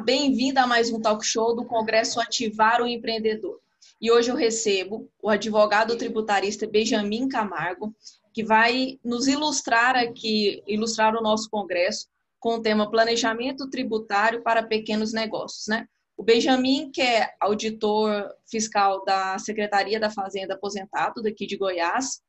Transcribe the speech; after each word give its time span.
bem-vinda 0.00 0.62
a 0.62 0.66
mais 0.66 0.90
um 0.90 1.00
talk 1.00 1.24
show 1.24 1.54
do 1.54 1.64
Congresso 1.64 2.20
Ativar 2.20 2.80
o 2.80 2.86
Empreendedor. 2.86 3.60
E 4.00 4.10
hoje 4.10 4.30
eu 4.30 4.34
recebo 4.34 5.10
o 5.22 5.28
advogado 5.28 5.96
tributarista 5.96 6.66
Benjamin 6.66 7.28
Camargo, 7.28 7.94
que 8.32 8.42
vai 8.42 8.98
nos 9.04 9.28
ilustrar 9.28 9.96
aqui, 9.96 10.62
ilustrar 10.66 11.14
o 11.14 11.22
nosso 11.22 11.50
congresso 11.50 12.06
com 12.38 12.54
o 12.54 12.62
tema 12.62 12.90
Planejamento 12.90 13.68
Tributário 13.68 14.42
para 14.42 14.62
Pequenos 14.62 15.12
Negócios, 15.12 15.66
né? 15.68 15.86
O 16.16 16.22
Benjamin, 16.22 16.90
que 16.90 17.02
é 17.02 17.34
auditor 17.38 18.34
fiscal 18.50 19.04
da 19.04 19.38
Secretaria 19.38 20.00
da 20.00 20.10
Fazenda 20.10 20.54
aposentado 20.54 21.22
daqui 21.22 21.46
de 21.46 21.58
Goiás. 21.58 22.22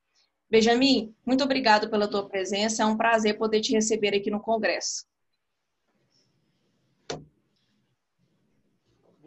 Benjamin, 0.49 1.15
muito 1.25 1.43
obrigado 1.43 1.89
pela 1.89 2.07
tua 2.09 2.27
presença, 2.27 2.83
é 2.83 2.85
um 2.85 2.97
prazer 2.97 3.37
poder 3.37 3.61
te 3.61 3.71
receber 3.71 4.13
aqui 4.13 4.29
no 4.29 4.41
congresso. 4.41 5.05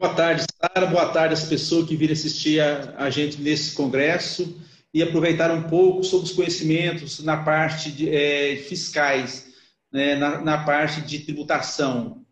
Boa 0.04 0.14
tarde, 0.14 0.44
Sara. 0.60 0.86
Boa 0.86 1.08
tarde 1.08 1.32
às 1.32 1.44
pessoas 1.44 1.88
que 1.88 1.96
viram 1.96 2.12
assistir 2.12 2.60
a, 2.60 2.94
a, 2.98 3.08
gente 3.08 3.40
nesse 3.40 3.74
congresso 3.74 4.60
e 4.92 5.02
aproveitar 5.02 5.50
um 5.50 5.62
pouco 5.62 6.04
sobre 6.04 6.26
os 6.26 6.32
conhecimentos 6.32 7.24
na 7.24 7.42
parte 7.42 7.90
de, 7.90 8.14
é, 8.14 8.54
fiscais, 8.56 9.50
né, 9.90 10.14
na, 10.14 10.42
na, 10.42 10.62
parte 10.62 11.00
de 11.00 11.20
tributação. 11.20 12.22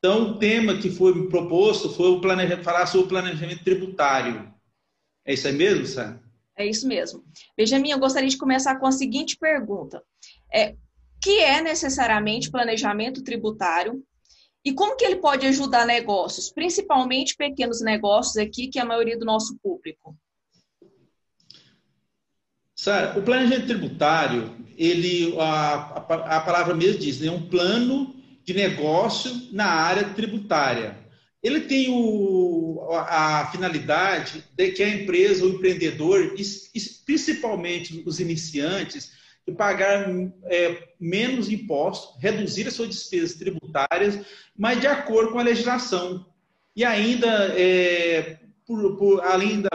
Então, 0.00 0.32
o 0.32 0.38
tema 0.40 0.78
que 0.78 0.90
foi 0.90 1.28
proposto 1.28 1.90
foi 1.90 2.08
o 2.08 2.20
falar 2.64 2.86
sobre 2.86 3.06
o 3.06 3.08
planejamento 3.08 3.62
tributário. 3.62 4.52
É 5.24 5.32
isso 5.32 5.46
aí 5.46 5.54
mesmo, 5.54 5.86
Sara? 5.86 6.20
É 6.58 6.66
isso 6.66 6.88
mesmo. 6.88 7.22
Benjamin, 7.56 7.92
eu 7.92 8.00
gostaria 8.00 8.28
de 8.28 8.36
começar 8.36 8.80
com 8.80 8.86
a 8.86 8.92
seguinte 8.92 9.36
pergunta. 9.38 10.02
É, 10.52 10.74
que 11.22 11.38
é 11.38 11.62
necessariamente 11.62 12.50
planejamento 12.50 13.22
tributário 13.22 14.02
e 14.66 14.72
como 14.72 14.96
que 14.96 15.04
ele 15.04 15.16
pode 15.16 15.46
ajudar 15.46 15.86
negócios, 15.86 16.50
principalmente 16.50 17.36
pequenos 17.36 17.80
negócios 17.80 18.36
aqui, 18.36 18.66
que 18.66 18.80
é 18.80 18.82
a 18.82 18.84
maioria 18.84 19.16
do 19.16 19.24
nosso 19.24 19.56
público? 19.62 20.18
Sara, 22.74 23.16
o 23.16 23.22
planejamento 23.22 23.68
tributário, 23.68 24.56
ele, 24.76 25.38
a, 25.38 25.44
a, 25.44 26.36
a 26.38 26.40
palavra 26.40 26.74
mesmo 26.74 26.98
diz, 26.98 27.22
é 27.22 27.30
um 27.30 27.48
plano 27.48 28.16
de 28.42 28.54
negócio 28.54 29.30
na 29.52 29.66
área 29.66 30.02
tributária. 30.14 30.98
Ele 31.40 31.60
tem 31.60 31.86
o, 31.88 32.88
a, 32.90 33.42
a 33.42 33.52
finalidade 33.52 34.42
de 34.52 34.72
que 34.72 34.82
a 34.82 34.88
empresa, 34.88 35.46
o 35.46 35.50
empreendedor, 35.50 36.34
principalmente 37.04 38.02
os 38.04 38.18
iniciantes, 38.18 39.12
de 39.46 39.54
pagar 39.54 40.08
é, 40.44 40.88
menos 40.98 41.48
impostos, 41.48 42.20
reduzir 42.20 42.66
as 42.66 42.74
suas 42.74 42.88
despesas 42.88 43.34
tributárias, 43.34 44.18
mas 44.56 44.80
de 44.80 44.86
acordo 44.86 45.32
com 45.32 45.38
a 45.38 45.44
legislação. 45.44 46.26
E 46.74 46.84
ainda, 46.84 47.54
é, 47.56 48.38
por, 48.66 48.96
por, 48.96 49.20
além 49.22 49.62
da, 49.62 49.70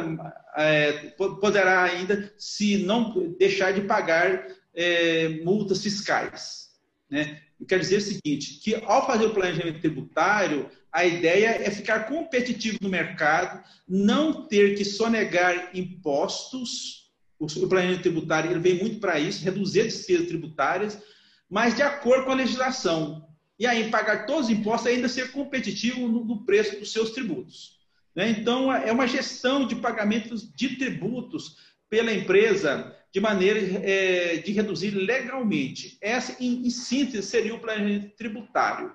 é, 0.58 0.92
poderá 1.40 1.84
ainda, 1.84 2.34
se 2.38 2.80
não 2.84 3.34
deixar 3.40 3.72
de 3.72 3.82
pagar 3.82 4.46
é, 4.76 5.30
multas 5.44 5.82
fiscais. 5.82 6.70
Né? 7.10 7.42
Quer 7.68 7.80
dizer 7.80 7.98
o 7.98 8.02
seguinte, 8.02 8.60
que 8.60 8.76
ao 8.84 9.08
fazer 9.08 9.26
o 9.26 9.34
planejamento 9.34 9.80
tributário, 9.80 10.70
a 10.92 11.06
ideia 11.06 11.62
é 11.64 11.72
ficar 11.72 12.08
competitivo 12.08 12.78
no 12.82 12.90
mercado, 12.90 13.64
não 13.88 14.48
ter 14.48 14.76
que 14.76 14.84
sonegar 14.84 15.70
impostos 15.74 17.01
o 17.42 17.68
planejamento 17.68 18.04
tributário 18.04 18.52
ele 18.52 18.60
vem 18.60 18.76
muito 18.76 19.00
para 19.00 19.20
isso, 19.20 19.44
reduzir 19.44 19.82
as 19.82 19.94
despesas 19.94 20.28
tributárias, 20.28 21.02
mas 21.50 21.76
de 21.76 21.82
acordo 21.82 22.26
com 22.26 22.32
a 22.32 22.36
legislação. 22.36 23.28
E 23.58 23.66
aí, 23.66 23.90
pagar 23.90 24.26
todos 24.26 24.46
os 24.46 24.52
impostos 24.52 24.88
ainda 24.88 25.08
ser 25.08 25.32
competitivo 25.32 26.08
no, 26.08 26.46
preço 26.46 26.80
dos 26.80 26.92
seus 26.92 27.12
tributos. 27.12 27.80
Né? 28.16 28.30
Então, 28.30 28.74
é 28.74 28.92
uma 28.92 29.08
gestão 29.08 29.68
de 29.68 29.76
pagamentos 29.76 30.52
de 30.56 30.78
tributos 30.78 31.58
pela 31.90 32.14
empresa 32.14 32.96
de 33.12 33.20
maneira 33.20 33.60
é, 33.84 34.38
de 34.38 34.52
reduzir 34.52 34.92
legalmente. 34.92 35.98
Essa, 36.00 36.36
em, 36.40 36.70
síntese, 36.70 37.28
seria 37.28 37.54
o 37.54 37.60
planejamento 37.60 38.16
tributário. 38.16 38.94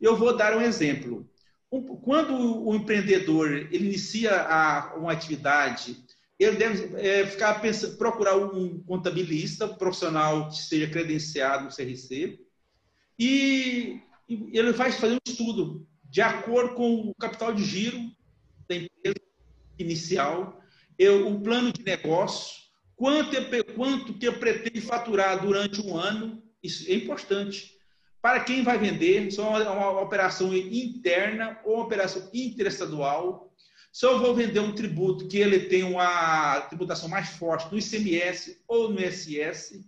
Eu 0.00 0.16
vou 0.16 0.36
dar 0.36 0.56
um 0.56 0.60
exemplo. 0.60 1.28
Quando 2.02 2.66
o 2.66 2.74
empreendedor 2.74 3.72
inicia 3.72 4.92
uma 4.96 5.12
atividade 5.12 5.96
ele 6.42 6.56
deve 6.56 6.96
é, 7.00 7.26
ficar 7.26 7.60
pensando, 7.60 7.96
procurar 7.96 8.36
um 8.36 8.82
contabilista 8.82 9.68
profissional 9.68 10.48
que 10.48 10.58
seja 10.58 10.88
credenciado 10.88 11.64
no 11.64 11.70
CRC 11.70 12.40
e, 13.18 14.00
e 14.28 14.58
ele 14.58 14.72
vai 14.72 14.90
fazer 14.90 15.14
um 15.14 15.30
estudo 15.30 15.86
de 16.04 16.20
acordo 16.20 16.74
com 16.74 17.08
o 17.08 17.14
capital 17.14 17.54
de 17.54 17.64
giro 17.64 17.98
da 18.68 18.76
empresa 18.76 19.16
inicial, 19.78 20.60
eu, 20.98 21.28
o 21.28 21.40
plano 21.40 21.72
de 21.72 21.82
negócio, 21.82 22.62
quanto, 22.94 23.36
quanto 23.74 24.14
que 24.14 24.26
eu 24.26 24.38
pretendo 24.38 24.84
faturar 24.84 25.40
durante 25.40 25.80
um 25.80 25.96
ano, 25.96 26.42
isso 26.62 26.90
é 26.90 26.94
importante. 26.94 27.72
Para 28.20 28.40
quem 28.40 28.62
vai 28.62 28.78
vender, 28.78 29.30
se 29.30 29.40
é 29.40 29.42
uma, 29.42 29.70
uma 29.70 30.00
operação 30.00 30.54
interna 30.54 31.58
ou 31.64 31.76
uma 31.76 31.84
operação 31.84 32.30
interestadual, 32.32 33.51
se 33.92 34.04
eu 34.06 34.18
vou 34.18 34.34
vender 34.34 34.60
um 34.60 34.74
tributo 34.74 35.28
que 35.28 35.36
ele 35.36 35.66
tem 35.66 35.82
uma 35.82 36.62
tributação 36.62 37.10
mais 37.10 37.28
forte 37.28 37.70
no 37.70 37.78
ICMS 37.78 38.62
ou 38.66 38.90
no 38.90 38.98
ISS 38.98 39.84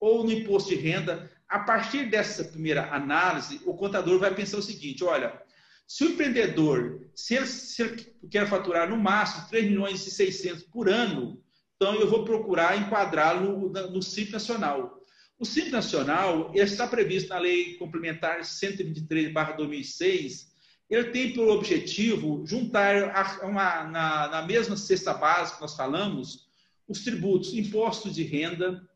ou 0.00 0.24
no 0.24 0.32
imposto 0.32 0.70
de 0.70 0.74
renda, 0.74 1.30
a 1.48 1.60
partir 1.60 2.10
dessa 2.10 2.42
primeira 2.42 2.92
análise, 2.92 3.60
o 3.64 3.74
contador 3.74 4.18
vai 4.18 4.34
pensar 4.34 4.58
o 4.58 4.62
seguinte: 4.62 5.04
olha, 5.04 5.40
se 5.86 6.04
o 6.04 6.10
empreendedor, 6.10 7.08
se 7.14 7.36
ele, 7.36 7.46
se 7.46 7.80
ele 7.80 8.12
quer 8.28 8.48
faturar 8.48 8.90
no 8.90 8.96
máximo 8.96 9.46
3 9.48 9.66
milhões 9.66 10.04
e 10.04 10.10
600 10.10 10.64
por 10.64 10.88
ano, 10.88 11.40
então 11.76 11.94
eu 11.94 12.10
vou 12.10 12.24
procurar 12.24 12.76
enquadrá-lo 12.76 13.70
no, 13.70 13.70
no 13.70 14.00
Nacional. 14.32 14.98
O 15.38 15.44
Simples 15.44 15.72
Nacional 15.72 16.50
está 16.54 16.88
previsto 16.88 17.28
na 17.28 17.38
Lei 17.38 17.74
Complementar 17.74 18.40
123/2006 18.40 20.48
ele 20.88 21.10
tem 21.10 21.32
por 21.34 21.48
objetivo 21.48 22.44
juntar 22.46 23.42
uma, 23.42 23.84
na, 23.84 24.28
na 24.28 24.42
mesma 24.42 24.76
cesta 24.76 25.12
básica 25.12 25.56
que 25.56 25.62
nós 25.62 25.76
falamos, 25.76 26.48
os 26.88 27.04
tributos, 27.04 27.52
impostos 27.52 28.14
de 28.14 28.22
renda, 28.22 28.88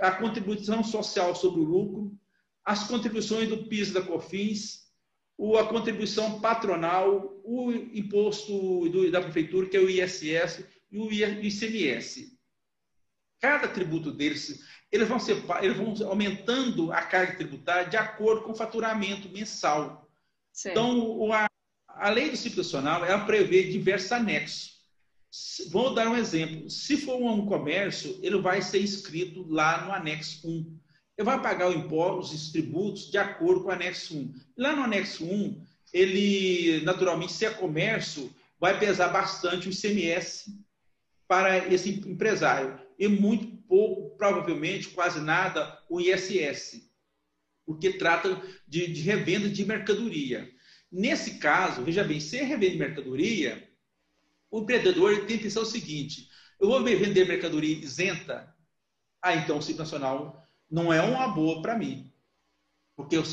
a 0.00 0.12
contribuição 0.12 0.84
social 0.84 1.34
sobre 1.34 1.60
o 1.60 1.64
lucro, 1.64 2.16
as 2.64 2.86
contribuições 2.86 3.48
do 3.48 3.66
PIS 3.66 3.92
da 3.92 4.00
COFINS, 4.00 4.84
a 5.58 5.64
contribuição 5.64 6.40
patronal, 6.40 7.40
o 7.44 7.72
imposto 7.72 8.88
do, 8.88 9.10
da 9.10 9.20
prefeitura, 9.20 9.68
que 9.68 9.76
é 9.76 9.80
o 9.80 9.90
ISS, 9.90 10.64
e 10.90 10.98
o 10.98 11.12
ICMS. 11.12 12.38
Cada 13.40 13.66
tributo 13.66 14.12
deles, 14.12 14.64
eles 14.90 15.08
vão, 15.08 15.18
ser, 15.18 15.42
eles 15.60 15.76
vão 15.76 15.94
aumentando 16.08 16.92
a 16.92 17.02
carga 17.02 17.36
tributária 17.36 17.90
de 17.90 17.96
acordo 17.96 18.42
com 18.42 18.52
o 18.52 18.56
faturamento 18.56 19.28
mensal. 19.28 20.03
Então, 20.66 21.32
a, 21.32 21.48
a 21.88 22.10
lei 22.10 22.30
do 22.30 22.36
Simples 22.36 22.66
Nacional 22.66 23.04
ela 23.04 23.24
prevê 23.24 23.64
diversos 23.64 24.12
anexos. 24.12 24.74
Vou 25.70 25.92
dar 25.92 26.08
um 26.08 26.16
exemplo. 26.16 26.70
Se 26.70 26.96
for 26.96 27.20
um 27.20 27.44
comércio, 27.44 28.18
ele 28.22 28.40
vai 28.40 28.62
ser 28.62 28.80
inscrito 28.80 29.44
lá 29.48 29.84
no 29.84 29.92
anexo 29.92 30.46
1. 30.48 30.78
Ele 31.18 31.24
vai 31.24 31.42
pagar 31.42 31.68
o 31.68 31.72
imposto, 31.72 32.34
os 32.34 32.52
tributos, 32.52 33.10
de 33.10 33.18
acordo 33.18 33.62
com 33.62 33.68
o 33.68 33.72
anexo 33.72 34.16
1. 34.16 34.34
Lá 34.56 34.76
no 34.76 34.82
anexo 34.82 35.24
1, 35.24 35.60
ele, 35.92 36.82
naturalmente, 36.84 37.32
se 37.32 37.46
é 37.46 37.50
comércio, 37.50 38.32
vai 38.60 38.78
pesar 38.78 39.08
bastante 39.08 39.68
o 39.68 39.72
ICMS 39.72 40.56
para 41.26 41.66
esse 41.72 41.90
empresário. 41.90 42.80
E 42.96 43.08
muito 43.08 43.56
pouco, 43.66 44.16
provavelmente, 44.16 44.88
quase 44.88 45.20
nada, 45.20 45.80
o 45.88 46.00
ISS 46.00 46.93
porque 47.64 47.94
trata 47.94 48.40
de, 48.66 48.86
de 48.86 49.00
revenda 49.00 49.48
de 49.48 49.64
mercadoria. 49.64 50.50
Nesse 50.90 51.38
caso, 51.38 51.82
veja 51.82 52.04
bem, 52.04 52.20
se 52.20 52.38
é 52.38 52.44
revenda 52.44 52.72
de 52.72 52.78
mercadoria, 52.78 53.68
o 54.50 54.60
empreendedor 54.60 55.26
tem 55.26 55.38
que 55.38 55.44
pensar 55.44 55.60
o 55.60 55.66
seguinte: 55.66 56.28
eu 56.60 56.68
vou 56.68 56.82
vender 56.82 57.26
mercadoria 57.26 57.76
isenta, 57.76 58.54
ah, 59.20 59.34
então 59.34 59.58
o 59.58 59.62
Simples 59.62 59.90
Nacional 59.90 60.46
não 60.70 60.92
é 60.92 61.02
uma 61.02 61.28
boa 61.28 61.60
para 61.62 61.78
mim. 61.78 62.12
Porque, 62.96 63.18
o 63.18 63.24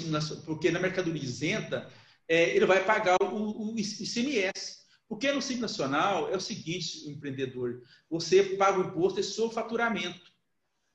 porque 0.45 0.71
na 0.71 0.79
mercadoria 0.79 1.21
isenta, 1.21 1.91
é, 2.27 2.55
ele 2.55 2.65
vai 2.65 2.83
pagar 2.83 3.17
o, 3.21 3.73
o 3.73 3.79
ICMS. 3.79 4.81
Porque 5.07 5.31
no 5.31 5.41
Simples 5.41 5.61
Nacional 5.61 6.31
é 6.31 6.37
o 6.37 6.41
seguinte, 6.41 7.05
o 7.05 7.11
empreendedor, 7.11 7.83
você 8.09 8.41
paga 8.55 8.79
o 8.79 8.85
imposto 8.85 9.21
sobre 9.21 9.51
o 9.51 9.53
faturamento. 9.53 10.30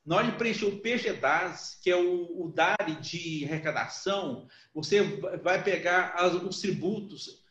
Na 0.07 0.17
hora 0.17 0.31
de 0.31 0.39
preencher 0.39 0.67
o 0.67 0.79
PGDAS, 0.79 1.81
que 1.83 1.91
é 1.91 1.97
o, 1.97 2.45
o 2.45 2.53
DARI 2.53 2.95
de 3.01 3.45
arrecadação, 3.45 4.47
você 4.73 5.03
vai 5.43 5.65
pegar 5.65 6.15
as, 6.17 6.33
os 6.35 6.61
tributos 6.61 7.43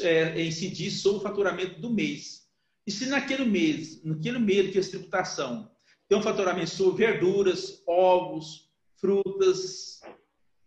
é, 0.00 0.40
incidir 0.40 0.92
sobre 0.92 1.18
o 1.18 1.22
faturamento 1.22 1.80
do 1.80 1.90
mês. 1.90 2.46
E 2.86 2.92
se 2.92 3.06
naquele 3.06 3.44
mês, 3.44 4.04
naquele 4.04 4.38
mês 4.38 4.70
que 4.70 4.78
é 4.78 4.82
tributação, 4.82 5.68
tem 6.08 6.16
um 6.16 6.22
faturamento 6.22 6.70
sobre 6.70 7.06
verduras, 7.06 7.82
ovos, 7.84 8.70
frutas 9.00 10.00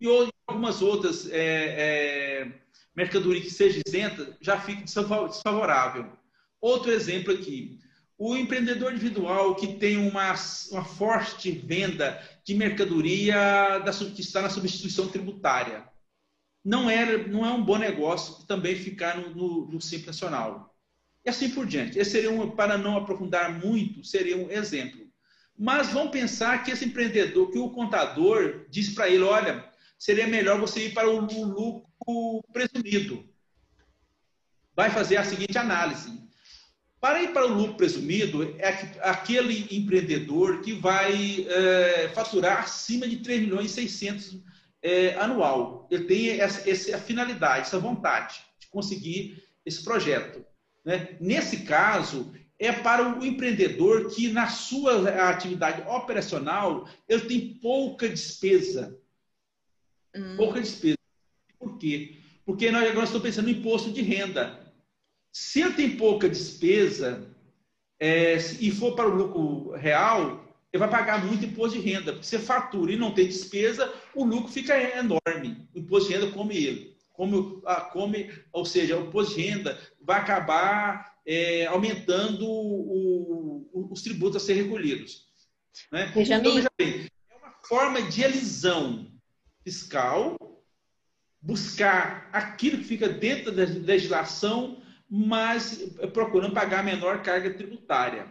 e 0.02 0.08
algumas 0.46 0.82
outras 0.82 1.30
é, 1.32 1.38
é, 1.40 2.62
mercadoria 2.94 3.42
que 3.42 3.50
seja 3.50 3.82
isenta, 3.88 4.38
já 4.42 4.60
fica 4.60 4.84
desfavorável. 4.84 6.12
Outro 6.60 6.92
exemplo 6.92 7.34
aqui. 7.34 7.80
O 8.22 8.36
empreendedor 8.36 8.92
individual 8.92 9.56
que 9.56 9.76
tem 9.76 9.96
uma, 9.96 10.36
uma 10.72 10.84
forte 10.84 11.52
venda 11.52 12.22
de 12.44 12.54
mercadoria 12.54 13.80
da, 13.80 13.94
que 13.94 14.20
está 14.20 14.42
na 14.42 14.50
substituição 14.50 15.08
tributária. 15.08 15.88
Não 16.64 16.90
é, 16.90 17.18
não 17.30 17.46
é 17.46 17.50
um 17.50 17.64
bom 17.64 17.78
negócio 17.78 18.46
também 18.46 18.76
ficar 18.76 19.16
no, 19.16 19.34
no, 19.34 19.72
no 19.72 19.80
Simples 19.80 20.08
Nacional. 20.08 20.76
E 21.26 21.30
assim 21.30 21.50
por 21.50 21.66
diante. 21.66 21.98
Esse 21.98 22.12
seria 22.12 22.30
um, 22.30 22.52
para 22.52 22.78
não 22.78 22.98
aprofundar 22.98 23.58
muito, 23.58 24.04
seria 24.04 24.36
um 24.36 24.52
exemplo. 24.52 25.10
Mas 25.58 25.88
vamos 25.88 26.12
pensar 26.12 26.62
que 26.66 26.72
esse 26.72 26.84
empreendedor, 26.84 27.50
que 27.52 27.58
o 27.58 27.70
contador 27.70 28.66
diz 28.70 28.90
para 28.90 29.10
ele, 29.10 29.24
olha, 29.24 29.66
seria 29.98 30.28
melhor 30.28 30.60
você 30.60 30.88
ir 30.88 30.94
para 30.94 31.10
o 31.10 31.22
lucro 31.22 32.44
presumido. 32.52 33.26
Vai 34.76 34.90
fazer 34.90 35.16
a 35.16 35.24
seguinte 35.24 35.58
análise. 35.58 36.20
Para 37.00 37.24
ir 37.24 37.32
para 37.32 37.46
o 37.46 37.54
lucro 37.54 37.76
presumido, 37.76 38.44
é 38.58 38.68
aquele 39.02 39.68
empreendedor 39.76 40.62
que 40.62 40.74
vai 40.74 41.46
é, 41.48 42.10
faturar 42.10 42.60
acima 42.60 43.08
de 43.08 43.18
3 43.18 43.42
milhões 43.42 43.72
e 43.72 43.74
600 43.76 44.38
é, 44.82 45.16
anual. 45.16 45.88
Ele 45.90 46.04
tem 46.04 46.30
essa, 46.30 46.70
essa 46.70 46.98
finalidade, 46.98 47.68
essa 47.68 47.80
vontade 47.80 48.42
de 48.60 48.68
conseguir 48.68 49.42
esse 49.66 49.82
projeto. 49.84 50.46
Né? 50.84 51.16
Nesse 51.22 51.62
caso, 51.62 52.34
é 52.58 52.74
para 52.74 53.18
o 53.18 53.26
empreendedor 53.26 54.14
que, 54.14 54.28
na 54.28 54.50
sua 54.50 55.10
atividade 55.30 55.82
operacional, 55.88 56.88
ele 57.08 57.22
tem 57.22 57.54
pouca 57.62 58.10
despesa. 58.10 59.00
Hum. 60.14 60.36
Pouca 60.36 60.60
despesa. 60.60 60.98
Por 61.58 61.78
quê? 61.78 62.18
Porque 62.46 62.72
nós 62.72 62.90
agora 62.90 63.06
estamos 63.06 63.26
pensando 63.26 63.46
no 63.46 63.52
imposto 63.52 63.92
de 63.92 64.02
renda. 64.02 64.59
Se 65.40 65.62
ele 65.62 65.74
tem 65.74 65.96
pouca 65.96 66.28
despesa 66.28 67.26
é, 67.98 68.36
e 68.60 68.70
for 68.72 68.94
para 68.94 69.08
o 69.08 69.16
lucro 69.16 69.72
real, 69.72 70.46
ele 70.72 70.80
vai 70.82 70.90
pagar 70.90 71.26
muito 71.26 71.46
imposto 71.46 71.80
de 71.80 71.90
renda. 71.90 72.12
Porque 72.12 72.28
você 72.28 72.38
fatura 72.38 72.92
e 72.92 72.98
não 72.98 73.14
tem 73.14 73.26
despesa, 73.26 73.92
o 74.14 74.26
lucro 74.26 74.52
fica 74.52 74.78
enorme. 74.98 75.66
O 75.74 75.80
imposto 75.80 76.10
de 76.10 76.16
renda 76.16 76.32
come 76.34 76.58
ele. 76.58 76.98
Come, 77.14 77.62
come, 77.94 78.30
ou 78.52 78.66
seja, 78.66 78.98
o 78.98 79.08
imposto 79.08 79.36
de 79.36 79.42
renda 79.44 79.80
vai 80.02 80.20
acabar 80.20 81.16
é, 81.26 81.68
aumentando 81.68 82.46
o, 82.46 83.70
o, 83.72 83.94
os 83.94 84.02
tributos 84.02 84.44
a 84.44 84.46
ser 84.46 84.56
recolhidos. 84.56 85.26
Né? 85.90 86.12
Então, 86.14 86.54
veja 86.54 86.70
bem, 86.78 87.08
é 87.30 87.36
uma 87.38 87.54
forma 87.64 88.02
de 88.02 88.24
elisão 88.24 89.10
fiscal, 89.64 90.36
buscar 91.42 92.30
aquilo 92.34 92.80
que 92.80 92.84
fica 92.84 93.08
dentro 93.08 93.54
da 93.54 93.64
legislação 93.64 94.80
mas 95.10 95.82
procurando 96.14 96.54
pagar 96.54 96.82
a 96.82 96.84
menor 96.84 97.24
carga 97.24 97.54
tributária. 97.54 98.28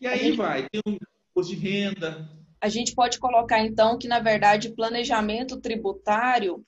E 0.00 0.06
aí 0.06 0.18
gente... 0.18 0.36
vai, 0.36 0.66
tem 0.68 0.80
o 0.84 0.90
imposto 0.90 1.54
de 1.54 1.60
renda. 1.60 2.28
A 2.60 2.68
gente 2.68 2.94
pode 2.94 3.18
colocar, 3.18 3.60
então, 3.60 3.96
que, 3.96 4.08
na 4.08 4.18
verdade, 4.18 4.74
planejamento 4.74 5.60
tributário 5.60 6.64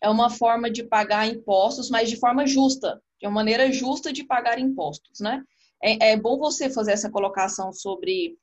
é 0.00 0.08
uma 0.08 0.30
forma 0.30 0.70
de 0.70 0.84
pagar 0.84 1.26
impostos, 1.26 1.90
mas 1.90 2.08
de 2.08 2.16
forma 2.16 2.46
justa, 2.46 3.02
de 3.20 3.26
uma 3.26 3.34
maneira 3.34 3.72
justa 3.72 4.12
de 4.12 4.24
pagar 4.24 4.58
impostos, 4.58 5.20
né? 5.20 5.42
É, 5.82 6.12
é 6.12 6.16
bom 6.16 6.38
você 6.38 6.70
fazer 6.70 6.92
essa 6.92 7.10
colocação 7.10 7.72
sobre 7.72 8.36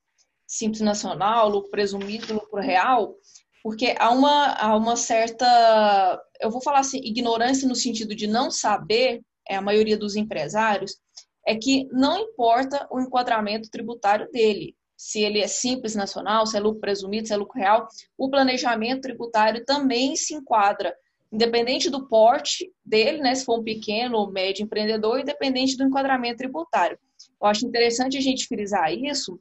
simples 0.45 0.81
nacional, 0.81 1.49
lucro 1.49 1.71
presumido, 1.71 2.33
lucro 2.33 2.59
real, 2.59 3.15
porque 3.63 3.95
há 3.97 4.11
uma, 4.11 4.53
há 4.53 4.75
uma 4.75 4.95
certa, 4.95 6.21
eu 6.41 6.51
vou 6.51 6.61
falar 6.61 6.79
assim, 6.79 6.97
ignorância 6.97 7.67
no 7.67 7.75
sentido 7.75 8.15
de 8.15 8.27
não 8.27 8.51
saber 8.51 9.21
é 9.47 9.55
a 9.55 9.61
maioria 9.61 9.97
dos 9.97 10.15
empresários, 10.15 10.97
é 11.45 11.55
que 11.55 11.87
não 11.91 12.17
importa 12.17 12.87
o 12.91 12.99
enquadramento 12.99 13.69
tributário 13.69 14.29
dele, 14.31 14.75
se 14.95 15.21
ele 15.21 15.39
é 15.39 15.47
simples 15.47 15.95
nacional, 15.95 16.45
se 16.45 16.55
é 16.55 16.59
lucro 16.59 16.79
presumido, 16.79 17.27
se 17.27 17.33
é 17.33 17.35
lucro 17.35 17.59
real, 17.59 17.87
o 18.15 18.29
planejamento 18.29 19.01
tributário 19.01 19.65
também 19.65 20.15
se 20.15 20.35
enquadra, 20.35 20.95
independente 21.31 21.89
do 21.89 22.07
porte 22.07 22.71
dele, 22.85 23.17
né, 23.17 23.33
se 23.33 23.43
for 23.43 23.59
um 23.59 23.63
pequeno 23.63 24.17
ou 24.17 24.31
médio 24.31 24.63
empreendedor, 24.63 25.19
independente 25.19 25.75
do 25.75 25.83
enquadramento 25.83 26.37
tributário. 26.37 26.99
Eu 27.41 27.47
acho 27.47 27.65
interessante 27.65 28.15
a 28.15 28.21
gente 28.21 28.45
frisar 28.45 28.93
isso, 28.93 29.39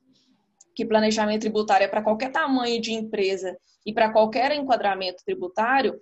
que 0.75 0.87
planejamento 0.87 1.43
tributário 1.43 1.85
é 1.85 1.89
para 1.89 2.03
qualquer 2.03 2.33
tamanho 2.33 2.81
de 2.81 2.93
empresa 2.93 3.55
e 3.85 3.93
para 3.93 4.11
qualquer 4.11 4.53
enquadramento 4.53 5.23
tributário, 5.27 6.01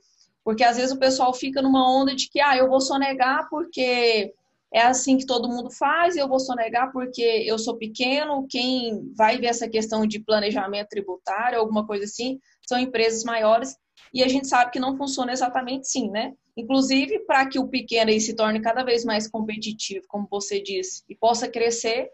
porque 0.48 0.64
às 0.64 0.78
vezes 0.78 0.92
o 0.92 0.98
pessoal 0.98 1.34
fica 1.34 1.60
numa 1.60 1.94
onda 1.94 2.16
de 2.16 2.26
que, 2.26 2.40
ah, 2.40 2.56
eu 2.56 2.70
vou 2.70 2.80
sonegar 2.80 3.46
porque 3.50 4.32
é 4.72 4.80
assim 4.80 5.18
que 5.18 5.26
todo 5.26 5.46
mundo 5.46 5.70
faz, 5.70 6.16
eu 6.16 6.26
vou 6.26 6.40
sonegar 6.40 6.90
porque 6.90 7.20
eu 7.20 7.58
sou 7.58 7.76
pequeno. 7.76 8.46
Quem 8.48 9.12
vai 9.14 9.36
ver 9.36 9.48
essa 9.48 9.68
questão 9.68 10.06
de 10.06 10.18
planejamento 10.18 10.88
tributário, 10.88 11.58
alguma 11.58 11.86
coisa 11.86 12.06
assim, 12.06 12.40
são 12.66 12.78
empresas 12.78 13.24
maiores. 13.24 13.76
E 14.10 14.24
a 14.24 14.26
gente 14.26 14.48
sabe 14.48 14.70
que 14.70 14.80
não 14.80 14.96
funciona 14.96 15.32
exatamente 15.32 15.82
assim, 15.82 16.08
né? 16.10 16.32
Inclusive, 16.56 17.18
para 17.26 17.46
que 17.46 17.58
o 17.58 17.68
pequeno 17.68 18.10
aí 18.10 18.18
se 18.18 18.34
torne 18.34 18.58
cada 18.58 18.82
vez 18.82 19.04
mais 19.04 19.30
competitivo, 19.30 20.06
como 20.08 20.26
você 20.30 20.62
disse, 20.62 21.02
e 21.10 21.14
possa 21.14 21.46
crescer, 21.46 22.08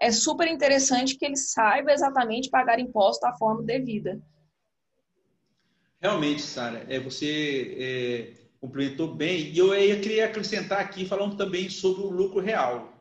é 0.00 0.12
super 0.12 0.46
interessante 0.46 1.16
que 1.16 1.24
ele 1.24 1.36
saiba 1.36 1.90
exatamente 1.90 2.50
pagar 2.50 2.78
imposto 2.78 3.26
da 3.26 3.36
forma 3.36 3.64
devida. 3.64 4.22
Realmente, 6.00 6.40
Sara, 6.40 6.86
é, 6.88 6.98
você 6.98 7.76
é, 7.78 8.40
complementou 8.58 9.14
bem. 9.14 9.50
E 9.50 9.58
eu 9.58 9.74
ia 9.74 10.00
queria 10.00 10.26
acrescentar 10.26 10.80
aqui, 10.80 11.04
falando 11.04 11.36
também 11.36 11.68
sobre 11.68 12.02
o 12.02 12.10
lucro 12.10 12.40
real. 12.40 12.96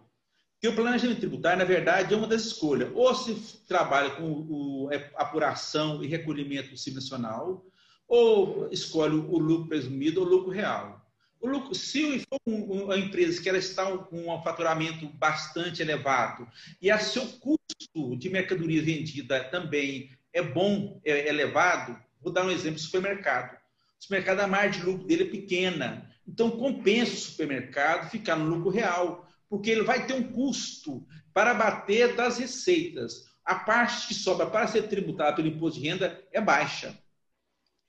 Que 0.60 0.68
o 0.68 0.76
planejamento 0.76 1.20
tributário, 1.20 1.60
na 1.60 1.64
verdade, 1.64 2.14
é 2.14 2.18
uma 2.18 2.28
das 2.28 2.44
escolhas. 2.44 2.92
Ou 2.94 3.16
se 3.16 3.36
trabalha 3.66 4.10
com 4.12 4.30
o, 4.30 4.90
é, 4.92 5.10
apuração 5.16 6.04
e 6.04 6.08
recolhimento 6.08 6.76
do 6.76 6.94
Nacional, 6.94 7.66
ou 8.06 8.68
escolhe 8.70 9.16
o 9.16 9.38
lucro 9.38 9.70
presumido 9.70 10.20
ou 10.20 10.28
lucro 10.28 10.52
real. 10.52 11.00
O 11.40 11.48
lucro, 11.48 11.74
se 11.74 12.20
for 12.28 12.40
uma 12.46 12.98
empresa 12.98 13.42
que 13.42 13.48
ela 13.48 13.58
está 13.58 13.86
com 13.98 14.30
um 14.30 14.44
faturamento 14.44 15.08
bastante 15.14 15.82
elevado 15.82 16.46
e 16.82 16.92
a 16.92 17.00
seu 17.00 17.26
custo 17.26 18.18
de 18.18 18.30
mercadoria 18.30 18.82
vendida 18.82 19.42
também 19.46 20.12
é 20.34 20.42
bom, 20.42 21.00
é 21.06 21.30
elevado, 21.30 21.98
Vou 22.22 22.32
dar 22.32 22.46
um 22.46 22.52
exemplo: 22.52 22.80
supermercado. 22.80 23.56
O 24.00 24.04
supermercado, 24.04 24.40
a 24.40 24.48
margem 24.48 24.82
de 24.82 24.86
lucro 24.86 25.08
dele 25.08 25.24
é 25.24 25.30
pequena. 25.30 26.10
Então, 26.28 26.52
compensa 26.52 27.14
o 27.14 27.18
supermercado 27.18 28.10
ficar 28.10 28.36
no 28.36 28.46
lucro 28.46 28.70
real, 28.70 29.28
porque 29.50 29.70
ele 29.70 29.84
vai 29.84 30.06
ter 30.06 30.14
um 30.14 30.32
custo 30.32 31.06
para 31.34 31.54
bater 31.54 32.16
das 32.16 32.38
receitas. 32.38 33.26
A 33.44 33.56
parte 33.56 34.08
que 34.08 34.14
sobra 34.14 34.46
para 34.46 34.68
ser 34.68 34.84
tributada 34.84 35.36
pelo 35.36 35.48
imposto 35.48 35.80
de 35.80 35.88
renda 35.88 36.24
é 36.32 36.40
baixa. 36.40 36.98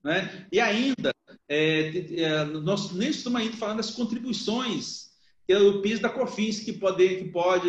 Né? 0.02 0.46
E 0.50 0.58
ainda, 0.58 1.12
é, 1.48 2.22
é, 2.22 2.44
nós 2.44 2.92
nem 2.92 3.10
estamos 3.10 3.40
ainda 3.40 3.56
falando 3.56 3.76
das 3.76 3.90
contribuições, 3.90 5.10
que 5.46 5.52
é 5.52 5.58
o 5.58 5.82
PIS 5.82 6.00
da 6.00 6.08
COFINS, 6.08 6.60
que 6.60 6.72
pode, 6.72 7.06
que 7.16 7.24
pode 7.24 7.68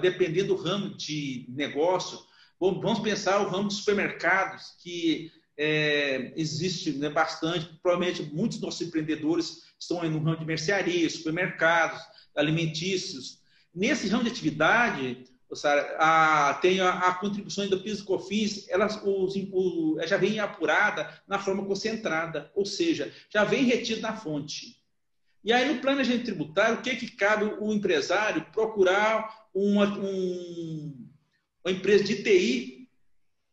depender 0.00 0.44
do 0.44 0.54
ramo 0.54 0.94
de 0.96 1.46
negócio. 1.48 2.18
Vamos 2.60 3.00
pensar 3.00 3.40
o 3.40 3.48
ramo 3.48 3.68
dos 3.68 3.78
supermercados, 3.78 4.76
que 4.80 5.32
é, 5.64 6.32
existe 6.34 6.90
né, 6.90 7.08
bastante, 7.08 7.78
provavelmente 7.80 8.24
muitos 8.34 8.58
dos 8.58 8.66
nossos 8.66 8.80
empreendedores 8.84 9.62
estão 9.78 10.02
no 10.10 10.18
ramo 10.18 10.36
de 10.36 10.44
mercearia, 10.44 11.08
supermercados, 11.08 12.02
alimentícios. 12.34 13.40
Nesse 13.72 14.08
ramo 14.08 14.24
de 14.24 14.30
atividade, 14.30 15.24
a, 16.00 16.58
tem 16.60 16.80
a, 16.80 16.90
a 16.90 17.14
contribuição 17.14 17.68
do 17.68 17.80
PIS 17.80 18.00
e 18.00 18.02
COFINS, 18.02 18.68
elas 18.70 19.00
os, 19.04 19.36
o, 19.52 20.00
já 20.04 20.16
vem 20.16 20.40
apurada 20.40 21.08
na 21.28 21.38
forma 21.38 21.64
concentrada, 21.64 22.50
ou 22.56 22.66
seja, 22.66 23.12
já 23.30 23.44
vem 23.44 23.62
retido 23.62 24.00
na 24.00 24.16
fonte. 24.16 24.82
E 25.44 25.52
aí, 25.52 25.72
no 25.72 25.80
planejamento 25.80 26.24
tributário, 26.24 26.78
o 26.78 26.82
que, 26.82 26.96
que 26.96 27.08
cabe 27.08 27.44
o 27.44 27.72
empresário 27.72 28.46
procurar 28.52 29.46
uma, 29.54 29.86
um, 29.96 31.08
uma 31.64 31.72
empresa 31.72 32.02
de 32.02 32.20
TI 32.20 32.88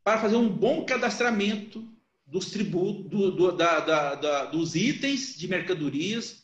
para 0.03 0.19
fazer 0.19 0.37
um 0.37 0.49
bom 0.49 0.85
cadastramento 0.85 1.87
dos 2.29 2.51
tributos, 2.51 3.09
do, 3.09 3.31
do, 3.31 3.51
da, 3.51 3.79
da, 3.79 4.15
da, 4.15 4.45
dos 4.45 4.75
itens 4.75 5.35
de 5.35 5.47
mercadorias, 5.47 6.43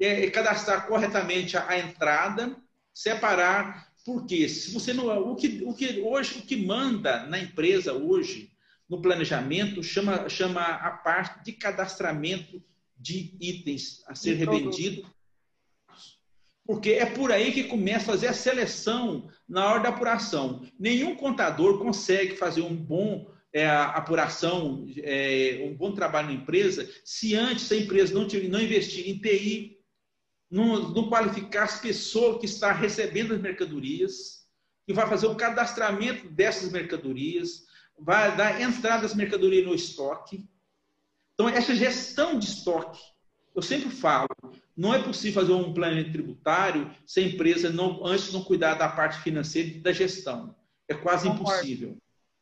é, 0.00 0.28
cadastrar 0.30 0.86
corretamente 0.86 1.56
a, 1.56 1.68
a, 1.68 1.78
entrada, 1.78 2.56
separar, 2.92 3.92
porque 4.04 4.48
se 4.48 4.72
você 4.72 4.92
não 4.92 5.08
o 5.30 5.36
que, 5.36 5.62
o 5.64 5.74
que 5.74 6.00
hoje 6.00 6.38
o 6.38 6.42
que 6.42 6.56
manda 6.56 7.26
na 7.26 7.38
empresa 7.38 7.92
hoje 7.92 8.50
no 8.88 9.02
planejamento 9.02 9.82
chama 9.82 10.28
chama 10.28 10.62
a 10.62 10.90
parte 10.90 11.44
de 11.44 11.52
cadastramento 11.52 12.62
de 12.96 13.36
itens 13.40 14.02
a 14.06 14.14
ser 14.14 14.34
revendido, 14.34 15.06
porque 16.64 16.92
é 16.92 17.04
por 17.04 17.30
aí 17.30 17.52
que 17.52 17.64
começa 17.64 18.04
a 18.04 18.14
fazer 18.14 18.28
a 18.28 18.32
seleção 18.32 19.28
na 19.46 19.66
hora 19.66 19.82
da 19.82 19.88
apuração. 19.90 20.66
Nenhum 20.78 21.14
contador 21.14 21.78
consegue 21.78 22.36
fazer 22.36 22.62
um 22.62 22.74
bom 22.74 23.35
é, 23.56 23.66
a 23.66 23.86
apuração, 23.86 24.86
é, 24.98 25.64
um 25.64 25.74
bom 25.74 25.92
trabalho 25.92 26.28
na 26.28 26.34
empresa, 26.34 26.86
se 27.02 27.34
antes 27.34 27.72
a 27.72 27.76
empresa 27.76 28.12
não, 28.12 28.28
não 28.50 28.60
investir 28.60 29.08
em 29.08 29.18
TI, 29.18 29.78
não, 30.50 30.90
não 30.90 31.08
qualificar 31.08 31.64
as 31.64 31.80
pessoas 31.80 32.38
que 32.38 32.44
estão 32.44 32.74
recebendo 32.74 33.32
as 33.32 33.40
mercadorias, 33.40 34.46
que 34.86 34.92
vai 34.92 35.08
fazer 35.08 35.28
o 35.28 35.34
cadastramento 35.34 36.28
dessas 36.28 36.70
mercadorias, 36.70 37.64
vai 37.98 38.36
dar 38.36 38.60
entrada 38.60 39.04
das 39.04 39.14
mercadorias 39.14 39.64
no 39.64 39.74
estoque. 39.74 40.46
Então, 41.32 41.48
essa 41.48 41.74
gestão 41.74 42.38
de 42.38 42.44
estoque, 42.44 43.00
eu 43.54 43.62
sempre 43.62 43.88
falo, 43.88 44.28
não 44.76 44.92
é 44.92 45.02
possível 45.02 45.40
fazer 45.40 45.54
um 45.54 45.72
planejamento 45.72 46.12
tributário 46.12 46.94
se 47.06 47.20
a 47.20 47.22
empresa 47.22 47.70
não, 47.70 48.04
antes 48.04 48.30
não 48.34 48.44
cuidar 48.44 48.74
da 48.74 48.86
parte 48.86 49.22
financeira 49.22 49.68
e 49.70 49.80
da 49.80 49.92
gestão. 49.92 50.54
É 50.86 50.92
quase 50.92 51.26
Concordo. 51.26 51.52
impossível, 51.52 51.96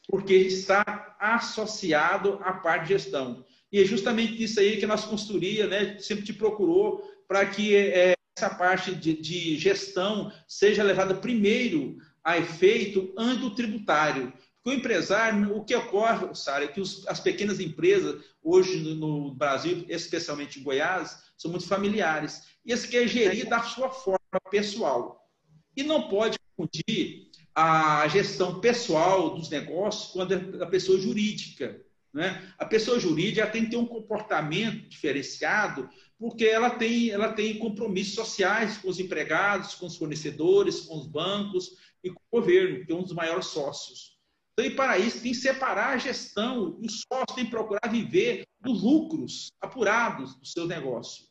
porque 0.08 0.34
está 0.34 1.16
associado 1.18 2.38
à 2.42 2.52
parte 2.52 2.82
de 2.82 2.88
gestão. 2.90 3.44
E 3.72 3.80
é 3.80 3.84
justamente 3.84 4.42
isso 4.42 4.60
aí 4.60 4.76
que 4.76 4.86
nossa 4.86 5.08
consultoria 5.08 5.66
né, 5.66 5.98
sempre 5.98 6.24
te 6.24 6.32
procurou 6.32 7.02
para 7.26 7.44
que 7.46 7.74
é, 7.74 8.14
essa 8.36 8.50
parte 8.50 8.94
de, 8.94 9.14
de, 9.20 9.56
gestão 9.56 10.30
seja 10.46 10.82
levada 10.82 11.14
primeiro 11.14 11.96
a 12.22 12.38
efeito 12.38 13.12
antes 13.16 13.40
do 13.40 13.54
tributário. 13.54 14.32
Porque 14.62 14.76
o 14.76 14.80
empresário, 14.80 15.56
o 15.56 15.64
que 15.64 15.74
ocorre, 15.74 16.34
Sara, 16.34 16.64
é 16.64 16.68
que 16.68 16.80
os, 16.80 17.06
as 17.06 17.20
pequenas 17.20 17.60
empresas, 17.60 18.22
hoje 18.42 18.78
no, 18.78 18.94
no, 18.94 19.34
Brasil, 19.34 19.84
especialmente 19.88 20.58
em 20.58 20.62
Goiás, 20.62 21.24
são 21.36 21.50
muito 21.50 21.66
familiares. 21.66 22.42
E 22.64 22.72
esse 22.72 22.88
quer 22.88 23.06
gerir 23.06 23.48
da 23.48 23.62
sua 23.62 23.90
forma 23.90 24.18
pessoal. 24.50 25.28
E 25.76 25.82
não 25.82 26.08
pode 26.08 26.38
confundir 26.56 27.23
a 27.54 28.08
gestão 28.08 28.60
pessoal 28.60 29.34
dos 29.34 29.48
negócios 29.48 30.12
com 30.12 30.22
a 30.62 30.66
pessoa 30.66 30.98
jurídica. 30.98 31.80
Né? 32.12 32.52
A 32.58 32.64
pessoa 32.64 32.98
jurídica 32.98 33.46
tem 33.46 33.64
que 33.64 33.70
ter 33.70 33.76
um 33.76 33.86
comportamento 33.86 34.88
diferenciado, 34.88 35.88
porque 36.18 36.44
ela 36.44 36.70
tem, 36.70 37.10
ela 37.10 37.32
tem 37.32 37.58
compromissos 37.58 38.14
sociais 38.14 38.78
com 38.78 38.88
os 38.88 38.98
empregados, 38.98 39.74
com 39.74 39.86
os 39.86 39.96
fornecedores, 39.96 40.80
com 40.80 40.96
os 40.96 41.06
bancos 41.06 41.76
e 42.02 42.10
com 42.10 42.20
o 42.30 42.40
governo, 42.40 42.84
que 42.84 42.92
é 42.92 42.94
um 42.94 43.02
dos 43.02 43.12
maiores 43.12 43.46
sócios. 43.46 44.14
Então, 44.52 44.64
e 44.64 44.74
para 44.74 44.98
isso, 44.98 45.20
tem 45.20 45.32
que 45.32 45.38
separar 45.38 45.94
a 45.94 45.98
gestão, 45.98 46.78
o 46.80 46.88
sócio 46.88 47.34
tem 47.34 47.44
que 47.44 47.50
procurar 47.50 47.90
viver 47.90 48.44
dos 48.60 48.82
lucros 48.82 49.48
apurados 49.60 50.36
do 50.36 50.46
seu 50.46 50.66
negócio. 50.66 51.24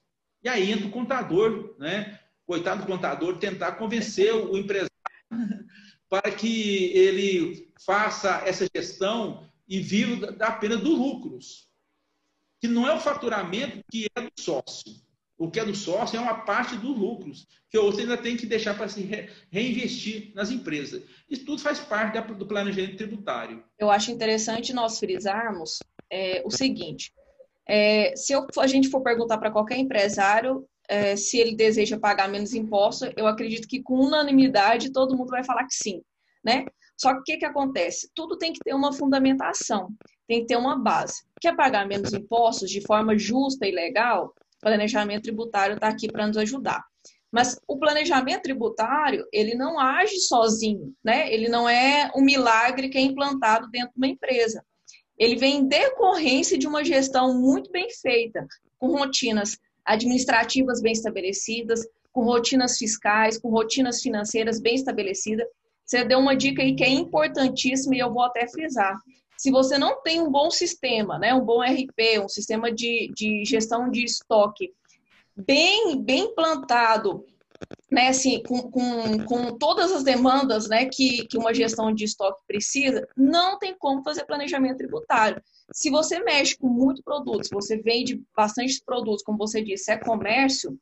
E 0.44 0.50
aí 0.50 0.72
entra 0.72 0.88
o 0.88 0.92
contador, 0.92 1.76
né? 1.80 2.20
coitado 2.46 2.82
do 2.82 2.88
contador, 2.88 3.38
tentar 3.38 3.74
convencer 3.74 4.34
o 4.36 4.58
empresário 4.58 4.92
para 6.14 6.30
que 6.30 6.96
ele 6.96 7.74
faça 7.84 8.44
essa 8.46 8.68
gestão 8.76 9.50
e 9.68 9.80
viva 9.80 10.36
apenas 10.42 10.80
dos 10.80 10.96
lucros. 10.96 11.68
Que 12.62 12.68
não 12.68 12.88
é 12.88 12.94
o 12.94 13.00
faturamento 13.00 13.84
que 13.92 14.06
é 14.16 14.22
do 14.22 14.30
sócio. 14.40 14.94
O 15.40 15.50
que 15.50 15.60
é 15.60 15.66
do 15.66 15.74
sócio 15.74 16.16
é 16.16 16.20
uma 16.20 16.42
parte 16.42 16.76
dos 16.76 16.96
lucros, 16.96 17.48
que 17.68 17.80
você 17.80 18.02
ainda 18.02 18.16
tem 18.16 18.38
que 18.38 18.46
deixar 18.46 18.78
para 18.78 18.88
se 18.88 19.02
reinvestir 19.50 20.32
nas 20.36 20.52
empresas. 20.52 21.02
Isso 21.28 21.46
tudo 21.46 21.64
faz 21.64 21.80
parte 21.80 22.22
do 22.36 22.46
planejamento 22.46 22.96
tributário. 22.96 23.64
Eu 23.80 23.90
acho 23.90 24.12
interessante 24.12 24.72
nós 24.72 25.00
frisarmos 25.00 25.80
é, 26.12 26.44
o 26.46 26.52
seguinte: 26.52 27.12
é, 27.68 28.16
se 28.16 28.34
eu, 28.34 28.46
a 28.60 28.68
gente 28.68 28.88
for 28.88 29.02
perguntar 29.02 29.40
para 29.40 29.50
qualquer 29.50 29.80
empresário 29.80 30.64
é, 30.88 31.16
se 31.16 31.38
ele 31.38 31.56
deseja 31.56 32.00
pagar 32.00 32.30
menos 32.30 32.54
impostos, 32.54 33.10
eu 33.16 33.28
acredito 33.28 33.68
que 33.68 33.82
com 33.82 33.96
unanimidade 33.96 34.92
todo 34.92 35.16
mundo 35.16 35.30
vai 35.30 35.44
falar 35.44 35.66
que 35.66 35.76
sim, 35.76 36.02
né? 36.44 36.66
Só 36.98 37.14
que 37.14 37.20
o 37.20 37.24
que, 37.24 37.38
que 37.38 37.46
acontece? 37.46 38.10
Tudo 38.14 38.38
tem 38.38 38.54
que 38.54 38.60
ter 38.64 38.74
uma 38.74 38.94
fundamentação, 38.94 39.90
tem 40.28 40.42
que 40.42 40.48
ter 40.48 40.58
uma 40.58 40.78
base. 40.78 41.24
Quer 41.42 41.56
pagar 41.56 41.88
menos 41.88 42.14
impostos 42.14 42.70
de 42.70 42.82
forma 42.82 43.18
justa 43.18 43.68
e 43.68 43.72
legal? 43.72 44.34
O 44.58 44.60
planejamento 44.62 45.24
tributário 45.24 45.76
está 45.76 45.88
aqui 45.88 46.12
para 46.12 46.28
nos 46.28 46.38
ajudar. 46.38 46.84
Mas 47.32 47.60
o 47.68 47.80
planejamento 47.80 48.44
tributário, 48.44 49.26
ele 49.34 49.56
não 49.56 49.80
age 49.80 50.20
sozinho, 50.20 50.94
né? 51.04 51.34
Ele 51.34 51.50
não 51.50 51.68
é 51.68 52.12
um 52.16 52.22
milagre 52.22 52.90
que 52.90 52.98
é 52.98 53.02
implantado 53.02 53.68
dentro 53.72 53.90
de 53.90 53.98
uma 53.98 54.08
empresa. 54.08 54.64
Ele 55.18 55.36
vem 55.36 55.58
em 55.58 55.68
decorrência 55.68 56.58
de 56.58 56.68
uma 56.68 56.84
gestão 56.84 57.34
muito 57.34 57.72
bem 57.72 57.88
feita, 57.90 58.46
com 58.78 58.96
rotinas 58.96 59.58
administrativas 59.86 60.82
bem 60.82 60.94
estabelecidas, 60.94 61.82
com 62.12 62.24
rotinas 62.24 62.78
fiscais, 62.78 63.38
com 63.38 63.50
rotinas 63.50 64.02
financeiras 64.02 64.62
bem 64.62 64.76
estabelecidas. 64.76 65.48
Você 65.86 66.04
deu 66.06 66.20
uma 66.20 66.36
dica 66.36 66.62
aí 66.62 66.76
que 66.76 66.84
é 66.84 66.90
importantíssima 66.90 67.96
e 67.96 68.00
eu 68.00 68.14
vou 68.14 68.24
até 68.24 68.48
frisar. 68.48 68.98
Se 69.38 69.52
você 69.52 69.78
não 69.78 70.02
tem 70.02 70.22
um 70.22 70.32
bom 70.32 70.50
sistema, 70.50 71.20
né, 71.20 71.34
um 71.34 71.44
bom 71.44 71.62
RP, 71.62 72.20
um 72.24 72.30
sistema 72.30 72.72
de, 72.72 73.12
de 73.16 73.44
gestão 73.44 73.90
de 73.90 74.04
estoque 74.04 74.72
bem, 75.36 76.02
bem 76.02 76.26
implantado, 76.26 77.26
né, 77.92 78.10
assim, 78.10 78.42
com, 78.44 78.72
com, 78.72 79.26
com 79.26 79.58
todas 79.58 79.92
as 79.92 80.04
demandas 80.04 80.68
né, 80.70 80.86
que, 80.86 81.28
que 81.28 81.38
uma 81.38 81.54
gestão 81.54 81.94
de 81.94 82.06
estoque 82.06 82.42
precisa, 82.48 83.08
não 83.18 83.58
tem 83.58 83.76
como 83.78 84.04
fazer 84.04 84.26
planejamento 84.26 84.78
tributário. 84.78 85.42
Se 85.72 85.90
você 85.90 86.20
mexe 86.20 86.58
com 86.58 86.68
muito 86.68 87.02
produto, 87.04 87.46
se 87.46 87.54
você 87.54 87.78
vende 87.78 88.22
bastante 88.36 88.82
produtos, 88.86 89.24
como 89.24 89.38
você 89.38 89.64
disse, 89.64 89.92
é 89.92 89.98
comércio, 89.98 90.78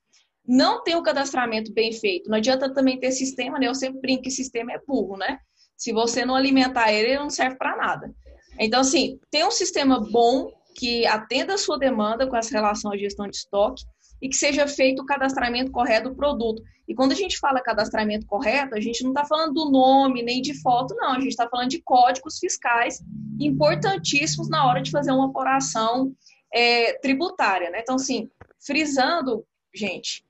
não 0.45 0.83
tem 0.83 0.95
o 0.95 1.03
cadastramento 1.03 1.71
bem 1.71 1.91
feito. 1.91 2.29
Não 2.29 2.38
adianta 2.38 2.73
também 2.73 3.00
ter 3.00 3.11
sistema, 3.11 3.59
né? 3.59 3.67
Eu 3.67 3.75
sempre 3.75 4.01
brinco 4.01 4.23
que 4.23 4.31
sistema 4.31 4.73
é 4.73 4.81
burro, 4.85 5.17
né? 5.17 5.39
Se 5.77 5.93
você 5.93 6.25
não 6.25 6.35
alimentar 6.35 6.91
ele, 6.91 7.09
ele 7.09 7.19
não 7.19 7.29
serve 7.29 7.57
para 7.57 7.77
nada. 7.77 8.13
Então, 8.59 8.81
assim, 8.81 9.19
tem 9.29 9.45
um 9.45 9.51
sistema 9.51 10.00
bom 10.00 10.51
que 10.75 11.05
atenda 11.05 11.53
a 11.53 11.57
sua 11.57 11.77
demanda 11.77 12.27
com 12.27 12.35
essa 12.35 12.51
relação 12.51 12.91
à 12.91 12.97
gestão 12.97 13.27
de 13.27 13.35
estoque 13.35 13.83
e 14.21 14.29
que 14.29 14.35
seja 14.35 14.67
feito 14.67 15.01
o 15.01 15.05
cadastramento 15.05 15.71
correto 15.71 16.09
do 16.09 16.15
produto. 16.15 16.61
E 16.87 16.93
quando 16.93 17.13
a 17.13 17.15
gente 17.15 17.39
fala 17.39 17.61
cadastramento 17.61 18.25
correto, 18.27 18.75
a 18.75 18.79
gente 18.79 19.03
não 19.03 19.11
está 19.11 19.25
falando 19.25 19.53
do 19.53 19.71
nome 19.71 20.21
nem 20.21 20.41
de 20.41 20.53
foto, 20.61 20.93
não. 20.95 21.13
A 21.13 21.19
gente 21.19 21.29
está 21.29 21.49
falando 21.49 21.69
de 21.69 21.81
códigos 21.81 22.37
fiscais 22.37 23.01
importantíssimos 23.39 24.49
na 24.49 24.67
hora 24.67 24.81
de 24.81 24.91
fazer 24.91 25.11
uma 25.11 25.25
operação 25.25 26.13
é, 26.53 26.93
tributária. 26.99 27.69
Né? 27.69 27.79
Então, 27.81 27.95
assim, 27.95 28.29
frisando, 28.59 29.45
gente, 29.73 30.23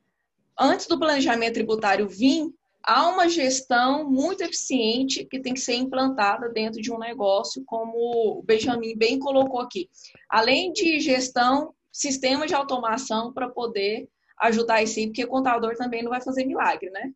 antes 0.57 0.88
do 0.88 1.00
planejamento 1.00 1.55
tributário 1.55 2.07
vir, 2.07 2.50
há 2.83 3.07
uma 3.10 3.27
gestão 3.27 4.10
muito 4.10 4.41
eficiente 4.43 5.25
que 5.25 5.39
tem 5.39 5.53
que 5.53 5.60
ser 5.60 5.75
implantada 5.75 6.50
dentro 6.50 6.81
de 6.81 6.91
um 6.91 6.98
negócio, 6.98 7.63
como 7.65 8.39
o 8.39 8.43
Benjamin 8.43 8.95
bem 8.95 9.19
colocou 9.19 9.60
aqui. 9.60 9.89
Além 10.29 10.71
de 10.71 11.00
gestão, 11.00 11.74
sistemas 11.91 12.48
de 12.48 12.53
automação 12.53 13.33
para 13.33 13.50
poder 13.50 14.07
ajudar 14.39 14.75
aí, 14.75 15.07
porque 15.07 15.25
contador 15.25 15.75
também 15.75 16.03
não 16.03 16.10
vai 16.10 16.21
fazer 16.21 16.45
milagre, 16.45 16.89
né? 16.89 17.12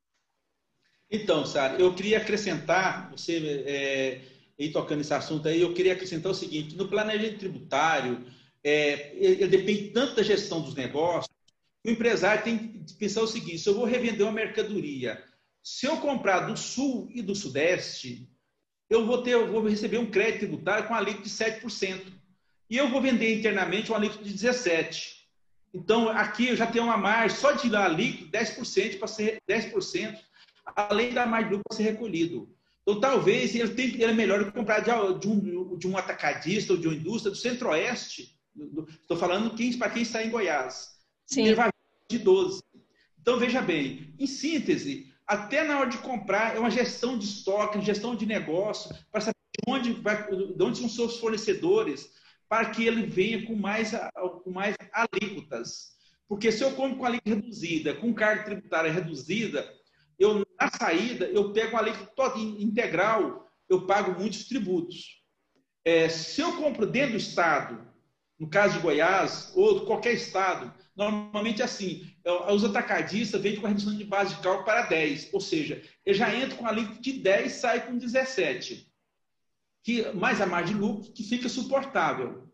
Então, 1.09 1.45
Sara, 1.45 1.79
eu 1.79 1.93
queria 1.93 2.17
acrescentar, 2.17 3.09
você 3.11 3.63
é, 3.65 4.21
aí 4.59 4.71
tocando 4.71 5.01
esse 5.01 5.13
assunto 5.13 5.47
aí, 5.47 5.61
eu 5.61 5.73
queria 5.73 5.93
acrescentar 5.93 6.31
o 6.31 6.35
seguinte: 6.35 6.75
no 6.75 6.87
planejamento 6.87 7.39
tributário, 7.39 8.25
é, 8.63 9.15
ele 9.15 9.47
depende 9.47 9.91
tanto 9.91 10.15
da 10.15 10.23
gestão 10.23 10.61
dos 10.61 10.75
negócios, 10.75 11.33
o 11.85 11.89
empresário 11.89 12.43
tem 12.43 12.57
que 12.83 12.93
pensar 12.95 13.21
o 13.21 13.27
seguinte: 13.27 13.59
se 13.59 13.69
eu 13.69 13.75
vou 13.75 13.85
revender 13.85 14.25
uma 14.25 14.31
mercadoria, 14.31 15.23
se 15.63 15.85
eu 15.85 15.97
comprar 15.97 16.41
do 16.41 16.57
sul 16.57 17.07
e 17.13 17.21
do 17.21 17.35
sudeste, 17.35 18.27
eu 18.89 19.05
vou 19.05 19.21
ter, 19.21 19.31
eu 19.31 19.51
vou 19.51 19.67
receber 19.67 19.99
um 19.99 20.09
crédito 20.09 20.39
tributário 20.39 20.87
com 20.87 20.95
alíquota 20.95 21.23
de 21.23 21.29
7%. 21.29 22.11
E 22.69 22.77
eu 22.77 22.89
vou 22.89 23.01
vender 23.01 23.37
internamente 23.39 23.91
um 23.91 23.95
alíquota 23.95 24.23
de 24.23 24.33
17%. 24.33 25.15
Então, 25.73 26.07
aqui 26.07 26.47
eu 26.47 26.55
já 26.55 26.65
tenho 26.65 26.85
uma 26.85 26.95
margem, 26.95 27.37
só 27.37 27.51
de 27.51 27.75
alíquota, 27.75 28.39
10% 28.39 28.97
para 28.97 29.07
ser 29.09 29.41
10%, 29.47 30.17
além 30.73 31.13
da 31.13 31.25
margem 31.25 31.51
lucro 31.51 31.63
para 31.67 31.77
ser 31.77 31.83
recolhido. 31.83 32.49
Então, 32.81 32.99
talvez 33.01 33.53
ele, 33.53 33.73
tem, 33.73 33.87
ele 33.95 34.03
é 34.03 34.13
melhor 34.13 34.51
comprar 34.53 34.79
de, 34.79 35.19
de, 35.19 35.27
um, 35.27 35.77
de 35.77 35.87
um 35.87 35.97
atacadista 35.97 36.71
ou 36.71 36.79
de 36.79 36.87
uma 36.87 36.95
indústria 36.95 37.31
do 37.31 37.37
centro-oeste. 37.37 38.39
Estou 39.01 39.17
falando 39.17 39.53
quem, 39.53 39.77
para 39.77 39.89
quem 39.89 40.03
está 40.03 40.23
em 40.23 40.29
Goiás. 40.29 40.95
Sim. 41.25 41.47
Ele 41.47 41.55
vai 41.55 41.69
de 42.09 42.19
12. 42.19 42.61
Então, 43.19 43.37
veja 43.37 43.61
bem, 43.61 44.13
em 44.17 44.27
síntese, 44.27 45.11
até 45.27 45.63
na 45.63 45.79
hora 45.79 45.89
de 45.89 45.97
comprar, 45.97 46.55
é 46.55 46.59
uma 46.59 46.69
gestão 46.69 47.17
de 47.17 47.25
estoque, 47.25 47.81
gestão 47.81 48.15
de 48.15 48.25
negócio, 48.25 48.95
para 49.11 49.21
saber 49.21 49.35
de 49.57 49.71
onde, 49.71 49.93
vai, 49.93 50.29
de 50.29 50.63
onde 50.63 50.77
são 50.77 50.87
seus 50.87 51.17
fornecedores, 51.17 52.11
para 52.47 52.69
que 52.69 52.85
ele 52.85 53.05
venha 53.05 53.45
com 53.45 53.55
mais, 53.55 53.91
com 54.43 54.51
mais 54.51 54.75
alíquotas. 54.91 55.95
Porque 56.27 56.51
se 56.51 56.63
eu 56.63 56.71
compro 56.71 56.97
com 56.97 57.05
alíquota 57.05 57.35
reduzida, 57.35 57.93
com 57.93 58.13
carga 58.13 58.43
tributária 58.43 58.91
reduzida, 58.91 59.67
eu 60.17 60.45
na 60.59 60.71
saída 60.71 61.25
eu 61.25 61.51
pego 61.51 61.75
a 61.75 61.79
alíquota 61.79 62.37
integral, 62.37 63.47
eu 63.69 63.85
pago 63.85 64.19
muitos 64.19 64.45
tributos. 64.45 65.23
É, 65.83 66.09
se 66.09 66.41
eu 66.41 66.57
compro 66.57 66.85
dentro 66.85 67.11
do 67.11 67.17
Estado, 67.17 67.85
no 68.39 68.49
caso 68.49 68.75
de 68.75 68.79
Goiás, 68.79 69.51
ou 69.55 69.85
qualquer 69.85 70.13
Estado, 70.13 70.73
Normalmente 70.95 71.61
é 71.61 71.65
assim, 71.65 72.09
é, 72.23 72.51
os 72.53 72.63
atacadistas 72.63 73.41
vendem 73.41 73.59
com 73.59 73.67
a 73.67 73.69
redução 73.69 73.95
de 73.95 74.05
base 74.05 74.35
de 74.35 74.41
cálculo 74.41 74.63
para 74.63 74.83
10, 74.83 75.33
ou 75.33 75.41
seja, 75.41 75.81
ele 76.05 76.17
já 76.17 76.33
entra 76.33 76.55
com 76.55 76.65
a 76.65 76.71
líquida 76.71 77.01
de 77.01 77.13
10 77.13 77.51
e 77.51 77.59
sai 77.59 77.85
com 77.85 77.97
17, 77.97 78.87
que, 79.85 80.11
mais 80.13 80.41
a 80.41 80.47
margem 80.47 80.75
de 80.75 80.81
lucro, 80.81 81.11
que 81.11 81.23
fica 81.23 81.47
suportável. 81.47 82.51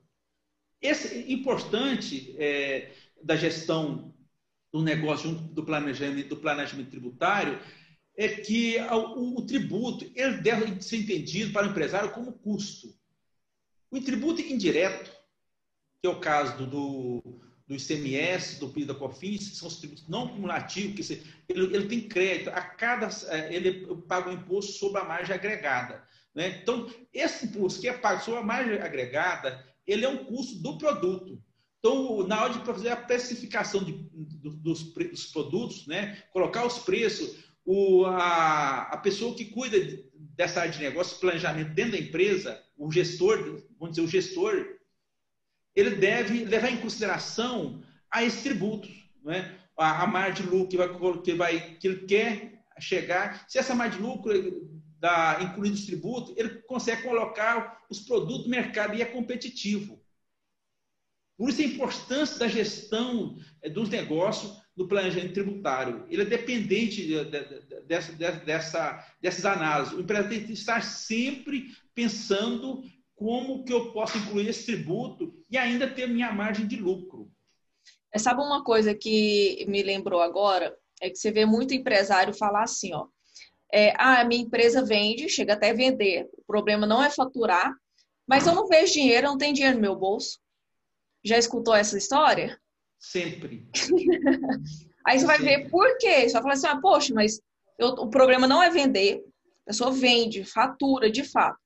Esse 0.81 1.31
importante 1.31 2.35
é, 2.37 2.91
da 3.23 3.37
gestão 3.37 4.13
do 4.69 4.81
negócio, 4.81 5.31
do 5.31 5.63
planejamento, 5.63 6.27
do 6.27 6.35
planejamento 6.35 6.89
tributário, 6.89 7.57
é 8.17 8.27
que 8.27 8.75
o, 8.79 9.37
o, 9.37 9.45
tributo 9.45 10.11
ele 10.13 10.39
deve 10.39 10.81
ser 10.81 10.97
entendido 10.97 11.53
para 11.53 11.67
o 11.67 11.69
empresário 11.69 12.11
como 12.11 12.33
custo. 12.33 12.93
O 13.89 14.01
tributo 14.01 14.41
indireto, 14.41 15.09
que 16.01 16.07
é 16.07 16.09
o 16.09 16.19
caso 16.19 16.57
do, 16.57 16.67
do, 16.67 17.41
do 17.65 17.75
ICMS, 17.75 18.59
do 18.59 18.67
PIS 18.67 18.87
da 18.87 18.93
COFINS, 18.93 19.55
são 19.55 19.69
os 19.69 19.77
tributos 19.77 20.05
não 20.09 20.27
cumulativos, 20.27 21.07
que 21.07 21.23
ele, 21.47 21.73
ele, 21.73 21.87
tem 21.87 22.09
crédito, 22.09 22.49
a 22.49 22.61
cada, 22.61 23.07
é, 23.29 23.55
ele 23.55 23.95
paga 24.05 24.29
o 24.29 24.33
imposto 24.33 24.73
sobre 24.73 24.99
a 24.99 25.05
margem 25.05 25.33
agregada. 25.33 26.10
Né? 26.33 26.59
Então, 26.61 26.89
esse 27.13 27.45
imposto 27.45 27.81
que 27.81 27.87
é 27.87 27.93
pago 27.93 28.23
sobre 28.23 28.39
a 28.39 28.43
margem 28.43 28.79
agregada, 28.79 29.65
ele 29.85 30.05
é 30.05 30.09
um 30.09 30.25
custo 30.25 30.61
do 30.61 30.77
produto. 30.77 31.41
Então, 31.79 32.25
na 32.27 32.43
hora 32.43 32.53
de 32.53 32.65
fazer 32.65 32.89
a 32.89 32.95
precificação 32.95 33.83
de, 33.83 33.91
dos, 33.91 34.83
dos, 34.83 35.25
produtos, 35.31 35.87
né, 35.87 36.23
colocar 36.31 36.65
os 36.65 36.79
preços, 36.79 37.37
o, 37.65 38.05
a, 38.05 38.83
a 38.83 38.97
pessoa 38.97 39.35
que 39.35 39.45
cuida 39.45 39.77
dessa 40.13 40.61
área 40.61 40.71
de 40.71 40.79
negócio, 40.79 41.19
planejamento 41.19 41.73
dentro 41.73 41.93
da 41.93 41.97
empresa, 41.97 42.61
o 42.77 42.91
gestor, 42.91 43.63
vamos 43.79 43.95
dizer, 43.95 44.07
o 44.07 44.07
gestor, 44.07 44.77
ele 45.75 45.95
deve 45.95 46.45
levar 46.45 46.71
em 46.71 46.77
consideração 46.77 47.81
a 48.11 48.23
esses 48.23 48.43
tributos, 48.43 48.91
né? 49.23 49.57
a, 49.77 50.03
a 50.03 50.07
margem 50.07 50.45
de 50.45 50.51
lucro 50.51 50.67
que, 50.67 50.77
vai, 50.77 51.21
que, 51.21 51.33
vai, 51.33 51.75
que 51.77 51.87
ele 51.87 52.05
quer 52.05 52.63
chegar. 52.79 53.45
Se 53.47 53.57
essa 53.57 53.73
margem 53.73 53.99
de 53.99 54.05
lucro 54.05 54.31
da, 55.01 55.39
incluindo 55.41 55.73
os 55.73 55.85
tributos, 55.87 56.31
ele 56.37 56.61
consegue 56.61 57.01
colocar 57.01 57.83
os 57.89 58.01
produtos 58.01 58.43
no 58.43 58.51
mercado 58.51 58.95
e 58.95 59.01
é 59.01 59.05
competitivo. 59.05 59.99
Por 61.35 61.49
isso 61.49 61.59
a 61.59 61.65
importância 61.65 62.37
da 62.37 62.47
gestão 62.47 63.35
eh, 63.63 63.69
dos 63.69 63.89
negócios 63.89 64.61
do 64.77 64.87
planejamento 64.87 65.33
tributário. 65.33 66.05
Ele 66.07 66.21
é 66.21 66.25
dependente 66.25 67.07
dessa, 67.87 68.11
dessa, 68.13 69.07
dessas 69.19 69.43
análises. 69.43 69.93
O 69.93 70.01
empresário 70.01 70.29
tem 70.29 70.45
que 70.45 70.53
estar 70.53 70.83
sempre 70.83 71.75
pensando 71.95 72.83
como 73.15 73.63
que 73.63 73.73
eu 73.73 73.91
posso 73.91 74.19
incluir 74.19 74.49
esse 74.49 74.67
tributo 74.67 75.33
e 75.49 75.57
ainda 75.57 75.89
ter 75.89 76.07
minha 76.07 76.31
margem 76.31 76.67
de 76.67 76.75
lucro. 76.75 77.31
É, 78.13 78.19
sabe 78.19 78.39
uma 78.39 78.63
coisa 78.63 78.93
que 78.93 79.65
me 79.67 79.81
lembrou 79.81 80.21
agora? 80.21 80.77
É 81.01 81.09
que 81.09 81.15
você 81.15 81.31
vê 81.31 81.43
muito 81.43 81.73
empresário 81.73 82.35
falar 82.35 82.63
assim, 82.63 82.93
ó. 82.93 83.07
É, 83.73 83.93
ah, 83.97 84.21
a 84.21 84.25
minha 84.25 84.43
empresa 84.43 84.83
vende, 84.83 85.29
chega 85.29 85.53
até 85.53 85.73
vender. 85.73 86.29
O 86.37 86.43
problema 86.45 86.85
não 86.85 87.01
é 87.01 87.09
faturar, 87.09 87.73
mas 88.27 88.45
eu 88.45 88.53
não 88.53 88.67
vejo 88.67 88.93
dinheiro, 88.93 89.27
eu 89.27 89.31
não 89.31 89.37
tenho 89.37 89.53
dinheiro 89.53 89.75
no 89.75 89.81
meu 89.81 89.95
bolso. 89.95 90.39
Já 91.23 91.37
escutou 91.37 91.73
essa 91.73 91.97
história? 91.97 92.59
Sempre. 92.99 93.67
Aí 95.05 95.19
você 95.19 95.25
vai 95.25 95.39
ver 95.39 95.69
por 95.69 95.97
quê. 95.97 96.21
Você 96.21 96.33
vai 96.33 96.41
falar 96.41 96.53
assim, 96.53 96.67
ah, 96.67 96.79
poxa, 96.79 97.13
mas 97.13 97.41
eu, 97.77 97.89
o 97.89 98.09
problema 98.09 98.47
não 98.47 98.61
é 98.61 98.69
vender. 98.69 99.23
A 99.65 99.71
pessoa 99.71 99.91
vende, 99.91 100.43
fatura, 100.43 101.09
de 101.09 101.23
fato. 101.23 101.57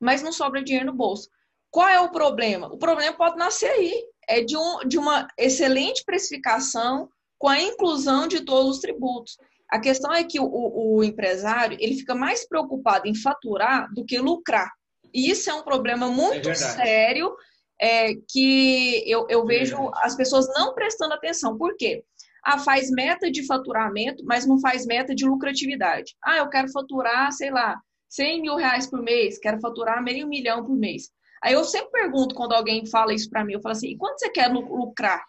Mas 0.00 0.22
não 0.22 0.32
sobra 0.32 0.62
dinheiro 0.62 0.86
no 0.86 0.92
bolso. 0.92 1.28
Qual 1.70 1.88
é 1.88 2.00
o 2.00 2.10
problema? 2.10 2.66
O 2.66 2.78
problema 2.78 3.16
pode 3.16 3.36
nascer 3.36 3.70
aí. 3.70 4.04
É 4.28 4.42
de, 4.42 4.56
um, 4.56 4.80
de 4.86 4.98
uma 4.98 5.26
excelente 5.38 6.04
precificação 6.04 7.08
com 7.38 7.48
a 7.48 7.60
inclusão 7.60 8.28
de 8.28 8.44
todos 8.44 8.76
os 8.76 8.80
tributos. 8.80 9.36
A 9.72 9.80
questão 9.80 10.12
é 10.12 10.22
que 10.22 10.38
o, 10.38 10.44
o, 10.44 11.02
empresário 11.02 11.78
ele 11.80 11.94
fica 11.94 12.14
mais 12.14 12.46
preocupado 12.46 13.08
em 13.08 13.14
faturar 13.14 13.90
do 13.94 14.04
que 14.04 14.18
lucrar. 14.18 14.70
E 15.14 15.30
isso 15.30 15.48
é 15.48 15.54
um 15.54 15.62
problema 15.62 16.10
muito 16.10 16.50
é 16.50 16.54
sério 16.54 17.34
é, 17.80 18.12
que 18.28 19.02
eu, 19.10 19.26
eu 19.30 19.46
vejo 19.46 19.90
as 19.94 20.14
pessoas 20.14 20.46
não 20.48 20.74
prestando 20.74 21.14
atenção. 21.14 21.56
Por 21.56 21.74
quê? 21.74 22.04
Ah, 22.44 22.58
faz 22.58 22.90
meta 22.90 23.30
de 23.30 23.46
faturamento, 23.46 24.22
mas 24.26 24.44
não 24.44 24.60
faz 24.60 24.84
meta 24.84 25.14
de 25.14 25.24
lucratividade. 25.24 26.14
Ah, 26.22 26.36
eu 26.36 26.50
quero 26.50 26.70
faturar, 26.70 27.32
sei 27.32 27.50
lá, 27.50 27.80
100 28.10 28.42
mil 28.42 28.56
reais 28.56 28.86
por 28.86 29.00
mês, 29.00 29.38
quero 29.38 29.58
faturar 29.58 30.02
meio 30.02 30.28
milhão 30.28 30.62
por 30.62 30.76
mês. 30.76 31.08
Aí 31.42 31.54
eu 31.54 31.64
sempre 31.64 31.92
pergunto 31.92 32.34
quando 32.34 32.52
alguém 32.52 32.84
fala 32.84 33.14
isso 33.14 33.30
para 33.30 33.42
mim, 33.42 33.54
eu 33.54 33.62
falo 33.62 33.72
assim, 33.72 33.88
e 33.88 33.96
quanto 33.96 34.18
você 34.18 34.28
quer 34.28 34.52
lucrar? 34.52 35.24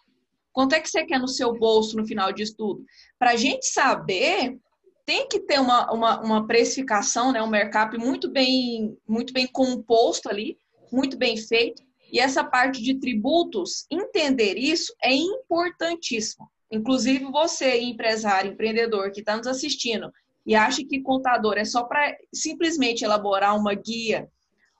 Quanto 0.54 0.74
é 0.74 0.80
que 0.80 0.88
você 0.88 1.04
quer 1.04 1.18
no 1.18 1.28
seu 1.28 1.52
bolso 1.52 1.96
no 1.96 2.06
final 2.06 2.32
disso 2.32 2.54
tudo? 2.56 2.84
Para 3.18 3.32
a 3.32 3.36
gente 3.36 3.66
saber, 3.66 4.56
tem 5.04 5.28
que 5.28 5.40
ter 5.40 5.60
uma, 5.60 5.92
uma, 5.92 6.20
uma 6.20 6.46
precificação, 6.46 7.32
né, 7.32 7.42
um 7.42 7.50
mercado 7.50 7.98
muito 7.98 8.30
bem, 8.30 8.96
muito 9.06 9.32
bem 9.32 9.46
composto 9.48 10.30
ali, 10.30 10.56
muito 10.92 11.18
bem 11.18 11.36
feito, 11.36 11.82
e 12.10 12.20
essa 12.20 12.44
parte 12.44 12.80
de 12.80 12.94
tributos, 13.00 13.84
entender 13.90 14.56
isso 14.56 14.94
é 15.02 15.12
importantíssimo. 15.12 16.48
Inclusive, 16.70 17.24
você, 17.24 17.80
empresário, 17.80 18.52
empreendedor 18.52 19.10
que 19.10 19.20
está 19.20 19.36
nos 19.36 19.48
assistindo 19.48 20.12
e 20.46 20.54
acha 20.54 20.84
que 20.84 21.00
contador 21.00 21.54
é 21.58 21.64
só 21.64 21.82
para 21.82 22.16
simplesmente 22.32 23.04
elaborar 23.04 23.56
uma 23.58 23.74
guia 23.74 24.28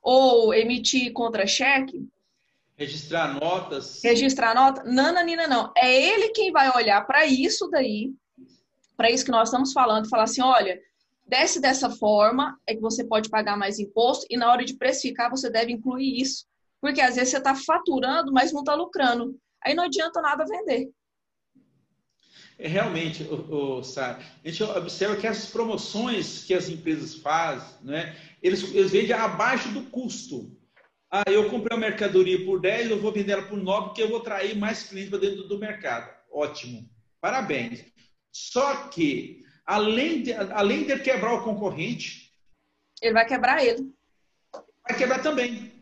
ou 0.02 0.54
emitir 0.54 1.12
contra-cheque. 1.12 2.06
Registrar 2.76 3.34
notas. 3.40 4.00
Registrar 4.02 4.54
nota. 4.54 4.82
Nananina, 4.84 5.46
não. 5.46 5.72
É 5.76 5.94
ele 5.94 6.30
quem 6.30 6.50
vai 6.50 6.74
olhar 6.76 7.06
para 7.06 7.24
isso 7.24 7.68
daí, 7.68 8.12
para 8.96 9.10
isso 9.10 9.24
que 9.24 9.30
nós 9.30 9.48
estamos 9.48 9.72
falando, 9.72 10.08
falar 10.08 10.24
assim: 10.24 10.42
olha, 10.42 10.80
desce 11.26 11.60
dessa 11.60 11.88
forma, 11.88 12.58
é 12.66 12.74
que 12.74 12.80
você 12.80 13.04
pode 13.04 13.30
pagar 13.30 13.56
mais 13.56 13.78
imposto, 13.78 14.26
e 14.28 14.37
na 14.37 14.50
hora 14.50 14.64
de 14.64 14.74
precificar, 14.74 15.30
você 15.30 15.48
deve 15.48 15.72
incluir 15.72 16.20
isso. 16.20 16.46
Porque 16.80 17.00
às 17.00 17.14
vezes 17.14 17.30
você 17.30 17.38
está 17.38 17.54
faturando, 17.54 18.32
mas 18.32 18.52
não 18.52 18.60
está 18.60 18.74
lucrando. 18.74 19.38
Aí 19.64 19.74
não 19.74 19.84
adianta 19.84 20.20
nada 20.20 20.44
vender. 20.44 20.90
É, 22.58 22.68
realmente, 22.68 23.22
o, 23.24 23.78
o, 23.78 23.80
a 23.80 24.48
gente 24.48 24.62
observa 24.62 25.16
que 25.16 25.26
as 25.26 25.46
promoções 25.46 26.44
que 26.44 26.54
as 26.54 26.68
empresas 26.68 27.14
fazem, 27.14 27.68
né, 27.82 28.16
eles, 28.42 28.62
eles 28.74 28.92
vendem 28.92 29.12
abaixo 29.12 29.70
do 29.70 29.82
custo. 29.84 30.53
Ah, 31.16 31.31
eu 31.31 31.48
comprei 31.48 31.77
a 31.77 31.81
mercadoria 31.81 32.44
por 32.44 32.61
10, 32.61 32.90
eu 32.90 33.00
vou 33.00 33.12
vender 33.12 33.35
ela 33.35 33.46
por 33.46 33.57
9, 33.57 33.87
porque 33.87 34.03
eu 34.03 34.09
vou 34.09 34.18
trair 34.18 34.59
mais 34.59 34.83
clientes 34.83 35.11
para 35.11 35.20
dentro 35.20 35.46
do 35.46 35.61
mercado. 35.61 36.12
Ótimo. 36.29 36.90
Parabéns. 37.20 37.85
Só 38.33 38.88
que, 38.88 39.44
além 39.64 40.24
de, 40.24 40.33
além 40.33 40.85
de 40.85 40.98
quebrar 40.98 41.35
o 41.35 41.44
concorrente. 41.44 42.33
Ele 43.00 43.12
vai 43.12 43.24
quebrar 43.24 43.64
ele. 43.64 43.94
Vai 44.88 44.98
quebrar 44.98 45.22
também. 45.22 45.72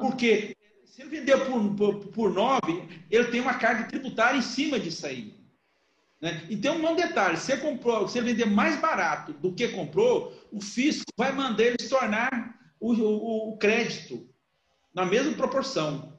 Porque 0.00 0.56
se 0.86 1.02
ele 1.02 1.10
vender 1.10 1.36
por, 1.44 1.76
por, 1.76 2.06
por 2.06 2.32
9, 2.32 3.04
ele 3.10 3.26
tem 3.26 3.42
uma 3.42 3.58
carga 3.58 3.86
tributária 3.90 4.38
em 4.38 4.42
cima 4.42 4.80
disso 4.80 5.06
aí. 5.06 5.34
Né? 6.18 6.46
Então, 6.48 6.76
um 6.76 6.96
detalhe: 6.96 7.36
se 7.36 7.52
ele, 7.52 7.60
comprou, 7.60 8.08
se 8.08 8.18
vender 8.22 8.46
mais 8.46 8.80
barato 8.80 9.34
do 9.34 9.54
que 9.54 9.68
comprou, 9.68 10.32
o 10.50 10.62
fisco 10.62 11.12
vai 11.14 11.30
mandar 11.30 11.62
ele 11.62 11.76
se 11.78 11.90
tornar 11.90 12.58
o, 12.80 12.94
o, 12.94 13.52
o 13.52 13.58
crédito 13.58 14.31
na 14.94 15.04
mesma 15.04 15.32
proporção. 15.32 16.12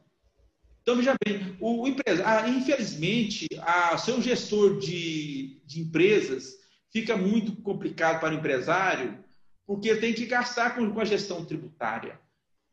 Então, 0.82 0.98
veja 0.98 1.16
bem, 1.26 1.56
o, 1.62 1.88
empresa, 1.88 2.24
ah, 2.26 2.48
infelizmente, 2.48 3.48
a, 3.62 3.98
ser 3.98 4.14
um 4.14 4.22
gestor 4.22 4.80
de, 4.80 5.62
de 5.66 5.80
empresas 5.80 6.56
fica 6.92 7.16
muito 7.16 7.56
complicado 7.62 8.20
para 8.20 8.34
o 8.34 8.38
empresário, 8.38 9.24
porque 9.66 9.96
tem 9.96 10.14
que 10.14 10.26
gastar 10.26 10.76
com, 10.76 10.92
com 10.92 11.00
a 11.00 11.06
gestão 11.06 11.46
tributária. 11.46 12.20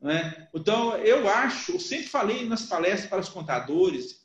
Né? 0.00 0.48
Então, 0.52 0.96
eu 0.96 1.28
acho, 1.28 1.72
eu 1.72 1.80
sempre 1.80 2.08
falei 2.08 2.48
nas 2.48 2.62
palestras 2.62 3.08
para 3.08 3.20
os 3.20 3.28
contadores, 3.28 4.20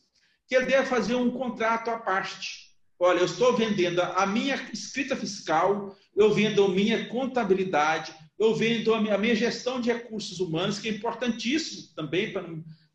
que 0.47 0.55
ele 0.55 0.65
deve 0.65 0.88
fazer 0.88 1.15
um 1.15 1.29
contrato 1.29 1.89
à 1.89 1.99
parte. 1.99 2.71
Olha, 2.97 3.19
eu 3.19 3.25
estou 3.25 3.55
vendendo 3.55 4.01
a 4.01 4.25
minha 4.25 4.55
escrita 4.71 5.15
fiscal, 5.15 5.95
eu 6.15 6.33
vendo 6.33 6.63
a 6.63 6.69
minha 6.69 7.07
contabilidade, 7.09 8.15
eu 8.38 8.54
vendo 8.56 8.93
a 8.93 9.02
minha, 9.02 9.15
a 9.15 9.17
minha 9.17 9.36
gestão 9.36 9.80
de 9.80 9.91
recursos 9.91 10.39
humanos, 10.39 10.80
que 10.80 10.89
é 10.89 10.91
importantíssimo 10.91 11.88
também 11.95 12.34
para, 12.34 12.48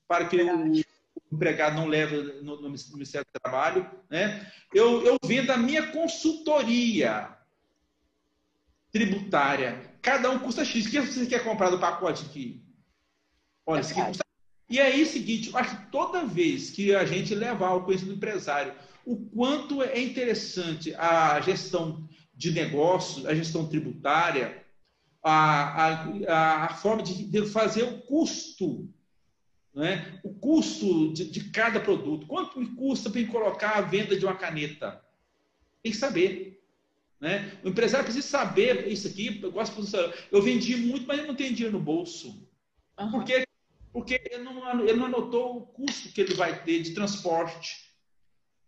para 0.07 0.25
que 0.27 0.37
o, 0.37 0.85
empregado 1.33 1.77
não 1.77 1.87
leve 1.87 2.17
no, 2.43 2.61
no, 2.61 2.71
Ministério 2.71 3.27
do 3.27 3.41
Trabalho. 3.41 3.89
Né? 4.09 4.51
Eu, 4.75 5.05
eu 5.05 5.17
vendo 5.25 5.51
a 5.51 5.57
minha 5.57 5.87
consultoria 5.89 7.37
tributária. 8.93 9.97
Cada 10.03 10.31
um 10.31 10.39
custa 10.39 10.65
X. 10.65 10.87
O 10.87 10.91
que 10.91 11.01
você 11.01 11.27
quer 11.27 11.45
comprar 11.45 11.71
do 11.71 11.79
pacote 11.79 12.27
aqui? 12.27 12.63
Olha, 13.65 13.81
isso 13.81 13.93
aqui 13.93 14.03
custa... 14.03 14.25
E 14.69 14.79
aí, 14.79 15.01
é 15.01 15.03
o 15.03 15.07
seguinte, 15.07 15.51
eu 15.51 15.59
acho 15.59 15.77
que 15.77 15.91
toda 15.91 16.25
vez 16.25 16.71
que 16.71 16.95
a 16.95 17.05
gente 17.05 17.35
levar 17.35 17.73
o 17.73 17.83
conhecimento 17.83 18.15
do 18.15 18.19
empresário 18.19 18.73
o 19.05 19.17
quanto 19.17 19.83
é 19.83 20.01
interessante 20.01 20.95
a 20.95 21.41
gestão 21.41 22.09
de 22.35 22.53
negócios, 22.53 23.27
a 23.27 23.35
gestão 23.35 23.67
tributária, 23.67 24.60
a, 25.23 26.05
a, 26.29 26.65
a 26.65 26.75
forma 26.75 27.03
de, 27.03 27.25
de, 27.25 27.47
fazer 27.47 27.83
o 27.83 28.01
custo, 28.03 28.89
né? 29.75 30.21
o 30.25 30.33
custo 30.35 31.13
de, 31.13 31.31
de 31.31 31.51
cada 31.51 31.81
produto. 31.81 32.27
Quanto 32.27 32.59
me 32.59 32.75
custa 32.75 33.11
para 33.11 33.27
colocar 33.27 33.77
a 33.77 33.83
venda 33.83 34.17
de 34.19 34.25
uma 34.25 34.37
caneta? 34.37 35.05
Tem 35.83 35.93
que 35.93 35.99
saber. 35.99 36.63
Né? 37.21 37.59
O 37.63 37.69
empresário 37.69 38.05
precisa 38.05 38.27
saber 38.27 38.89
isso 38.89 39.07
aqui. 39.07 39.41
Eu 39.43 39.53
gosto 39.53 39.83
de 39.83 40.15
eu 40.33 40.41
vendi 40.41 40.77
muito, 40.77 41.07
mas 41.07 41.19
eu 41.19 41.27
não 41.27 41.35
tenho 41.35 41.55
dinheiro 41.55 41.79
no 41.79 41.85
bolso. 41.85 42.49
Uhum. 42.99 43.11
Por 43.11 43.25
quê? 43.25 43.45
Porque 43.93 44.23
ele 44.31 44.43
não, 44.43 44.81
ele 44.81 44.99
não 44.99 45.07
anotou 45.07 45.57
o 45.57 45.67
custo 45.67 46.13
que 46.13 46.21
ele 46.21 46.35
vai 46.35 46.63
ter 46.65 46.81
de 46.81 46.95
transporte. 46.95 47.91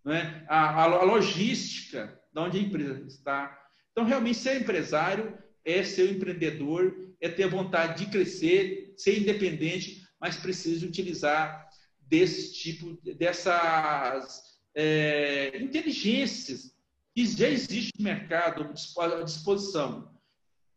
né? 0.04 0.44
a, 0.48 0.82
a, 0.82 1.04
logística 1.04 2.20
de 2.32 2.40
onde 2.40 2.58
a 2.58 2.62
empresa 2.62 3.06
está. 3.06 3.58
Então, 3.92 4.04
realmente, 4.04 4.38
ser 4.38 4.60
empresário 4.60 5.41
é 5.64 5.82
ser 5.82 6.08
um 6.08 6.12
empreendedor, 6.12 6.94
é 7.20 7.28
ter 7.28 7.48
vontade 7.48 8.04
de 8.04 8.10
crescer, 8.10 8.94
ser 8.96 9.18
independente, 9.20 10.02
mas 10.20 10.36
precisa 10.36 10.86
utilizar 10.86 11.68
desse 12.00 12.52
tipo, 12.52 12.98
dessas 13.14 14.58
é, 14.74 15.58
inteligências 15.60 16.74
que 17.14 17.26
já 17.26 17.48
existe 17.48 17.92
no 17.98 18.04
mercado 18.04 18.72
à 18.98 19.22
disposição. 19.22 20.12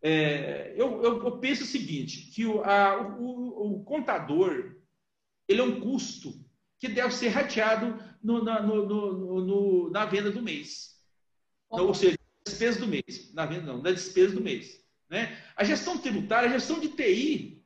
É, 0.02 0.74
eu, 0.78 1.02
eu, 1.02 1.24
eu, 1.24 1.40
penso 1.40 1.64
o 1.64 1.68
seguinte, 1.68 2.30
que 2.32 2.46
o, 2.46 2.64
a, 2.64 3.18
o, 3.18 3.80
o, 3.80 3.84
contador 3.84 4.76
ele 5.48 5.62
é 5.62 5.64
um 5.64 5.80
custo 5.80 6.34
que 6.78 6.88
deve 6.88 7.14
ser 7.14 7.30
rateado 7.30 7.98
no, 8.22 8.44
na, 8.44 8.62
no, 8.62 8.86
no, 8.86 9.90
na 9.90 10.06
venda 10.06 10.30
do 10.30 10.42
mês. 10.42 10.96
Ou 11.70 11.94
seja, 11.94 12.18
despesa 12.46 12.80
do 12.80 12.88
mês. 12.88 13.34
Na 13.34 13.46
venda 13.46 13.66
não, 13.66 13.82
na 13.82 13.92
despesa 13.92 14.36
do 14.36 14.42
mês. 14.42 14.84
Né? 15.10 15.38
A 15.56 15.64
gestão 15.64 15.98
tributária, 15.98 16.50
a 16.50 16.54
gestão 16.54 16.80
de 16.80 16.90
TI 16.90 17.64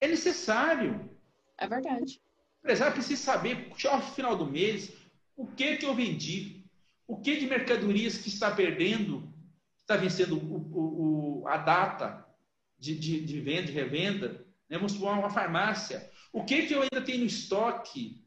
é 0.00 0.08
necessário. 0.08 1.10
É 1.58 1.66
verdade. 1.66 2.20
O 2.56 2.66
empresário 2.66 2.94
precisa 2.94 3.22
saber, 3.22 3.70
ao 3.88 4.02
final 4.02 4.36
do 4.36 4.46
mês, 4.46 4.92
o 5.36 5.46
que 5.46 5.76
que 5.76 5.86
eu 5.86 5.94
vendi, 5.94 6.64
o 7.06 7.16
que 7.16 7.36
de 7.36 7.46
mercadorias 7.46 8.18
que 8.18 8.28
está 8.28 8.50
perdendo, 8.50 9.32
está 9.80 9.96
vencendo 9.96 10.36
o, 10.36 11.40
o, 11.42 11.48
a 11.48 11.56
data 11.56 12.26
de, 12.78 12.94
de, 12.94 13.20
de, 13.20 13.40
venda, 13.40 13.64
de 13.64 13.72
revenda. 13.72 14.46
Né? 14.68 14.76
Vamos 14.76 14.92
supor 14.92 15.18
uma 15.18 15.30
farmácia. 15.30 16.10
O 16.32 16.44
que 16.44 16.66
que 16.66 16.74
eu 16.74 16.82
ainda 16.82 17.02
tenho 17.04 17.20
no 17.20 17.26
estoque? 17.26 18.24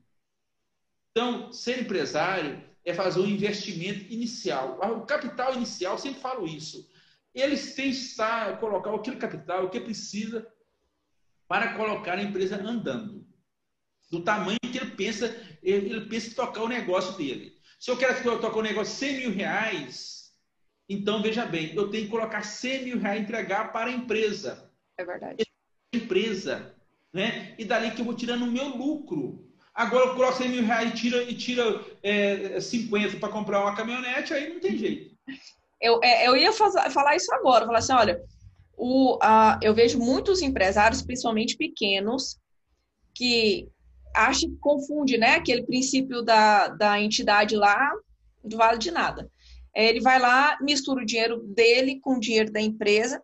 Então, 1.12 1.52
ser 1.54 1.82
empresário 1.82 2.64
é 2.86 2.94
fazer 2.94 3.20
um 3.20 3.28
investimento 3.28 4.12
inicial. 4.12 4.80
O 4.98 5.06
capital 5.06 5.54
inicial, 5.56 5.98
sempre 5.98 6.20
falo 6.20 6.46
isso. 6.46 6.90
Eles 7.34 7.74
têm 7.76 7.92
que 7.92 7.98
estar, 7.98 8.60
colocar 8.60 8.94
aquele 8.94 9.18
capital, 9.18 9.66
o 9.66 9.70
que 9.70 9.80
precisa 9.80 10.48
para 11.48 11.74
colocar 11.74 12.18
a 12.18 12.24
empresa 12.24 12.56
andando 12.62 13.24
do 14.14 14.24
tamanho 14.24 14.60
que 14.62 14.78
ele 14.78 14.92
pensa, 14.92 15.36
ele, 15.64 16.02
pensa 16.02 16.28
em 16.28 16.34
tocar 16.34 16.62
o 16.62 16.68
negócio 16.68 17.18
dele. 17.18 17.58
Se 17.80 17.90
eu 17.90 17.98
quero 17.98 18.40
tocar 18.40 18.60
um 18.60 18.62
negócio 18.62 18.94
de 18.94 19.00
100 19.00 19.18
mil 19.18 19.32
reais, 19.32 20.32
então 20.88 21.22
veja 21.22 21.46
bem, 21.46 21.74
eu 21.76 21.90
tenho 21.90 22.06
que 22.06 22.12
colocar 22.12 22.44
100 22.44 22.84
mil 22.84 23.00
reais 23.00 23.22
entregar 23.22 23.74
para 23.74 23.90
a 23.90 23.94
empresa. 23.94 24.72
É 24.98 25.04
verdade. 25.04 25.44
Empresa. 25.92 26.76
Né? 27.12 27.56
E 27.58 27.66
dali 27.66 27.92
que 27.92 28.02
eu 28.02 28.06
vou 28.06 28.16
tirando 28.16 28.44
o 28.44 28.52
meu 28.52 28.70
lucro. 28.70 29.52
Agora 29.74 30.08
eu 30.08 30.16
coloco 30.16 30.38
100 30.38 30.50
mil 30.50 30.64
reais 30.64 30.92
e 30.92 30.96
tira, 30.96 31.24
e 31.24 31.36
tira 31.36 31.82
é, 32.04 32.60
50 32.60 33.18
para 33.18 33.30
comprar 33.30 33.62
uma 33.62 33.76
caminhonete, 33.76 34.34
aí 34.34 34.54
não 34.54 34.60
tem 34.60 34.78
jeito. 34.78 35.16
Eu, 35.82 36.00
é, 36.04 36.28
eu 36.28 36.38
ia 36.38 36.54
falar 36.54 37.16
isso 37.16 37.34
agora, 37.34 37.66
falar 37.66 37.80
assim, 37.80 37.94
olha, 37.94 38.22
o, 38.78 39.18
a, 39.22 39.60
eu 39.62 39.74
vejo 39.74 40.00
muitos 40.00 40.42
empresários, 40.42 41.02
principalmente 41.02 41.58
pequenos, 41.58 42.38
que 43.16 43.68
acha 44.16 44.48
que 44.48 44.58
confunde, 44.58 45.18
né? 45.18 45.36
Aquele 45.36 45.64
princípio 45.64 46.22
da, 46.22 46.68
da 46.68 47.02
entidade 47.02 47.56
lá, 47.56 47.92
não 48.44 48.58
vale 48.58 48.78
de 48.78 48.92
nada. 48.92 49.30
É, 49.76 49.90
ele 49.90 50.02
vai 50.02 50.20
lá, 50.20 50.58
mistura 50.62 51.02
o 51.02 51.06
dinheiro 51.06 51.40
dele 51.48 52.00
com 52.00 52.16
o 52.16 52.20
dinheiro 52.20 52.52
da 52.52 52.62
empresa, 52.62 53.22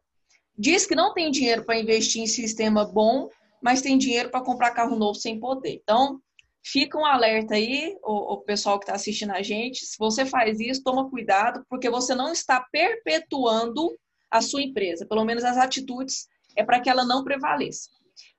diz 0.58 0.86
que 0.86 0.96
não 0.96 1.14
tem 1.14 1.30
dinheiro 1.30 1.64
para 1.64 1.80
investir 1.80 2.24
em 2.24 2.28
sistema 2.28 2.84
bom, 2.86 3.30
mas 3.62 3.82
tem 3.82 3.98
dinheiro 3.98 4.30
para 4.30 4.44
comprar 4.44 4.72
carro 4.72 4.96
novo 4.96 5.20
sem 5.20 5.40
poder. 5.40 5.80
Então, 5.84 6.20
fica 6.63 6.98
um 6.98 7.06
alerta 7.06 7.56
aí, 7.56 7.95
o, 8.04 8.34
o 8.34 8.38
pessoal 8.41 8.80
que 8.80 8.84
está 8.84 8.95
assistindo 8.95 9.32
a 9.32 9.41
gente. 9.41 9.86
Se 9.86 9.98
você 9.98 10.26
faz 10.26 10.60
isso, 10.60 10.84
toma 10.84 11.10
cuidado, 11.10 11.65
porque 11.69 11.89
você 11.89 12.13
não 12.13 12.32
está 12.32 12.62
perpetuando 12.72 13.98
a 14.30 14.41
sua 14.41 14.62
empresa. 14.62 15.06
Pelo 15.06 15.26
menos 15.26 15.43
as 15.43 15.58
atitudes 15.58 16.28
é 16.56 16.63
para 16.63 16.80
que 16.80 16.89
ela 16.89 17.06
não 17.06 17.24
prevaleça. 17.24 17.89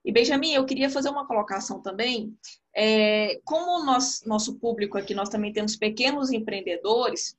E 0.05 0.13
Benjamin, 0.13 0.53
eu 0.53 0.65
queria 0.65 0.91
fazer 0.91 1.11
uma 1.11 1.27
colocação 1.27 1.81
também. 1.81 2.35
É, 2.75 3.41
como 3.45 3.85
nós, 3.85 4.23
nosso 4.25 4.59
público 4.59 4.97
aqui, 4.97 5.15
nós 5.15 5.29
também 5.29 5.53
temos 5.53 5.77
pequenos 5.77 6.31
empreendedores, 6.31 7.37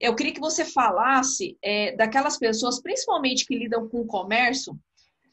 eu 0.00 0.14
queria 0.14 0.32
que 0.32 0.40
você 0.40 0.64
falasse 0.64 1.58
é, 1.62 1.94
daquelas 1.94 2.38
pessoas, 2.38 2.80
principalmente 2.80 3.44
que 3.44 3.56
lidam 3.56 3.86
com 3.86 4.00
o 4.00 4.06
comércio, 4.06 4.78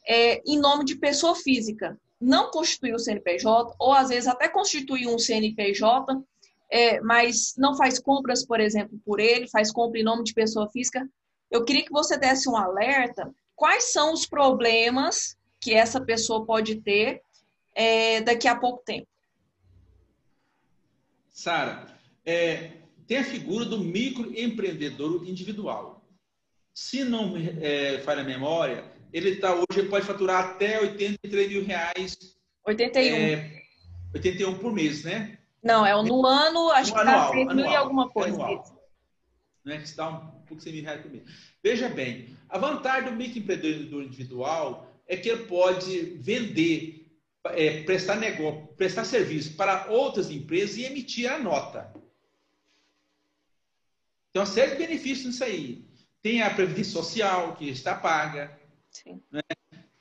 é, 0.05 0.41
em 0.45 0.59
nome 0.59 0.83
de 0.83 0.97
pessoa 0.97 1.35
física. 1.35 1.97
Não 2.19 2.49
constitui 2.51 2.93
o 2.93 2.99
CNPJ, 2.99 3.75
ou 3.79 3.93
às 3.93 4.09
vezes 4.09 4.27
até 4.27 4.49
constitui 4.49 5.07
um 5.07 5.19
CNPJ, 5.19 6.21
é, 6.69 6.99
mas 7.01 7.53
não 7.57 7.77
faz 7.77 7.99
compras, 7.99 8.45
por 8.45 8.59
exemplo, 8.59 8.99
por 9.05 9.19
ele, 9.19 9.47
faz 9.49 9.71
compra 9.71 9.99
em 9.99 10.03
nome 10.03 10.23
de 10.23 10.33
pessoa 10.33 10.69
física. 10.69 11.07
Eu 11.49 11.63
queria 11.63 11.85
que 11.85 11.91
você 11.91 12.17
desse 12.17 12.49
um 12.49 12.57
alerta. 12.57 13.33
Quais 13.55 13.91
são 13.91 14.13
os 14.13 14.25
problemas 14.25 15.37
que 15.59 15.73
essa 15.73 16.01
pessoa 16.01 16.45
pode 16.45 16.81
ter 16.81 17.21
é, 17.77 18.21
daqui 18.21 18.47
a 18.47 18.55
pouco 18.55 18.83
tempo. 18.83 19.07
Sara, 21.29 21.95
é, 22.25 22.71
tem 23.05 23.17
a 23.17 23.23
figura 23.23 23.65
do 23.65 23.77
microempreendedor 23.79 25.23
individual. 25.29 26.03
Se 26.73 27.03
não 27.03 27.35
é, 27.37 27.99
falha 27.99 28.21
a 28.21 28.25
memória, 28.25 28.83
ele 29.11 29.31
está 29.31 29.53
hoje 29.53 29.79
ele 29.79 29.89
pode 29.89 30.05
faturar 30.05 30.43
até 30.43 30.79
83 30.79 31.49
mil 31.49 31.65
reais. 31.65 32.17
81. 32.65 33.15
É, 33.15 33.61
81 34.13 34.57
por 34.59 34.73
mês, 34.73 35.03
né? 35.03 35.37
Não, 35.63 35.85
é 35.85 35.93
no 36.03 36.25
ano, 36.25 36.71
acho 36.71 36.91
no 36.91 36.99
que 36.99 37.05
dá 37.05 37.29
6 37.29 37.47
mil 37.55 37.65
e 37.65 37.75
alguma 37.75 38.09
coisa. 38.09 38.35
Anual, 38.35 38.81
né? 39.65 39.77
Que 39.77 39.83
está 39.83 40.09
um 40.09 40.41
pouco 40.41 40.61
100 40.61 40.73
mil 40.73 40.83
reais 40.83 41.01
por 41.01 41.11
mês. 41.11 41.23
Veja 41.63 41.89
bem, 41.89 42.37
a 42.49 42.57
vantagem 42.57 43.09
do 43.09 43.15
microempreendedor 43.15 44.03
individual 44.03 44.87
é 45.07 45.15
que 45.15 45.29
ele 45.29 45.45
pode 45.45 45.99
vender, 46.19 47.07
é, 47.45 47.83
prestar 47.83 48.15
negócio, 48.15 48.67
prestar 48.75 49.05
serviço 49.05 49.55
para 49.55 49.87
outras 49.89 50.29
empresas 50.29 50.77
e 50.77 50.83
emitir 50.83 51.31
a 51.31 51.37
nota. 51.37 51.93
Tem 54.31 54.41
uma 54.41 54.45
série 54.45 54.71
de 54.71 54.77
benefícios 54.77 55.25
nisso 55.25 55.43
aí. 55.43 55.87
Tem 56.21 56.41
a 56.41 56.49
previdência 56.53 56.91
social, 56.91 57.55
que 57.55 57.69
está 57.69 57.95
paga. 57.95 58.57
Né? 59.31 59.41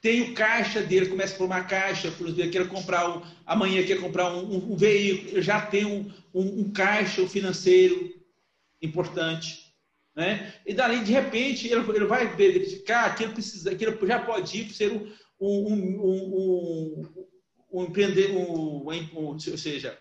Tem 0.01 0.21
o 0.23 0.35
caixa 0.35 0.83
dele, 0.83 1.09
começa 1.09 1.37
por 1.37 1.45
uma 1.45 1.65
caixa, 1.65 2.11
por 2.13 2.29
exemplo, 2.29 2.51
quer 2.51 2.69
comprar 2.69 3.09
um, 3.09 3.23
amanhã 3.45 3.85
quer 3.85 4.01
comprar 4.01 4.33
um, 4.33 4.45
um, 4.45 4.73
um 4.73 4.77
veículo, 4.77 5.43
já 5.43 5.61
tem 5.61 5.85
um, 5.85 6.13
um, 6.33 6.71
caixa 6.71 7.27
financeiro 7.29 8.15
importante. 8.81 9.75
Né? 10.15 10.55
E 10.65 10.73
dali, 10.73 11.01
de 11.01 11.13
repente, 11.13 11.67
ele, 11.67 11.81
ele 11.91 12.07
vai 12.07 12.35
verificar 12.35 13.15
que 13.15 13.25
ele, 13.25 13.33
precisa, 13.33 13.75
que 13.75 13.85
ele 13.85 14.07
já 14.07 14.19
pode 14.21 14.61
ir 14.61 14.71
ser 14.73 14.93
um, 14.93 15.13
um, 15.41 17.03
um, 17.73 17.85
empreendedor, 17.85 18.39
um, 18.39 18.87
ou 19.17 19.39
seja, 19.39 19.99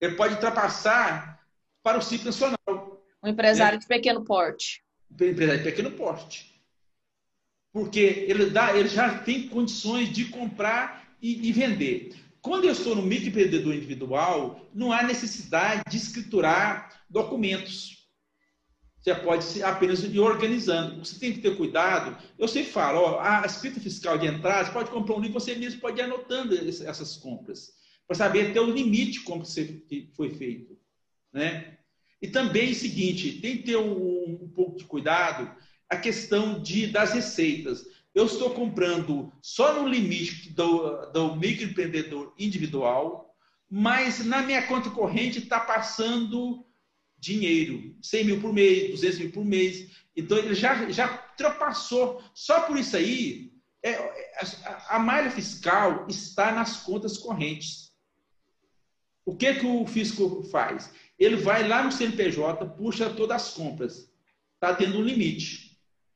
ele 0.00 0.14
pode 0.14 0.34
ultrapassar 0.34 1.40
para 1.82 1.98
o 1.98 2.02
ciclo 2.02 2.26
nacional. 2.26 3.04
Um 3.22 3.28
empresário 3.28 3.76
né? 3.76 3.80
de 3.80 3.86
pequeno 3.86 4.24
porte. 4.24 4.82
Um 5.10 5.24
empresário 5.26 5.62
de 5.62 5.70
pequeno 5.70 5.90
porte. 5.92 6.51
Porque 7.72 8.26
ele, 8.28 8.50
dá, 8.50 8.76
ele 8.76 8.88
já 8.88 9.18
tem 9.18 9.48
condições 9.48 10.12
de 10.12 10.26
comprar 10.26 11.16
e, 11.20 11.48
e 11.48 11.52
vender. 11.52 12.14
Quando 12.42 12.64
eu 12.64 12.72
estou 12.72 12.94
no 12.94 13.02
microempreendedor 13.02 13.74
individual, 13.74 14.68
não 14.74 14.92
há 14.92 15.02
necessidade 15.02 15.82
de 15.88 15.96
escriturar 15.96 17.04
documentos. 17.08 18.02
Você 19.00 19.14
pode 19.14 19.62
apenas 19.62 20.02
ir 20.02 20.18
organizando. 20.18 21.04
Você 21.04 21.18
tem 21.18 21.32
que 21.32 21.40
ter 21.40 21.56
cuidado. 21.56 22.16
Eu 22.38 22.46
sempre 22.46 22.70
falo, 22.70 23.00
ó, 23.00 23.20
a 23.20 23.44
escrita 23.46 23.80
fiscal 23.80 24.18
de 24.18 24.26
entrada, 24.26 24.66
você 24.66 24.72
pode 24.72 24.90
comprar 24.90 25.16
um 25.16 25.20
livro, 25.20 25.40
você 25.40 25.54
mesmo 25.54 25.80
pode 25.80 26.00
ir 26.00 26.04
anotando 26.04 26.54
essas 26.54 27.16
compras, 27.16 27.72
para 28.06 28.16
saber 28.16 28.50
até 28.50 28.60
o 28.60 28.70
limite 28.70 29.20
como 29.20 29.44
que 29.44 30.12
foi 30.14 30.30
feito. 30.30 30.76
Né? 31.32 31.78
E 32.20 32.28
também 32.28 32.70
o 32.70 32.74
seguinte, 32.74 33.40
tem 33.40 33.56
que 33.56 33.64
ter 33.64 33.76
um, 33.76 34.38
um 34.42 34.52
pouco 34.54 34.78
de 34.78 34.84
cuidado 34.84 35.50
a 35.92 35.96
questão 35.98 36.58
de, 36.58 36.86
das 36.86 37.12
receitas. 37.12 37.84
Eu 38.14 38.24
estou 38.24 38.54
comprando 38.54 39.30
só 39.42 39.74
no 39.74 39.86
limite 39.86 40.48
do, 40.48 41.12
do 41.12 41.36
microempreendedor 41.36 42.32
individual, 42.38 43.36
mas 43.68 44.24
na 44.24 44.40
minha 44.40 44.66
conta 44.66 44.88
corrente 44.88 45.38
está 45.38 45.60
passando 45.60 46.66
dinheiro, 47.18 47.94
100 48.00 48.24
mil 48.24 48.40
por 48.40 48.54
mês, 48.54 48.90
200 48.92 49.18
mil 49.18 49.32
por 49.32 49.44
mês. 49.44 49.90
Então, 50.16 50.38
ele 50.38 50.54
já, 50.54 50.90
já 50.90 51.26
ultrapassou. 51.32 52.22
Só 52.34 52.62
por 52.62 52.78
isso 52.78 52.96
aí, 52.96 53.52
é, 53.84 53.94
a, 54.64 54.96
a 54.96 54.98
malha 54.98 55.30
fiscal 55.30 56.06
está 56.08 56.52
nas 56.52 56.78
contas 56.78 57.18
correntes. 57.18 57.92
O 59.26 59.36
que, 59.36 59.54
que 59.56 59.66
o 59.66 59.86
fisco 59.86 60.42
faz? 60.44 60.90
Ele 61.18 61.36
vai 61.36 61.68
lá 61.68 61.82
no 61.82 61.92
CNPJ, 61.92 62.64
puxa 62.76 63.10
todas 63.10 63.42
as 63.42 63.50
compras. 63.52 64.10
Está 64.54 64.74
tendo 64.74 64.98
um 64.98 65.02
limite. 65.02 65.61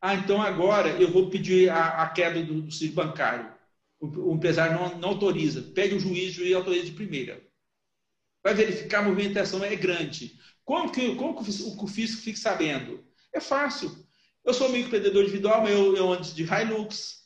Ah, 0.01 0.15
então 0.15 0.41
agora 0.41 0.91
eu 1.01 1.11
vou 1.11 1.31
pedir 1.31 1.71
a, 1.71 2.03
a 2.03 2.09
queda 2.09 2.43
do, 2.43 2.63
do 2.63 2.93
bancário. 2.93 3.53
O, 3.99 4.31
o 4.31 4.35
empresário 4.35 4.79
não, 4.79 4.99
não, 4.99 5.09
autoriza. 5.11 5.63
Pede 5.75 5.95
o 5.95 6.01
juiz, 6.01 6.33
o 6.33 6.35
juiz 6.37 6.55
autoriza 6.55 6.87
de 6.87 6.93
primeira. 6.93 7.43
vai 8.43 8.55
verificar 8.55 9.01
a 9.01 9.03
movimentação 9.03 9.65
é 9.65 9.75
grande. 9.75 10.39
Como 10.65 10.91
que, 10.91 11.15
como 11.15 11.35
que 11.35 11.51
o 11.51 11.87
fisco 11.87 12.23
fica 12.23 12.39
sabendo? 12.39 13.05
É 13.33 13.41
fácil. 13.41 13.91
Eu 14.45 14.55
sou 14.55 14.69
microempreendedor 14.69 15.23
individual, 15.25 15.67
eu, 15.69 15.97
eu 15.97 16.13
ando 16.13 16.23
de 16.23 16.45
Hilux, 16.45 17.25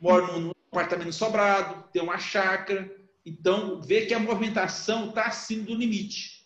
moro 0.00 0.40
num 0.40 0.52
apartamento 0.70 1.12
sobrado, 1.12 1.84
tenho 1.92 2.04
uma 2.04 2.18
chácara. 2.18 2.90
Então, 3.24 3.80
vê 3.80 4.06
que 4.06 4.14
a 4.14 4.18
movimentação 4.18 5.10
está 5.10 5.24
acima 5.26 5.64
do 5.64 5.74
limite. 5.74 6.42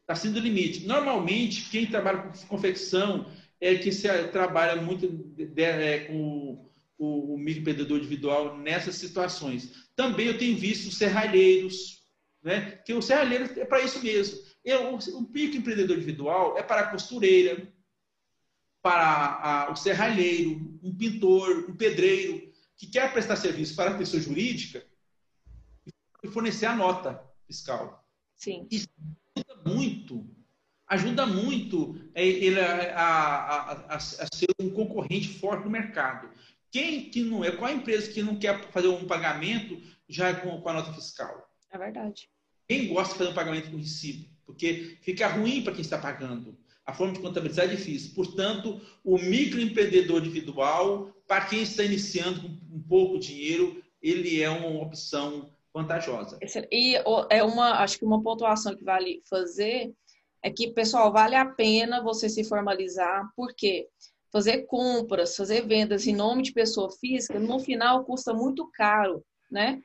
Está 0.00 0.12
acima 0.14 0.34
do 0.34 0.40
limite. 0.40 0.86
Normalmente, 0.86 1.70
quem 1.70 1.86
trabalha 1.86 2.22
com 2.22 2.46
confecção 2.46 3.26
é 3.60 3.74
que 3.76 3.92
se 3.92 4.08
trabalha 4.28 4.80
muito 4.80 5.08
de, 5.08 5.62
é, 5.62 6.00
com 6.00 6.70
o, 6.98 7.34
o 7.34 7.38
microempreendedor 7.38 7.98
individual 7.98 8.58
nessas 8.58 8.96
situações. 8.96 9.88
Também 9.96 10.26
eu 10.26 10.38
tenho 10.38 10.56
visto 10.56 10.90
serralheiros, 10.90 12.02
né? 12.42 12.72
que 12.84 12.92
o 12.92 13.02
serralheiro 13.02 13.44
é 13.58 13.64
para 13.64 13.82
isso 13.82 14.02
mesmo. 14.02 14.38
Eu, 14.64 14.94
o 14.94 15.20
microempreendedor 15.22 15.96
individual 15.96 16.56
é 16.56 16.62
para 16.62 16.82
a 16.82 16.90
costureira, 16.90 17.72
para 18.82 19.40
a, 19.42 19.72
o 19.72 19.76
serralheiro, 19.76 20.78
um 20.82 20.94
pintor, 20.94 21.70
um 21.70 21.76
pedreiro, 21.76 22.52
que 22.76 22.86
quer 22.86 23.12
prestar 23.12 23.36
serviço 23.36 23.74
para 23.74 23.92
a 23.92 23.98
pessoa 23.98 24.20
jurídica 24.20 24.84
e 26.22 26.28
fornecer 26.28 26.66
a 26.66 26.76
nota 26.76 27.22
fiscal. 27.46 28.06
Sim. 28.36 28.66
Isso 28.70 28.88
ajuda 29.36 29.70
muito, 29.70 30.28
ajuda 30.88 31.26
muito 31.26 31.98
ele 32.14 32.60
a, 32.60 32.96
a, 32.96 33.72
a, 33.72 33.96
a, 33.96 33.98
ser 34.00 34.48
um 34.60 34.70
concorrente 34.70 35.28
forte 35.28 35.64
no 35.64 35.70
mercado. 35.70 36.28
Quem 36.70 37.08
que 37.10 37.22
não 37.22 37.44
é? 37.44 37.52
Qual 37.52 37.70
a 37.70 37.74
empresa 37.74 38.10
que 38.12 38.22
não 38.22 38.36
quer 38.36 38.70
fazer 38.70 38.88
um 38.88 39.06
pagamento 39.06 39.80
já 40.08 40.34
com, 40.34 40.60
com 40.60 40.68
a 40.68 40.72
nota 40.72 40.92
fiscal? 40.92 41.48
É 41.70 41.78
verdade. 41.78 42.28
Quem 42.68 42.88
gosta 42.88 43.12
de 43.12 43.18
fazer 43.18 43.30
um 43.30 43.34
pagamento 43.34 43.70
com 43.70 43.76
recibo? 43.76 44.28
Porque 44.44 44.98
fica 45.02 45.28
ruim 45.28 45.62
para 45.62 45.72
quem 45.72 45.82
está 45.82 45.98
pagando. 45.98 46.56
A 46.86 46.92
forma 46.92 47.14
de 47.14 47.20
contabilizar 47.20 47.64
é 47.64 47.68
difícil. 47.68 48.14
Portanto, 48.14 48.80
o 49.02 49.18
microempreendedor 49.18 50.20
individual, 50.20 51.10
para 51.26 51.46
quem 51.46 51.62
está 51.62 51.82
iniciando 51.82 52.42
com 52.42 52.48
um 52.76 52.82
pouco 52.82 53.18
dinheiro, 53.18 53.82
ele 54.02 54.42
é 54.42 54.50
uma 54.50 54.82
opção 54.82 55.50
vantajosa. 55.72 56.38
E 56.70 56.94
é 57.30 57.42
uma, 57.42 57.80
acho 57.80 57.98
que 57.98 58.04
uma 58.04 58.22
pontuação 58.22 58.76
que 58.76 58.84
vale 58.84 59.22
fazer 59.28 59.92
é 60.44 60.50
que, 60.50 60.68
pessoal, 60.68 61.10
vale 61.10 61.34
a 61.34 61.46
pena 61.46 62.02
você 62.02 62.28
se 62.28 62.44
formalizar, 62.44 63.26
porque 63.34 63.88
fazer 64.30 64.66
compras, 64.66 65.34
fazer 65.34 65.66
vendas 65.66 66.06
em 66.06 66.14
nome 66.14 66.42
de 66.42 66.52
pessoa 66.52 66.90
física, 66.90 67.40
no 67.40 67.58
final 67.58 68.04
custa 68.04 68.34
muito 68.34 68.68
caro, 68.74 69.24
né? 69.50 69.80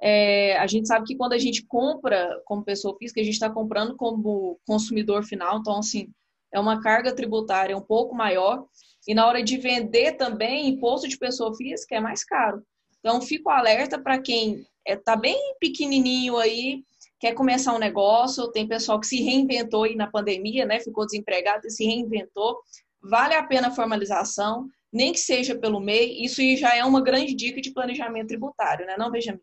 É, 0.00 0.56
a 0.58 0.68
gente 0.68 0.86
sabe 0.86 1.04
que 1.04 1.16
quando 1.16 1.32
a 1.32 1.38
gente 1.38 1.66
compra 1.66 2.40
como 2.44 2.64
pessoa 2.64 2.96
física, 2.96 3.20
a 3.20 3.24
gente 3.24 3.34
está 3.34 3.50
comprando 3.50 3.96
como 3.96 4.60
consumidor 4.64 5.24
final, 5.24 5.58
então, 5.58 5.78
assim, 5.78 6.08
é 6.52 6.60
uma 6.60 6.80
carga 6.80 7.12
tributária 7.12 7.76
um 7.76 7.82
pouco 7.82 8.14
maior. 8.14 8.64
E 9.08 9.14
na 9.14 9.26
hora 9.26 9.42
de 9.42 9.56
vender 9.56 10.12
também, 10.12 10.68
imposto 10.68 11.08
de 11.08 11.18
pessoa 11.18 11.52
física 11.56 11.96
é 11.96 12.00
mais 12.00 12.22
caro. 12.22 12.62
Então, 13.00 13.20
fico 13.20 13.50
alerta 13.50 13.98
para 13.98 14.20
quem 14.20 14.64
está 14.86 15.14
é, 15.14 15.16
bem 15.16 15.56
pequenininho 15.58 16.36
aí, 16.36 16.84
quer 17.24 17.32
começar 17.32 17.74
um 17.74 17.78
negócio, 17.78 18.48
tem 18.48 18.68
pessoal 18.68 19.00
que 19.00 19.06
se 19.06 19.22
reinventou 19.22 19.84
aí 19.84 19.96
na 19.96 20.06
pandemia, 20.06 20.66
né? 20.66 20.78
Ficou 20.80 21.06
desempregado 21.06 21.66
e 21.66 21.70
se 21.70 21.84
reinventou 21.84 22.58
vale 23.04 23.34
a 23.34 23.42
pena 23.42 23.68
a 23.68 23.70
formalização, 23.70 24.68
nem 24.92 25.12
que 25.12 25.18
seja 25.18 25.54
pelo 25.54 25.80
MEI, 25.80 26.24
isso 26.24 26.40
já 26.56 26.74
é 26.74 26.84
uma 26.84 27.02
grande 27.02 27.34
dica 27.34 27.60
de 27.60 27.70
planejamento 27.70 28.28
tributário, 28.28 28.86
né, 28.86 28.94
não, 28.96 29.10
Benjamin? 29.10 29.40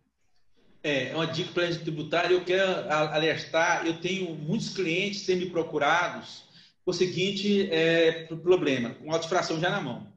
É, 0.83 1.09
é 1.09 1.15
uma 1.15 1.27
dica 1.27 1.47
de 1.47 1.53
planejamento 1.53 1.83
tributário. 1.83 2.37
Eu 2.37 2.45
quero 2.45 2.89
alertar, 2.89 3.85
eu 3.85 3.99
tenho 4.01 4.33
muitos 4.35 4.69
clientes 4.69 5.21
sendo 5.21 5.49
procurados 5.51 6.45
com 6.83 6.91
o 6.91 6.93
seguinte 6.93 7.69
é, 7.71 8.25
problema, 8.41 8.95
com 8.95 9.11
autofração 9.11 9.59
já 9.59 9.69
na 9.69 9.79
mão. 9.79 10.11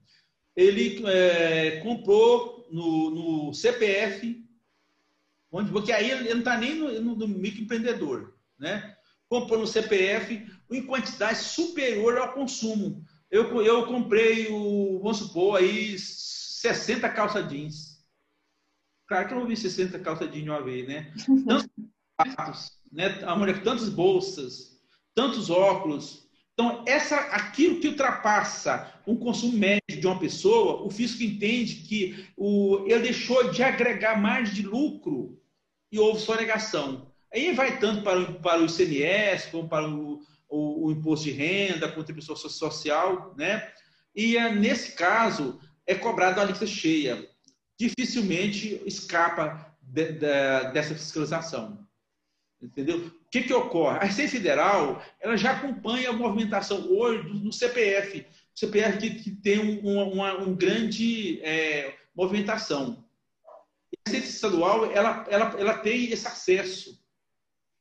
Ele 0.57 1.05
é, 1.07 1.81
comprou 1.83 2.66
no, 2.70 3.11
no, 3.11 3.55
CPF, 3.55 4.43
onde, 5.54 5.70
porque 5.70 5.92
aí 5.92 6.10
ele 6.10 6.28
não 6.30 6.40
está 6.40 6.58
nem 6.58 6.74
no, 6.74 7.00
no, 7.00 7.14
no 7.14 7.28
microempreendedor, 7.28 8.34
né? 8.58 8.96
Comprou 9.28 9.60
no 9.60 9.66
CPF 9.66 10.44
em 10.70 10.84
quantidade 10.84 11.38
superior 11.38 12.18
ao 12.18 12.32
consumo. 12.32 13.04
Eu, 13.30 13.62
eu 13.62 13.86
comprei 13.86 14.48
o, 14.50 14.98
vamos 15.00 15.18
supor, 15.18 15.58
aí 15.58 15.96
60 15.96 17.08
calça 17.10 17.42
jeans. 17.42 18.04
Claro 19.06 19.28
que 19.28 19.34
eu 19.34 19.38
não 19.38 19.46
vi 19.46 19.56
60 19.56 19.98
calça 20.00 20.26
jeans 20.26 20.42
de 20.42 20.50
uma 20.50 20.62
vez, 20.62 20.88
né? 20.88 21.12
Tantos 21.46 21.68
sapatos, 22.20 22.72
né? 22.90 23.22
A 23.24 23.36
mulher 23.36 23.62
tantas 23.62 23.88
bolsas, 23.88 24.80
tantos 25.14 25.50
óculos. 25.50 26.24
Então, 26.52 26.84
essa, 26.86 27.16
aquilo 27.16 27.80
que 27.80 27.88
ultrapassa 27.88 28.92
um 29.06 29.16
consumo 29.16 29.56
médio 29.56 30.00
de 30.00 30.06
uma 30.06 30.18
pessoa, 30.18 30.82
o 30.84 30.90
fisco 30.90 31.22
entende 31.22 31.76
que 31.76 32.26
o, 32.36 32.84
ele 32.86 33.04
deixou 33.04 33.50
de 33.50 33.62
agregar 33.62 34.20
mais 34.20 34.54
de 34.54 34.62
lucro 34.62 35.40
e 35.94 35.98
houve 35.98 36.20
só 36.20 36.35
negação. 36.35 37.07
Aí 37.33 37.52
vai 37.52 37.78
tanto 37.78 38.02
para 38.02 38.18
o, 38.18 38.35
para 38.40 38.61
o 38.61 38.66
ICMS, 38.66 39.48
como 39.48 39.68
para 39.68 39.88
o, 39.88 40.20
o, 40.48 40.87
o 40.87 40.90
imposto 40.90 41.26
de 41.26 41.30
renda, 41.30 41.90
contribuição 41.90 42.35
social, 42.35 43.33
né? 43.38 43.72
E 44.14 44.37
é, 44.37 44.52
nesse 44.52 44.92
caso 44.92 45.61
é 45.87 45.94
cobrado 45.94 46.40
a 46.40 46.42
alíquota 46.42 46.66
cheia. 46.66 47.28
Dificilmente 47.78 48.83
escapa 48.85 49.72
de, 49.80 50.12
de, 50.12 50.72
dessa 50.72 50.94
fiscalização. 50.94 51.87
Entendeu? 52.61 53.07
O 53.07 53.30
que, 53.30 53.42
que 53.42 53.54
ocorre? 53.54 53.98
A 53.98 54.04
Receita 54.04 54.33
Federal 54.33 55.00
ela 55.20 55.37
já 55.37 55.52
acompanha 55.52 56.11
a 56.11 56.12
movimentação 56.12 56.88
hoje 56.90 57.28
do 57.28 57.52
CPF. 57.52 58.26
O 58.54 58.59
CPF 58.59 58.98
que, 58.98 59.11
que 59.11 59.30
tem 59.30 59.61
um, 59.61 60.12
uma 60.12 60.38
um 60.42 60.57
grande 60.57 61.40
é, 61.42 61.94
movimentação. 62.16 63.04
A 64.06 64.10
Receita 64.10 64.28
Estadual 64.28 64.90
ela, 64.92 65.26
ela, 65.28 65.56
ela 65.58 65.78
tem 65.78 66.10
esse 66.10 66.26
acesso. 66.26 67.02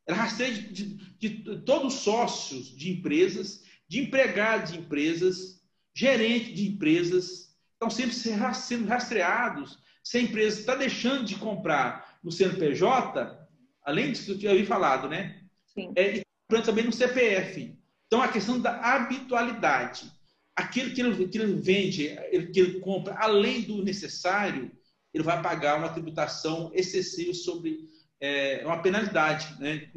Ela 0.07 0.17
rastreia 0.17 0.53
de, 0.53 0.83
de, 0.83 1.29
de, 1.29 1.61
todos 1.61 1.95
os 1.95 2.01
sócios 2.01 2.75
de 2.75 2.91
empresas, 2.91 3.63
de 3.87 4.01
empregados 4.01 4.71
de 4.71 4.79
empresas, 4.79 5.61
gerentes 5.93 6.55
de 6.55 6.67
empresas, 6.67 7.55
estão 7.73 7.89
sempre 7.89 8.13
sendo 8.13 8.87
rastreados. 8.87 9.77
Se 10.03 10.17
a 10.17 10.21
empresa 10.21 10.59
está 10.59 10.75
deixando 10.75 11.25
de 11.25 11.35
comprar 11.35 12.19
no 12.23 12.31
CNPJ, 12.31 13.37
além 13.83 14.11
disso 14.11 14.25
que 14.37 14.45
eu 14.45 14.53
tinha 14.55 14.65
falado, 14.65 15.07
né? 15.07 15.41
Sim. 15.67 15.91
É, 15.95 16.17
e 16.17 16.23
também 16.63 16.85
no 16.85 16.91
CPF. 16.91 17.77
Então, 18.07 18.21
a 18.21 18.27
questão 18.27 18.59
da 18.59 18.79
habitualidade. 18.79 20.11
Aquilo 20.55 20.93
que 20.93 21.01
ele, 21.01 21.27
que 21.27 21.37
ele 21.37 21.55
vende, 21.55 22.15
que 22.53 22.59
ele 22.59 22.79
compra 22.79 23.15
além 23.17 23.61
do 23.61 23.83
necessário, 23.83 24.71
ele 25.13 25.23
vai 25.23 25.41
pagar 25.41 25.77
uma 25.77 25.93
tributação 25.93 26.71
excessiva 26.73 27.33
sobre 27.33 27.89
é, 28.19 28.65
uma 28.65 28.81
penalidade 28.81 29.59
né, 29.59 29.91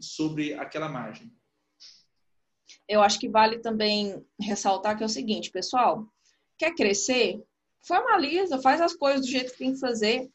sobre 0.00 0.54
aquela 0.54 0.88
margem. 0.88 1.30
Eu 2.88 3.02
acho 3.02 3.18
que 3.18 3.28
vale 3.28 3.58
também 3.58 4.24
ressaltar 4.40 4.96
que 4.96 5.02
é 5.02 5.06
o 5.06 5.10
seguinte, 5.10 5.50
pessoal, 5.50 6.06
quer 6.56 6.74
crescer? 6.74 7.42
Formaliza, 7.86 8.62
faz 8.62 8.80
as 8.80 8.94
coisas 8.94 9.26
do 9.26 9.30
jeito 9.30 9.52
que 9.52 9.58
tem 9.58 9.72
que 9.72 9.80
fazer. 9.80 10.30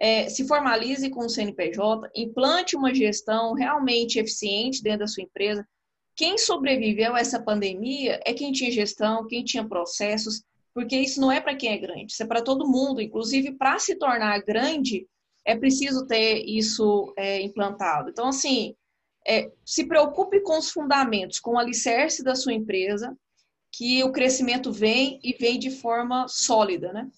É, 0.00 0.28
se 0.28 0.46
formalize 0.46 1.08
com 1.10 1.26
o 1.26 1.28
CNPJ, 1.28 2.10
implante 2.14 2.76
uma 2.76 2.94
gestão 2.94 3.54
realmente 3.54 4.18
eficiente 4.18 4.82
dentro 4.82 5.00
da 5.00 5.06
sua 5.06 5.22
empresa. 5.22 5.66
Quem 6.16 6.38
sobreviveu 6.38 7.14
a 7.14 7.20
essa 7.20 7.42
pandemia 7.42 8.20
é 8.24 8.32
quem 8.32 8.52
tinha 8.52 8.70
gestão, 8.70 9.26
quem 9.26 9.44
tinha 9.44 9.66
processos, 9.66 10.42
porque 10.74 10.96
isso 10.96 11.20
não 11.20 11.30
é 11.30 11.40
para 11.40 11.54
quem 11.54 11.70
é 11.70 11.78
grande, 11.78 12.12
isso 12.12 12.22
é 12.22 12.26
para 12.26 12.42
todo 12.42 12.68
mundo. 12.68 13.00
Inclusive, 13.00 13.52
para 13.52 13.78
se 13.78 13.94
tornar 13.94 14.42
grande, 14.42 15.06
é 15.44 15.56
preciso 15.56 16.06
ter 16.06 16.44
isso 16.44 17.14
é, 17.16 17.40
implantado. 17.40 18.10
Então, 18.10 18.28
assim, 18.28 18.74
é, 19.26 19.50
se 19.64 19.86
preocupe 19.86 20.40
com 20.40 20.58
os 20.58 20.70
fundamentos, 20.70 21.38
com 21.38 21.52
o 21.52 21.58
alicerce 21.58 22.24
da 22.24 22.34
sua 22.34 22.52
empresa, 22.52 23.16
que 23.72 24.02
o 24.02 24.12
crescimento 24.12 24.72
vem 24.72 25.20
e 25.22 25.32
vem 25.32 25.58
de 25.58 25.70
forma 25.70 26.26
sólida, 26.28 26.92
né? 26.92 27.08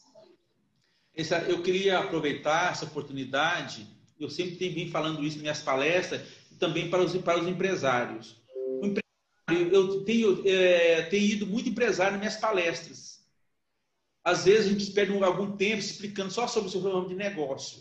Eu 1.49 1.63
queria 1.63 1.99
aproveitar 1.99 2.73
essa 2.73 2.85
oportunidade, 2.85 3.87
eu 4.21 4.29
sempre 4.29 4.57
tenho 4.57 4.75
vindo 4.75 4.91
falando 4.91 5.25
isso 5.25 5.39
em 5.39 5.41
minhas 5.41 5.63
palestras, 5.63 6.21
também 6.59 6.91
para 6.91 7.03
os, 7.03 7.17
para 7.17 7.41
os 7.41 7.49
empresários. 7.49 8.43
Empresário, 8.83 9.75
eu 9.75 10.05
tenho, 10.05 10.43
é, 10.47 11.03
tenho 11.05 11.25
ido 11.25 11.47
muito 11.47 11.71
empresário 11.71 12.13
nas 12.13 12.21
minhas 12.21 12.37
palestras. 12.37 13.16
Às 14.27 14.45
vezes 14.45 14.67
a 14.67 14.69
gente 14.71 14.91
perde 14.91 15.13
algum 15.23 15.57
tempo 15.57 15.79
explicando 15.79 16.33
só 16.33 16.49
sobre 16.49 16.69
o 16.69 16.73
seu 16.73 16.81
ramo 16.81 17.09
de 17.09 17.15
negócio. 17.15 17.81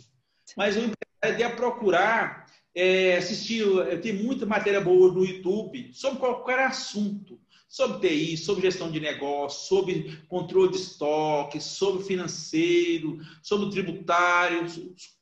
Mas 0.55 0.75
o 0.75 0.79
empresário 0.79 1.39
deve 1.39 1.55
procurar 1.55 2.45
é, 2.75 3.17
assistir, 3.17 3.65
tem 4.03 4.13
muita 4.13 4.45
matéria 4.45 4.79
boa 4.79 5.12
no 5.12 5.25
YouTube 5.25 5.91
sobre 5.91 6.19
qualquer 6.19 6.60
assunto. 6.60 7.41
Sobre 7.67 8.08
TI, 8.08 8.38
sobre 8.38 8.62
gestão 8.62 8.91
de 8.91 8.99
negócio, 8.99 9.67
sobre 9.67 10.21
controle 10.29 10.69
de 10.69 10.77
estoque, 10.77 11.60
sobre 11.60 12.03
financeiro, 12.03 13.17
sobre 13.41 13.71
tributário, 13.71 14.67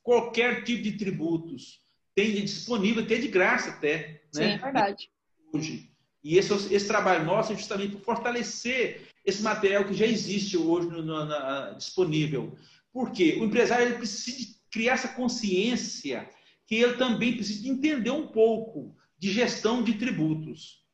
qualquer 0.02 0.62
tipo 0.62 0.82
de 0.82 0.92
tributos. 0.92 1.80
tem 2.14 2.34
disponível 2.34 3.02
até 3.02 3.16
de 3.16 3.28
graça 3.28 3.70
até. 3.70 4.20
Sim, 4.30 4.40
né? 4.40 4.54
é 4.54 4.58
verdade. 4.58 5.10
Hoje. 5.54 5.90
E 6.22 6.36
esse, 6.36 6.52
esse 6.72 6.86
trabalho 6.86 7.24
nosso 7.24 7.52
é 7.52 7.56
justamente 7.56 7.96
para 7.96 8.04
fortalecer 8.04 9.13
esse 9.24 9.42
material 9.42 9.84
que 9.84 9.94
já 9.94 10.06
existe 10.06 10.56
hoje 10.56 10.88
no, 10.88 11.02
no, 11.02 11.24
na, 11.24 11.70
disponível. 11.70 12.56
Por 12.92 13.10
quê? 13.10 13.38
O 13.40 13.44
empresário 13.44 13.86
ele 13.86 13.98
precisa 13.98 14.54
criar 14.70 14.94
essa 14.94 15.08
consciência 15.08 16.28
que 16.66 16.76
ele 16.76 16.94
também 16.94 17.34
precisa 17.34 17.68
entender 17.68 18.10
um 18.10 18.26
pouco 18.26 18.94
de 19.18 19.32
gestão 19.32 19.82
de 19.82 19.94
tributos. 19.94 20.84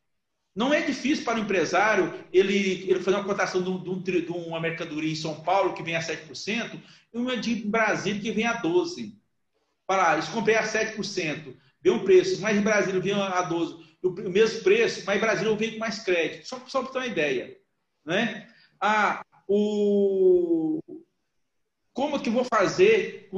Não 0.54 0.74
é 0.74 0.82
difícil 0.82 1.24
para 1.24 1.38
o 1.38 1.42
empresário 1.42 2.12
ele, 2.32 2.84
ele 2.88 3.00
fazer 3.00 3.16
uma 3.16 3.24
cotação 3.24 3.62
de, 3.62 3.70
um, 3.70 4.02
de, 4.02 4.26
uma 4.28 4.60
mercadoria 4.60 5.10
em 5.10 5.16
São 5.16 5.42
Paulo 5.42 5.74
que 5.74 5.82
vem 5.82 5.96
a 5.96 6.00
7% 6.00 6.80
e 7.14 7.18
uma 7.18 7.36
de 7.36 7.54
Brasília 7.54 8.20
que 8.20 8.32
vem 8.32 8.46
a 8.46 8.60
12%. 8.60 9.12
Para 9.86 10.14
eles 10.14 10.28
comprei 10.28 10.54
a 10.56 10.62
7%, 10.62 11.56
vê 11.82 11.90
um 11.90 12.04
preço, 12.04 12.40
mas 12.40 12.56
em 12.56 12.62
Brasília 12.62 13.00
vem 13.00 13.12
a 13.12 13.48
12%, 13.48 13.80
o 14.02 14.10
mesmo 14.30 14.62
preço, 14.62 15.02
mas 15.04 15.16
em 15.16 15.20
Brasília 15.20 15.50
eu 15.50 15.56
venho 15.56 15.72
com 15.72 15.78
mais 15.78 16.00
crédito. 16.00 16.46
Só, 16.46 16.60
só 16.66 16.82
para 16.82 16.92
ter 16.92 16.98
uma 16.98 17.06
ideia. 17.06 17.56
Né? 18.04 18.48
Ah, 18.80 19.24
o... 19.48 20.80
Como 21.92 22.20
que 22.20 22.28
eu 22.28 22.32
vou 22.32 22.44
fazer 22.44 23.28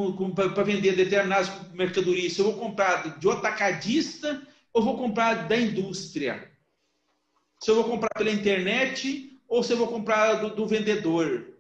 para 0.55 0.63
vender 0.63 0.95
determinadas 0.95 1.51
mercadorias? 1.73 2.35
Se 2.35 2.41
eu 2.41 2.53
vou 2.53 2.59
comprar 2.59 3.19
de 3.19 3.31
atacadista 3.31 4.47
ou 4.73 4.83
vou 4.83 4.97
comprar 4.97 5.49
da 5.49 5.57
indústria? 5.57 6.51
Se 7.61 7.71
eu 7.71 7.77
vou 7.77 7.85
comprar 7.85 8.11
pela 8.17 8.31
internet 8.31 9.41
ou 9.49 9.63
se 9.63 9.73
eu 9.73 9.79
vou 9.79 9.89
comprar 9.89 10.35
do, 10.35 10.55
do 10.55 10.67
vendedor? 10.67 11.53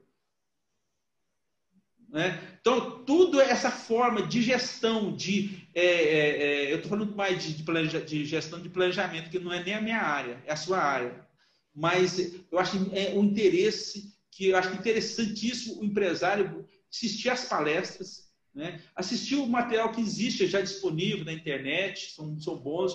Né? 2.12 2.38
Então, 2.60 3.02
tudo 3.04 3.40
é 3.40 3.50
essa 3.50 3.70
forma 3.70 4.26
de 4.26 4.42
gestão, 4.42 5.16
de. 5.16 5.66
É, 5.74 5.84
é, 5.84 6.42
é, 6.42 6.72
eu 6.72 6.76
estou 6.76 6.90
falando 6.90 7.16
mais 7.16 7.42
de, 7.42 7.54
de, 7.54 7.62
planeja, 7.62 8.00
de, 8.00 8.24
gestão 8.26 8.60
de 8.60 8.68
planejamento, 8.68 9.30
que 9.30 9.38
não 9.38 9.52
é 9.52 9.64
nem 9.64 9.74
a 9.74 9.80
minha 9.80 10.00
área, 10.00 10.38
é 10.46 10.52
a 10.52 10.56
sua 10.56 10.78
área. 10.78 11.26
Mas 11.74 12.34
eu 12.50 12.58
acho 12.58 12.84
que 12.84 12.98
é 12.98 13.14
um 13.14 13.24
interesse 13.24 14.12
que 14.30 14.48
eu 14.48 14.56
acho 14.56 14.74
interessantíssimo 14.74 15.80
o 15.80 15.84
empresário 15.84 16.66
assistir 16.90 17.30
às 17.30 17.44
palestras, 17.44 18.30
né? 18.54 18.80
assistir 18.94 19.36
o 19.36 19.46
material 19.46 19.92
que 19.92 20.00
existe 20.00 20.46
já 20.46 20.60
disponível 20.60 21.24
na 21.24 21.32
internet, 21.32 22.12
são, 22.12 22.38
são 22.38 22.56
bons 22.56 22.94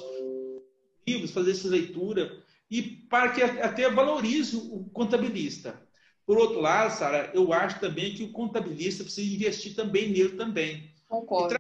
livros, 1.08 1.32
fazer 1.32 1.52
essa 1.52 1.68
leitura, 1.68 2.44
e 2.70 2.82
para 2.82 3.32
que 3.32 3.42
até 3.42 3.90
valorize 3.90 4.56
o 4.56 4.90
contabilista. 4.94 5.82
Por 6.26 6.38
outro 6.38 6.60
lado, 6.60 6.92
Sara, 6.92 7.32
eu 7.34 7.54
acho 7.54 7.80
também 7.80 8.14
que 8.14 8.24
o 8.24 8.32
contabilista 8.32 9.04
precisa 9.04 9.34
investir 9.34 9.74
também 9.74 10.10
nele 10.10 10.36
também. 10.36 10.92
Concordo. 11.08 11.56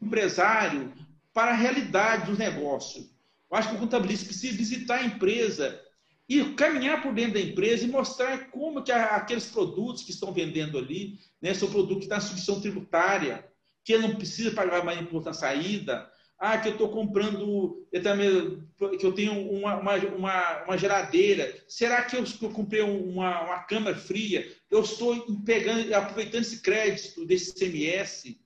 o 0.00 0.06
empresário 0.06 0.92
para 1.32 1.52
a 1.52 1.54
realidade 1.54 2.30
do 2.30 2.36
negócio. 2.36 3.08
Eu 3.48 3.56
acho 3.56 3.70
que 3.70 3.76
o 3.76 3.78
contabilista 3.78 4.26
precisa 4.26 4.56
visitar 4.56 4.96
a 4.96 5.04
empresa 5.04 5.80
e 6.28 6.44
caminhar 6.54 7.02
por 7.02 7.14
dentro 7.14 7.34
da 7.34 7.40
empresa 7.40 7.84
e 7.84 7.88
mostrar 7.88 8.50
como 8.50 8.82
que 8.82 8.92
aqueles 8.92 9.46
produtos 9.46 10.02
que 10.02 10.10
estão 10.10 10.32
vendendo 10.32 10.76
ali, 10.76 11.18
né, 11.40 11.54
são 11.54 11.70
produtos 11.70 11.98
que 11.98 12.04
estão 12.04 12.18
na 12.18 12.22
substituição 12.22 12.60
tributária, 12.60 13.48
que 13.82 13.96
não 13.96 14.16
precisa 14.16 14.50
pagar 14.50 14.84
mais 14.84 15.00
imposto 15.00 15.30
na 15.30 15.32
saída, 15.32 16.10
ah, 16.38 16.56
que 16.58 16.68
eu 16.68 16.72
estou 16.72 16.90
comprando, 16.90 17.88
que 17.90 19.04
eu 19.06 19.12
tenho 19.12 19.50
uma, 19.50 19.76
uma, 19.76 19.96
uma, 19.96 20.64
uma 20.64 20.78
geladeira. 20.78 21.52
Será 21.66 22.02
que 22.02 22.16
eu, 22.16 22.22
que 22.22 22.44
eu 22.44 22.50
comprei 22.50 22.82
uma, 22.82 23.44
uma 23.44 23.58
câmara 23.64 23.96
fria? 23.96 24.46
Eu 24.70 24.82
estou 24.82 25.20
pegando, 25.44 25.92
aproveitando 25.94 26.42
esse 26.42 26.60
crédito 26.60 27.26
desse 27.26 27.54
CMS. 27.54 28.38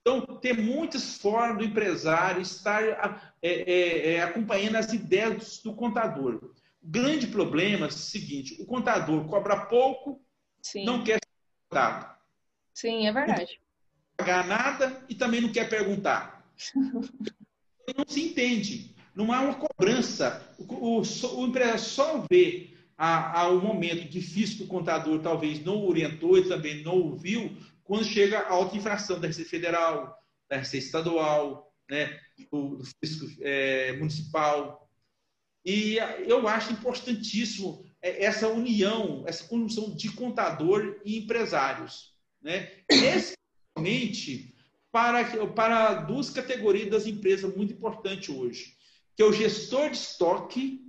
Então, 0.00 0.20
tem 0.40 0.52
muitas 0.52 1.16
formas 1.16 1.58
do 1.58 1.64
empresário 1.64 2.42
estar 2.42 2.82
é, 3.40 3.50
é, 3.50 4.14
é, 4.14 4.22
acompanhando 4.22 4.76
as 4.76 4.92
ideias 4.92 5.60
do 5.62 5.74
contador. 5.74 6.52
O 6.82 6.88
grande 6.88 7.26
problema 7.26 7.86
é 7.86 7.88
o 7.88 7.92
seguinte: 7.92 8.56
o 8.60 8.66
contador 8.66 9.26
cobra 9.26 9.66
pouco, 9.66 10.22
Sim. 10.62 10.84
não 10.84 11.04
quer 11.04 11.18
ser 11.22 11.30
contado. 11.68 12.18
Sim, 12.74 13.06
é 13.06 13.12
verdade. 13.12 13.40
Não 13.40 13.46
quer 13.46 14.24
pagar 14.24 14.46
nada 14.46 15.04
e 15.08 15.14
também 15.14 15.40
não 15.40 15.52
quer 15.52 15.68
perguntar. 15.68 16.44
Não 17.96 18.04
se 18.06 18.22
entende. 18.22 18.94
Não 19.16 19.32
há 19.32 19.40
uma 19.40 19.54
cobrança. 19.54 20.54
O, 20.56 21.00
o, 21.00 21.02
o 21.02 21.46
empresário 21.46 21.80
só 21.80 22.24
vê 22.30 22.70
a, 22.96 23.40
a, 23.40 23.50
um 23.50 23.60
momento 23.60 24.08
difícil 24.08 24.58
que 24.58 24.62
o 24.64 24.68
contador 24.68 25.20
talvez 25.20 25.64
não 25.64 25.84
orientou 25.84 26.38
e 26.38 26.48
também 26.48 26.84
não 26.84 26.92
ouviu 26.92 27.50
quando 27.82 28.04
chega 28.04 28.38
a 28.38 28.52
alta 28.52 28.76
infração 28.76 29.18
da 29.18 29.26
Receita 29.26 29.50
Federal, 29.50 30.16
da 30.48 30.58
Receita 30.58 30.86
Estadual, 30.86 31.74
né, 31.90 32.20
do, 32.52 32.76
do 32.76 32.84
fisco 32.84 33.26
é, 33.40 33.94
municipal. 33.94 34.88
E 35.64 35.98
eu 36.26 36.48
acho 36.48 36.72
importantíssimo 36.72 37.84
é, 38.02 38.24
essa 38.24 38.48
união, 38.48 39.24
essa 39.26 39.44
conjunção 39.44 39.94
de 39.94 40.10
contador 40.12 41.00
e 41.04 41.18
empresários. 41.18 42.14
Né? 42.42 42.70
Especialmente 42.88 44.54
para, 44.90 45.46
para 45.48 45.94
duas 45.94 46.30
categorias 46.30 46.90
das 46.90 47.06
empresas 47.06 47.54
muito 47.54 47.72
importantes 47.72 48.28
hoje, 48.28 48.74
que 49.14 49.22
é 49.22 49.26
o 49.26 49.32
gestor 49.32 49.90
de 49.90 49.96
estoque 49.96 50.80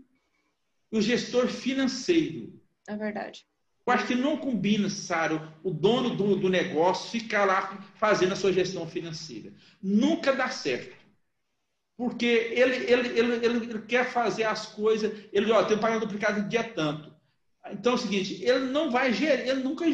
e 0.92 0.98
o 0.98 1.02
gestor 1.02 1.48
financeiro. 1.48 2.60
É 2.88 2.96
verdade. 2.96 3.46
Eu 3.86 3.94
acho 3.94 4.08
que 4.08 4.16
não 4.16 4.38
combina, 4.38 4.90
Saro, 4.90 5.52
o 5.64 5.72
dono 5.72 6.16
do, 6.16 6.36
do 6.36 6.50
negócio 6.50 7.10
ficar 7.10 7.46
lá 7.46 7.82
fazendo 7.96 8.34
a 8.34 8.36
sua 8.36 8.54
gestão 8.54 8.88
financeira. 8.88 9.52
Nunca 9.82 10.34
dá 10.34 10.50
certo. 10.50 10.96
Porque 12.02 12.26
ele, 12.26 12.92
ele, 12.92 13.20
ele, 13.20 13.46
ele, 13.46 13.82
quer 13.84 14.12
fazer 14.12 14.44
as 14.44 14.66
coisas, 14.66 15.14
ele 15.32 15.52
ó, 15.52 15.64
tem 15.64 15.78
um 15.78 15.80
pagamento 15.80 16.08
duplicado 16.08 16.42
de 16.42 16.50
dia 16.50 16.64
tanto. 16.64 17.14
Então 17.72 17.92
é 17.92 17.96
o 17.96 17.98
seguinte, 18.00 18.44
ele 18.44 18.72
não 18.72 18.90
vai 18.90 19.14
gerir, 19.14 19.48
ele 19.48 19.62
nunca 19.62 19.86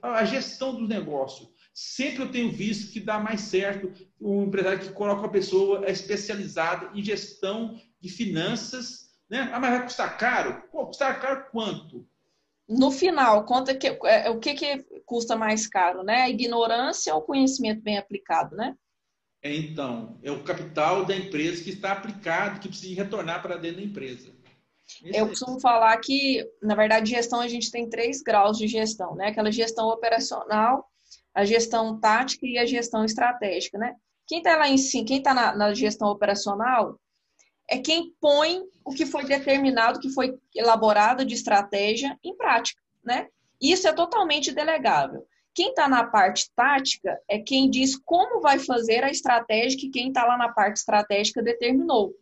a 0.00 0.24
gestão 0.24 0.76
do 0.76 0.86
negócio. 0.86 1.48
Sempre 1.74 2.22
eu 2.22 2.30
tenho 2.30 2.52
visto 2.52 2.92
que 2.92 3.00
dá 3.00 3.18
mais 3.18 3.40
certo 3.40 3.92
um 4.20 4.44
empresário 4.44 4.78
que 4.78 4.92
coloca 4.92 5.22
uma 5.22 5.28
pessoa 5.28 5.90
especializada 5.90 6.96
em 6.96 7.02
gestão 7.02 7.76
de 8.00 8.08
finanças. 8.08 9.10
Né? 9.28 9.50
Ah, 9.52 9.58
mas 9.58 9.72
vai 9.72 9.82
custar 9.82 10.16
caro? 10.18 10.62
Pô, 10.70 10.86
custar 10.86 11.20
caro 11.20 11.46
quanto? 11.50 12.06
No 12.68 12.92
final, 12.92 13.44
conta 13.44 13.74
que, 13.74 13.88
é, 14.04 14.30
o 14.30 14.38
que, 14.38 14.54
que 14.54 14.86
custa 15.04 15.34
mais 15.34 15.66
caro, 15.66 16.04
né? 16.04 16.22
A 16.22 16.30
ignorância 16.30 17.12
ou 17.12 17.22
conhecimento 17.22 17.82
bem 17.82 17.98
aplicado, 17.98 18.54
né? 18.54 18.76
É, 19.42 19.54
então, 19.54 20.18
é 20.22 20.30
o 20.30 20.42
capital 20.42 21.04
da 21.04 21.16
empresa 21.16 21.64
que 21.64 21.70
está 21.70 21.92
aplicado, 21.92 22.60
que 22.60 22.68
precisa 22.68 23.02
retornar 23.02 23.40
para 23.40 23.56
dentro 23.56 23.78
da 23.78 23.86
empresa. 23.86 24.30
Eu 25.02 25.28
costumo 25.28 25.56
é... 25.56 25.60
falar 25.60 25.96
que, 25.98 26.44
na 26.62 26.74
verdade, 26.74 27.10
gestão 27.10 27.40
a 27.40 27.48
gente 27.48 27.70
tem 27.70 27.88
três 27.88 28.22
graus 28.22 28.58
de 28.58 28.66
gestão, 28.66 29.14
né? 29.14 29.28
Aquela 29.28 29.50
gestão 29.50 29.88
operacional, 29.88 30.86
a 31.34 31.44
gestão 31.44 31.98
tática 31.98 32.46
e 32.46 32.58
a 32.58 32.66
gestão 32.66 33.04
estratégica, 33.04 33.78
né? 33.78 33.94
Quem 34.26 34.38
está 34.38 34.56
lá 34.56 34.68
em 34.68 34.76
cima, 34.76 35.06
quem 35.06 35.18
está 35.18 35.32
na, 35.32 35.56
na, 35.56 35.74
gestão 35.74 36.08
operacional 36.08 37.00
é 37.68 37.78
quem 37.78 38.12
põe 38.20 38.62
o 38.84 38.92
que 38.92 39.06
foi 39.06 39.24
determinado, 39.24 39.98
o 39.98 40.00
que 40.00 40.10
foi 40.10 40.38
elaborado 40.54 41.24
de 41.24 41.34
estratégia 41.34 42.18
em 42.22 42.36
prática, 42.36 42.80
né? 43.02 43.28
Isso 43.60 43.86
é 43.86 43.92
totalmente 43.92 44.52
delegável. 44.52 45.26
Quem 45.60 45.68
está 45.68 45.86
na 45.86 46.04
parte 46.04 46.50
tática 46.56 47.20
é 47.28 47.38
quem 47.38 47.68
diz 47.68 47.94
como 47.94 48.40
vai 48.40 48.58
fazer 48.58 49.04
a 49.04 49.10
estratégia 49.10 49.78
que 49.78 49.90
quem 49.90 50.08
está 50.08 50.24
lá 50.24 50.38
na 50.38 50.48
parte 50.48 50.78
estratégica 50.78 51.42
determinou. 51.42 52.14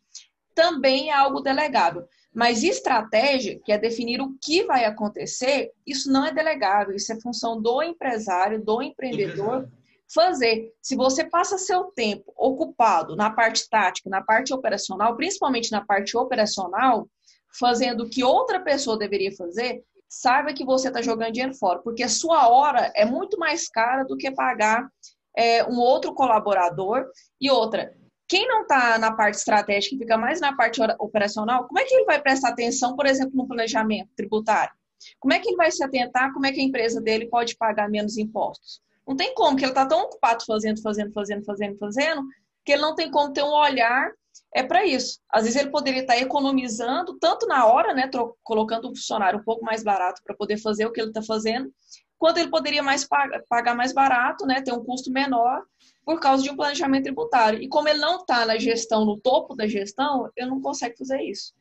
Também 0.57 1.11
é 1.11 1.13
algo 1.13 1.41
delegável. 1.41 2.03
Mas 2.35 2.65
estratégia, 2.65 3.61
que 3.65 3.71
é 3.71 3.79
definir 3.79 4.21
o 4.21 4.37
que 4.43 4.65
vai 4.65 4.85
acontecer, 4.85 5.71
isso 5.87 6.11
não 6.11 6.27
é 6.27 6.33
delegável, 6.33 6.97
isso 6.97 7.13
é 7.13 7.21
função 7.21 7.63
do 7.63 7.81
empresário, 7.81 8.61
do 8.61 8.83
empreendedor 8.83 9.69
fazer. 10.13 10.73
Se 10.83 10.97
você 10.97 11.23
passa 11.23 11.59
seu 11.59 11.85
tempo 11.95 12.33
ocupado 12.37 13.15
na 13.15 13.31
parte 13.31 13.71
tática, 13.71 14.11
na 14.11 14.21
parte 14.21 14.53
operacional, 14.53 15.15
principalmente 15.15 15.71
na 15.71 15.85
parte 15.85 16.17
operacional, 16.17 17.09
fazendo 17.57 18.03
o 18.03 18.11
que 18.11 18.25
outra 18.25 18.59
pessoa 18.59 18.99
deveria 18.99 19.31
fazer, 19.37 19.85
saiba 20.09 20.53
que 20.53 20.65
você 20.65 20.89
está 20.89 21.03
jogando 21.03 21.33
dinheiro 21.33 21.55
fora, 21.55 21.81
porque 21.81 22.03
a 22.03 22.09
sua 22.09 22.49
hora 22.49 22.91
é 22.95 23.05
muito 23.05 23.39
mais 23.39 23.69
cara 23.69 24.05
do 24.05 24.17
que 24.17 24.31
pagar 24.31 24.89
é, 25.37 25.65
um 25.65 25.79
outro 25.79 26.15
colaborador. 26.15 27.07
E 27.41 27.51
outra, 27.51 27.95
quem 28.27 28.47
não 28.47 28.63
está 28.63 28.99
na 28.99 29.13
parte 29.13 29.37
estratégica 29.37 29.95
e 29.95 29.99
fica 29.99 30.17
mais 30.17 30.41
na 30.41 30.55
parte 30.57 30.81
operacional, 30.99 31.67
como 31.67 31.79
é 31.79 31.85
que 31.85 31.95
ele 31.95 32.05
vai 32.05 32.21
prestar 32.21 32.51
atenção, 32.51 32.97
por 32.97 33.07
exemplo, 33.07 33.37
no 33.37 33.47
planejamento 33.47 34.11
tributário? 34.17 34.73
Como 35.21 35.33
é 35.33 35.39
que 35.39 35.49
ele 35.49 35.57
vai 35.57 35.71
se 35.71 35.85
atentar? 35.85 36.33
Como 36.33 36.45
é 36.47 36.53
que 36.53 36.61
a 36.61 36.65
empresa 36.65 37.01
dele 37.01 37.29
pode 37.29 37.57
pagar 37.57 37.89
menos 37.89 38.17
impostos? 38.19 38.81
Não 39.07 39.17
tem 39.17 39.33
como, 39.35 39.57
que 39.57 39.65
ele 39.65 39.71
está 39.71 39.87
tão 39.87 40.03
ocupado 40.03 40.45
fazendo, 40.45 40.83
fazendo, 40.83 41.13
fazendo, 41.13 41.45
fazendo, 41.45 41.79
fazendo, 41.79 42.23
que 42.65 42.73
ele 42.73 42.83
não 42.83 42.95
tem 42.95 43.11
como 43.11 43.33
ter 43.33 43.43
um 43.43 43.53
olhar 43.53 44.13
é 44.55 44.63
para 44.63 44.85
isso. 44.85 45.21
Às 45.31 45.45
vezes 45.45 45.61
ele 45.61 45.71
poderia 45.71 46.01
estar 46.01 46.15
tá 46.15 46.21
economizando 46.21 47.19
tanto 47.19 47.47
na 47.47 47.67
hora, 47.67 47.95
né, 47.95 48.11
colocando 48.43 48.89
um 48.89 48.95
funcionário 48.95 49.39
um 49.39 49.45
pouco 49.45 49.65
mais 49.65 49.83
barato 49.83 50.23
para 50.25 50.35
poder 50.35 50.59
fazer 50.59 50.87
o 50.87 50.93
que 50.93 51.01
ele 51.01 51.11
está 51.11 51.23
fazendo, 51.23 51.73
quanto 52.19 52.39
ele 52.39 52.51
poderia 52.51 52.83
mais 52.83 53.07
pagar 53.49 53.75
mais 53.75 53.93
barato, 53.93 54.47
né, 54.47 54.61
ter 54.61 54.73
um 54.73 54.85
custo 54.85 55.11
menor 55.11 55.63
por 56.05 56.19
causa 56.19 56.43
de 56.43 56.51
um 56.51 56.57
planejamento 56.57 57.05
tributário. 57.05 57.61
E 57.63 57.69
como 57.69 57.89
ele 57.89 57.99
não 57.99 58.17
está 58.17 58.45
na 58.47 58.59
gestão, 58.59 59.05
no 59.05 59.19
topo 59.21 59.55
da 59.55 59.67
gestão, 59.67 60.31
ele 60.37 60.49
não 60.49 60.61
consegue 60.61 60.97
fazer 60.97 61.21
isso. 61.23 61.55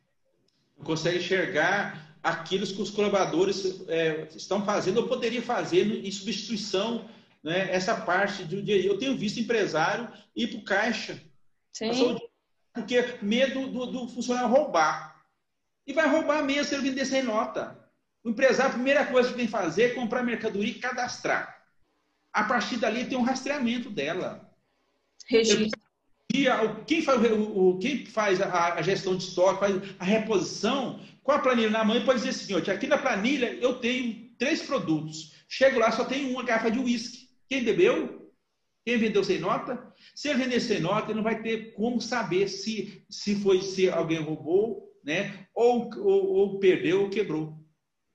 Não 0.77 0.85
consegue 0.85 1.17
enxergar 1.17 2.17
aquilo 2.23 2.65
que 2.65 2.81
os 2.81 2.89
colaboradores 2.89 3.85
é, 3.87 4.27
estão 4.35 4.65
fazendo 4.65 4.97
ou 4.97 5.07
poderiam 5.07 5.43
fazer 5.43 5.85
em 5.85 6.11
substituição, 6.11 7.05
né, 7.43 7.71
essa 7.71 7.95
parte 7.95 8.43
do 8.43 8.61
dia. 8.61 8.83
Eu 8.83 8.97
tenho 8.97 9.17
visto 9.17 9.39
empresário 9.39 10.07
ir 10.35 10.47
para 10.47 10.59
o 10.59 10.63
caixa. 10.63 11.21
Sim. 11.73 12.17
Porque 12.77 13.17
medo 13.21 13.67
do, 13.67 13.85
do 13.87 14.07
funcionário 14.07 14.49
roubar. 14.49 15.23
E 15.85 15.93
vai 15.93 16.07
roubar 16.07 16.43
mesmo 16.43 16.65
se 16.65 16.75
ele 16.75 16.89
vender 16.89 17.05
sem 17.05 17.23
nota. 17.23 17.77
O 18.23 18.29
empresário, 18.29 18.71
a 18.71 18.75
primeira 18.75 19.05
coisa 19.05 19.29
que 19.29 19.35
tem 19.35 19.45
que 19.45 19.51
fazer 19.51 19.83
é 19.83 19.93
comprar 19.95 20.23
mercadoria 20.23 20.71
e 20.71 20.79
cadastrar. 20.79 21.63
A 22.33 22.43
partir 22.43 22.77
dali 22.77 23.05
tem 23.05 23.17
um 23.17 23.23
rastreamento 23.23 23.89
dela. 23.89 24.51
Registro. 25.25 25.79
Quem 26.85 27.01
faz, 27.01 27.19
o, 27.31 27.79
quem 27.79 28.05
faz 28.05 28.41
a, 28.41 28.81
gestão 28.81 29.15
de 29.15 29.23
estoque, 29.23 29.59
faz 29.59 29.75
a 29.97 30.03
reposição, 30.03 30.99
com 31.23 31.31
a 31.31 31.39
planilha 31.39 31.69
na 31.69 31.83
mão, 31.83 31.99
pode 32.05 32.19
dizer 32.19 32.29
assim: 32.29 32.53
ó, 32.53 32.73
aqui 32.73 32.85
na 32.85 32.97
planilha 32.97 33.53
eu 33.53 33.79
tenho 33.79 34.29
três 34.37 34.61
produtos. 34.61 35.33
Chego 35.49 35.79
lá, 35.79 35.91
só 35.91 36.03
tem 36.03 36.29
uma 36.29 36.43
garrafa 36.43 36.69
de 36.69 36.79
uísque. 36.79 37.29
Quem 37.49 37.63
bebeu? 37.63 38.26
Quem 38.87 38.97
vendeu 38.97 39.21
sem 39.21 39.37
nota? 39.37 39.93
Se 40.15 40.29
ele 40.29 40.45
vender 40.45 40.61
sem 40.61 40.79
nota, 40.79 41.07
ele 41.07 41.15
não 41.15 41.23
vai 41.23 41.41
ter 41.41 41.73
como 41.73 41.99
saber 41.99 42.47
se, 42.47 43.05
se 43.09 43.35
foi 43.35 43.61
se 43.61 43.89
alguém 43.89 44.21
roubou, 44.21 44.97
né? 45.03 45.45
Ou, 45.53 45.93
ou, 45.97 46.25
ou 46.27 46.59
perdeu 46.59 47.01
ou 47.01 47.09
quebrou. 47.09 47.61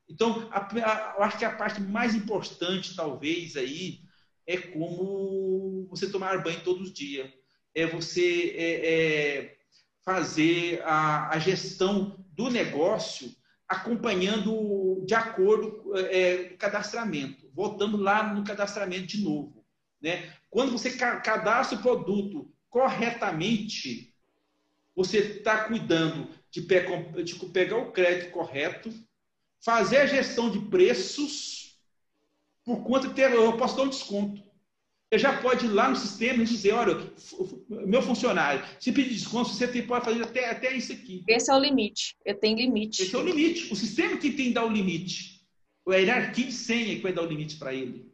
Então, 0.08 0.48
a, 0.50 0.60
a, 0.60 1.14
eu 1.18 1.24
acho 1.24 1.36
que 1.36 1.44
a 1.44 1.54
parte 1.54 1.78
mais 1.78 2.14
importante, 2.14 2.96
talvez, 2.96 3.54
aí, 3.54 3.98
é 4.46 4.56
como 4.56 5.86
você 5.90 6.10
tomar 6.10 6.42
banho 6.42 6.64
todos 6.64 6.88
os 6.88 6.94
dias. 6.94 7.30
É 7.74 7.86
você 7.86 8.54
é, 8.56 8.94
é 8.94 9.56
fazer 10.02 10.80
a, 10.84 11.36
a, 11.36 11.38
gestão 11.38 12.24
do 12.30 12.48
negócio 12.48 13.30
acompanhando 13.68 15.04
de 15.04 15.12
acordo 15.12 15.94
é, 15.98 16.52
o 16.54 16.56
cadastramento. 16.56 17.50
Voltando 17.52 17.98
lá 17.98 18.32
no 18.32 18.42
cadastramento 18.42 19.08
de 19.08 19.22
novo. 19.22 19.62
Né? 20.00 20.32
Quando 20.52 20.72
você 20.72 20.90
cadastra 20.90 21.78
o 21.78 21.82
produto 21.82 22.52
corretamente, 22.68 24.14
você 24.94 25.38
está 25.38 25.64
cuidando 25.64 26.28
de, 26.50 26.60
pegar 26.60 27.78
o 27.78 27.90
crédito 27.90 28.32
correto, 28.32 28.92
fazer 29.64 29.96
a 29.96 30.06
gestão 30.06 30.50
de 30.50 30.58
preços 30.68 31.78
por 32.62 32.84
conta 32.84 33.08
ter, 33.08 33.32
eu 33.32 33.56
posso 33.56 33.78
dar 33.78 33.84
um 33.84 33.88
desconto. 33.88 34.42
Você 35.10 35.18
já 35.18 35.40
pode 35.40 35.64
ir 35.64 35.70
lá 35.70 35.88
no 35.88 35.96
sistema 35.96 36.42
e 36.42 36.46
dizer, 36.46 36.72
olha, 36.72 37.10
meu 37.70 38.02
funcionário, 38.02 38.62
se 38.78 38.92
pedir 38.92 39.14
desconto, 39.14 39.48
você 39.48 39.82
pode 39.82 40.04
fazer 40.04 40.22
até, 40.22 40.50
até 40.50 40.76
isso 40.76 40.92
aqui. 40.92 41.24
Esse 41.26 41.50
é 41.50 41.54
o 41.54 41.58
limite. 41.58 42.14
Eu 42.26 42.34
tenho 42.34 42.58
limite. 42.58 43.00
Esse 43.00 43.16
é 43.16 43.18
o 43.18 43.22
limite. 43.22 43.72
O 43.72 43.76
sistema 43.76 44.18
que 44.18 44.30
tem 44.32 44.48
que 44.48 44.52
dar 44.52 44.66
o 44.66 44.70
limite. 44.70 45.40
A 45.88 45.94
hierarquia 45.94 46.44
de 46.44 46.52
senha 46.52 46.94
que 46.94 47.02
vai 47.02 47.14
dar 47.14 47.22
o 47.22 47.26
limite 47.26 47.56
para 47.56 47.72
ele. 47.72 48.11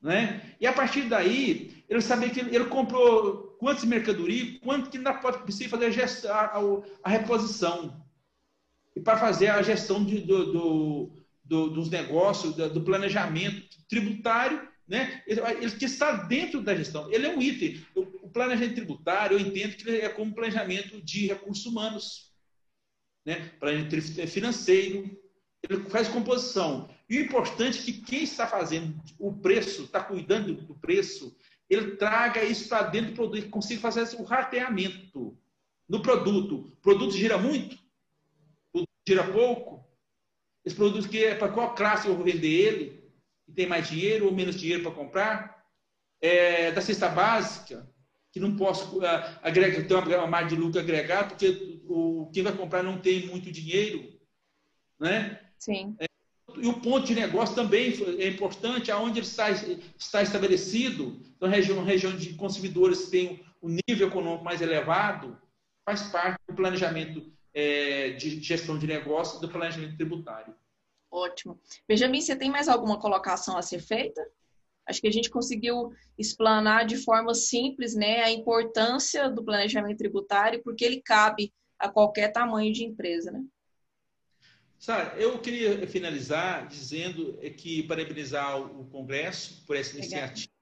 Né? 0.00 0.54
E 0.60 0.66
a 0.66 0.72
partir 0.72 1.02
daí, 1.02 1.84
ele 1.88 2.00
saber 2.00 2.30
que 2.30 2.40
ele 2.40 2.66
comprou 2.66 3.56
quantas 3.58 3.84
mercadoria, 3.84 4.58
quanto 4.60 4.90
que 4.90 4.98
ainda 4.98 5.14
pode 5.14 5.42
precisar 5.42 5.70
fazer 5.70 5.86
a, 5.86 5.90
gestão, 5.90 6.30
a, 6.32 6.52
a 7.02 7.10
reposição 7.10 8.06
e 8.94 9.00
para 9.00 9.18
fazer 9.18 9.48
a 9.48 9.62
gestão 9.62 10.04
de, 10.04 10.20
do, 10.20 10.52
do, 10.52 11.12
do, 11.44 11.70
dos 11.70 11.90
negócios, 11.90 12.54
do 12.54 12.80
planejamento 12.82 13.66
tributário, 13.88 14.68
né? 14.86 15.22
Ele, 15.26 15.40
ele, 15.40 15.70
que 15.72 15.84
está 15.84 16.12
dentro 16.12 16.62
da 16.62 16.74
gestão. 16.74 17.12
Ele 17.12 17.26
é 17.26 17.36
um 17.36 17.42
item. 17.42 17.84
O 17.94 18.30
planejamento 18.30 18.74
tributário, 18.74 19.38
eu 19.38 19.40
entendo 19.40 19.76
que 19.76 19.90
é 19.90 20.08
como 20.08 20.34
planejamento 20.34 21.00
de 21.02 21.26
recursos 21.26 21.66
humanos, 21.66 22.32
né? 23.24 23.50
planejamento 23.60 24.26
financeiro, 24.28 25.10
ele 25.62 25.88
faz 25.90 26.08
composição. 26.08 26.88
E 27.08 27.18
o 27.18 27.22
importante 27.22 27.78
é 27.78 27.82
que 27.82 27.92
quem 27.92 28.22
está 28.22 28.46
fazendo 28.46 29.00
o 29.18 29.32
preço, 29.32 29.84
está 29.84 30.02
cuidando 30.02 30.54
do 30.54 30.74
preço, 30.74 31.36
ele 31.68 31.96
traga 31.96 32.44
isso 32.44 32.68
para 32.68 32.84
dentro 32.84 33.10
do 33.10 33.14
produto, 33.14 33.50
consiga 33.50 33.80
fazer 33.80 34.16
o 34.18 34.24
rateamento 34.24 35.36
no 35.88 36.00
produto. 36.00 36.72
O 36.72 36.76
produto 36.76 37.12
gira 37.12 37.36
muito? 37.38 37.78
tira 39.08 39.24
pouco. 39.24 39.86
Esse 40.64 40.76
produto 40.76 41.08
que 41.08 41.24
é 41.24 41.34
para 41.34 41.50
qual 41.50 41.74
classe 41.74 42.06
eu 42.06 42.14
vou 42.14 42.24
vender 42.24 42.46
ele? 42.46 43.10
Que 43.46 43.52
tem 43.52 43.66
mais 43.66 43.88
dinheiro 43.88 44.26
ou 44.26 44.32
menos 44.32 44.56
dinheiro 44.56 44.82
para 44.82 44.92
comprar? 44.92 45.64
É, 46.20 46.72
da 46.72 46.82
cesta 46.82 47.08
básica, 47.08 47.88
que 48.30 48.38
não 48.38 48.56
posso 48.56 48.98
uh, 48.98 49.02
agregar, 49.42 49.86
ter 49.86 49.94
uma, 49.94 50.26
margem 50.26 50.56
de 50.58 50.62
lucro 50.62 50.78
agregada, 50.78 51.28
porque 51.28 51.80
o, 51.88 52.30
quem 52.34 52.42
vai 52.42 52.52
comprar 52.52 52.82
não 52.82 53.00
tem 53.00 53.26
muito 53.26 53.50
dinheiro. 53.50 54.12
Né? 55.00 55.40
Sim. 55.58 55.96
É, 55.98 56.06
e 56.56 56.66
o 56.66 56.80
ponto 56.80 57.06
de 57.06 57.14
negócio 57.14 57.54
também 57.54 57.92
é 58.18 58.28
importante, 58.28 58.90
aonde 58.90 59.18
ele 59.18 59.26
está, 59.26 59.50
está 59.50 60.22
estabelecido. 60.22 61.20
Então, 61.36 61.48
região, 61.48 61.84
região 61.84 62.16
de 62.16 62.34
consumidores 62.34 63.04
que 63.04 63.10
tem 63.10 63.44
um 63.62 63.76
nível 63.88 64.08
econômico 64.08 64.44
mais 64.44 64.60
elevado, 64.60 65.36
faz 65.84 66.02
parte 66.04 66.38
do 66.48 66.54
planejamento 66.54 67.32
é, 67.52 68.10
de 68.10 68.42
gestão 68.42 68.78
de 68.78 68.86
negócio 68.86 69.40
do 69.40 69.48
planejamento 69.48 69.96
tributário. 69.96 70.54
Ótimo. 71.10 71.58
Benjamin, 71.86 72.20
você 72.20 72.36
tem 72.36 72.50
mais 72.50 72.68
alguma 72.68 72.98
colocação 72.98 73.56
a 73.56 73.62
ser 73.62 73.80
feita? 73.80 74.24
Acho 74.86 75.00
que 75.00 75.08
a 75.08 75.12
gente 75.12 75.30
conseguiu 75.30 75.92
explanar 76.16 76.86
de 76.86 76.96
forma 76.96 77.34
simples 77.34 77.94
né, 77.94 78.22
a 78.22 78.30
importância 78.30 79.28
do 79.28 79.44
planejamento 79.44 79.98
tributário, 79.98 80.62
porque 80.62 80.84
ele 80.84 81.02
cabe 81.02 81.52
a 81.78 81.88
qualquer 81.88 82.32
tamanho 82.32 82.72
de 82.72 82.84
empresa. 82.84 83.30
Né? 83.30 83.44
Sara, 84.78 85.14
eu 85.18 85.38
queria 85.40 85.86
finalizar 85.86 86.68
dizendo 86.68 87.38
que 87.56 87.82
parabenizar 87.82 88.60
o 88.60 88.84
Congresso 88.86 89.64
por 89.66 89.76
essa 89.76 89.96
iniciativa 89.96 90.52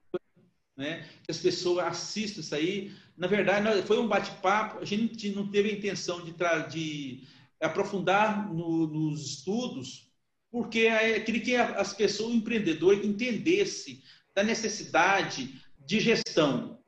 né? 0.77 1.09
Que 1.23 1.31
as 1.31 1.39
pessoas 1.39 1.87
assistam 1.87 2.41
isso 2.41 2.55
aí. 2.55 2.93
Na 3.17 3.27
verdade, 3.27 3.83
foi 3.87 3.99
um 3.99 4.07
bate-papo. 4.07 4.79
A 4.79 4.85
gente 4.85 5.31
não 5.31 5.51
teve 5.51 5.71
a 5.71 5.73
intenção 5.73 6.23
de, 6.23 6.35
de 6.69 7.27
aprofundar 7.61 8.53
no, 8.53 8.87
nos 8.87 9.25
estudos, 9.25 10.13
porque 10.51 10.81
é, 10.81 11.19
queria 11.21 11.41
que 11.41 11.57
as 11.57 11.95
pessoas, 11.95 12.31
o 12.31 12.37
empreendedor, 12.37 12.95
entendesse 12.95 14.03
da 14.35 14.43
necessidade 14.43 15.61
de 15.79 15.99
gestão. 15.99 16.79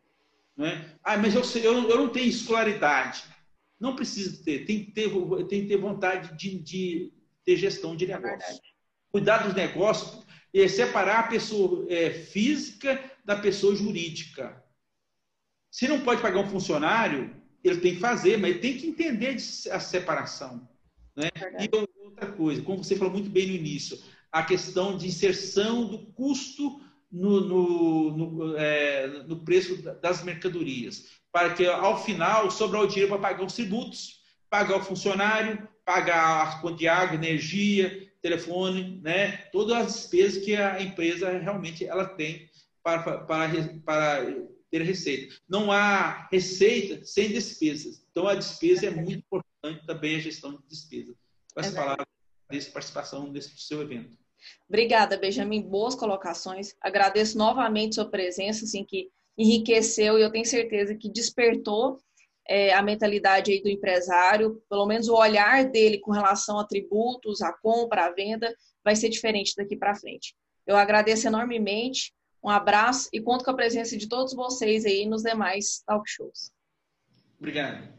Né? 0.57 0.95
Ah, 1.03 1.17
mas 1.17 1.35
eu, 1.35 1.63
eu, 1.63 1.89
eu 1.89 1.97
não 1.97 2.09
tenho 2.11 2.29
escolaridade. 2.29 3.25
Não 3.81 3.97
precisa 3.97 4.43
ter, 4.45 4.67
tem 4.67 4.85
que 4.85 4.91
ter, 4.91 5.09
tem 5.47 5.63
que 5.63 5.69
ter 5.69 5.77
vontade 5.77 6.37
de, 6.37 6.59
de 6.59 7.13
ter 7.49 7.57
gestão 7.57 7.97
de 7.97 8.07
negócio. 8.07 8.57
É 8.57 8.61
Cuidar 9.11 9.39
dos 9.39 9.55
negócios, 9.55 10.23
é 10.55 10.69
separar 10.69 11.21
a 11.21 11.29
pessoa 11.29 11.87
é, 11.89 12.11
física 12.11 13.03
da 13.25 13.37
pessoa 13.37 13.75
jurídica. 13.75 14.63
Se 15.71 15.89
não 15.89 16.03
pode 16.03 16.21
pagar 16.21 16.41
um 16.41 16.51
funcionário, 16.51 17.35
ele 17.65 17.81
tem 17.81 17.95
que 17.95 18.01
fazer, 18.01 18.37
mas 18.37 18.51
ele 18.51 18.59
tem 18.59 18.77
que 18.77 18.87
entender 18.87 19.35
a 19.71 19.81
separação. 19.81 20.69
Né? 21.17 21.31
E 21.59 21.71
outra 22.05 22.31
coisa, 22.33 22.61
como 22.61 22.85
você 22.85 22.97
falou 22.97 23.15
muito 23.15 23.31
bem 23.31 23.47
no 23.47 23.55
início, 23.55 23.99
a 24.31 24.43
questão 24.43 24.99
de 24.99 25.07
inserção 25.07 25.87
do 25.87 25.99
custo 26.13 26.83
no, 27.11 27.41
no, 27.41 28.17
no, 28.17 28.57
é, 28.59 29.07
no 29.23 29.43
preço 29.43 29.81
das 30.03 30.23
mercadorias, 30.23 31.07
para 31.33 31.55
que 31.55 31.65
ao 31.67 32.05
final 32.05 32.51
sobrar 32.51 32.83
o 32.83 32.87
dinheiro 32.87 33.09
para 33.09 33.23
pagar 33.23 33.47
os 33.47 33.55
tributos, 33.55 34.19
pagar 34.51 34.77
o 34.77 34.85
funcionário, 34.85 35.67
pagar 35.89 36.43
a 36.43 36.61
conta 36.61 36.77
de 36.77 36.87
água, 36.87 37.15
energia, 37.15 38.13
telefone, 38.21 39.01
né? 39.03 39.39
todas 39.51 39.75
as 39.75 39.95
despesas 39.95 40.45
que 40.45 40.55
a 40.55 40.83
empresa 40.83 41.39
realmente 41.39 41.87
ela 41.87 42.05
tem 42.05 42.47
para, 42.83 43.23
para, 43.25 43.49
para 43.87 44.27
ter 44.71 44.83
receita. 44.83 45.35
Não 45.49 45.73
há 45.73 46.29
receita 46.31 47.03
sem 47.07 47.31
despesas. 47.31 48.05
Então, 48.11 48.29
a 48.29 48.35
despesa 48.35 48.89
é 48.89 48.91
muito 48.91 49.25
importante 49.25 49.87
também, 49.87 50.17
a 50.17 50.19
gestão 50.19 50.59
de 50.59 50.63
despesa. 50.69 51.15
Com 51.55 51.61
essa 51.61 51.71
é 51.71 51.75
palavra, 51.75 52.07
dessa 52.51 52.71
participação 52.71 53.33
nesse 53.33 53.59
seu 53.59 53.81
evento. 53.81 54.15
Obrigada, 54.69 55.17
Benjamin. 55.17 55.63
Boas 55.63 55.95
colocações. 55.95 56.75
Agradeço 56.83 57.39
novamente 57.39 57.95
sua 57.95 58.11
presença, 58.11 58.67
assim, 58.67 58.85
que 58.85 59.09
enriqueceu 59.39 60.19
e 60.19 60.23
eu 60.23 60.31
tenho 60.31 60.45
certeza 60.45 60.95
que 60.95 61.09
despertou 61.09 61.99
é, 62.49 62.73
a 62.73 62.83
mentalidade 62.83 63.53
aí 63.53 63.63
do 63.63 63.69
empresário, 63.69 64.63
pelo 64.69 64.87
menos 64.87 65.09
o 65.09 65.15
olhar 65.15 65.67
dele 65.67 65.99
com 65.99 66.11
relação 66.11 66.59
a 66.59 66.67
tributos, 66.67 67.43
a 67.43 67.53
compra, 67.53 68.07
a 68.07 68.11
venda, 68.11 68.55
vai 68.83 68.97
ser 68.97 69.11
diferente 69.11 69.55
daqui 69.57 69.77
para 69.77 69.95
frente. 69.95 70.35
Eu 70.67 70.77
agradeço 70.77 71.27
enormemente 71.27 72.13
um 72.43 72.49
abraço 72.49 73.09
e 73.13 73.21
conto 73.21 73.45
com 73.45 73.51
a 73.51 73.57
presença 73.57 73.97
de 73.97 74.09
todos 74.09 74.33
vocês 74.35 74.87
aí 74.87 75.07
nos 75.07 75.23
demais 75.23 75.83
talk 75.87 76.09
shows. 76.09 76.51
Obrigado. 77.39 77.98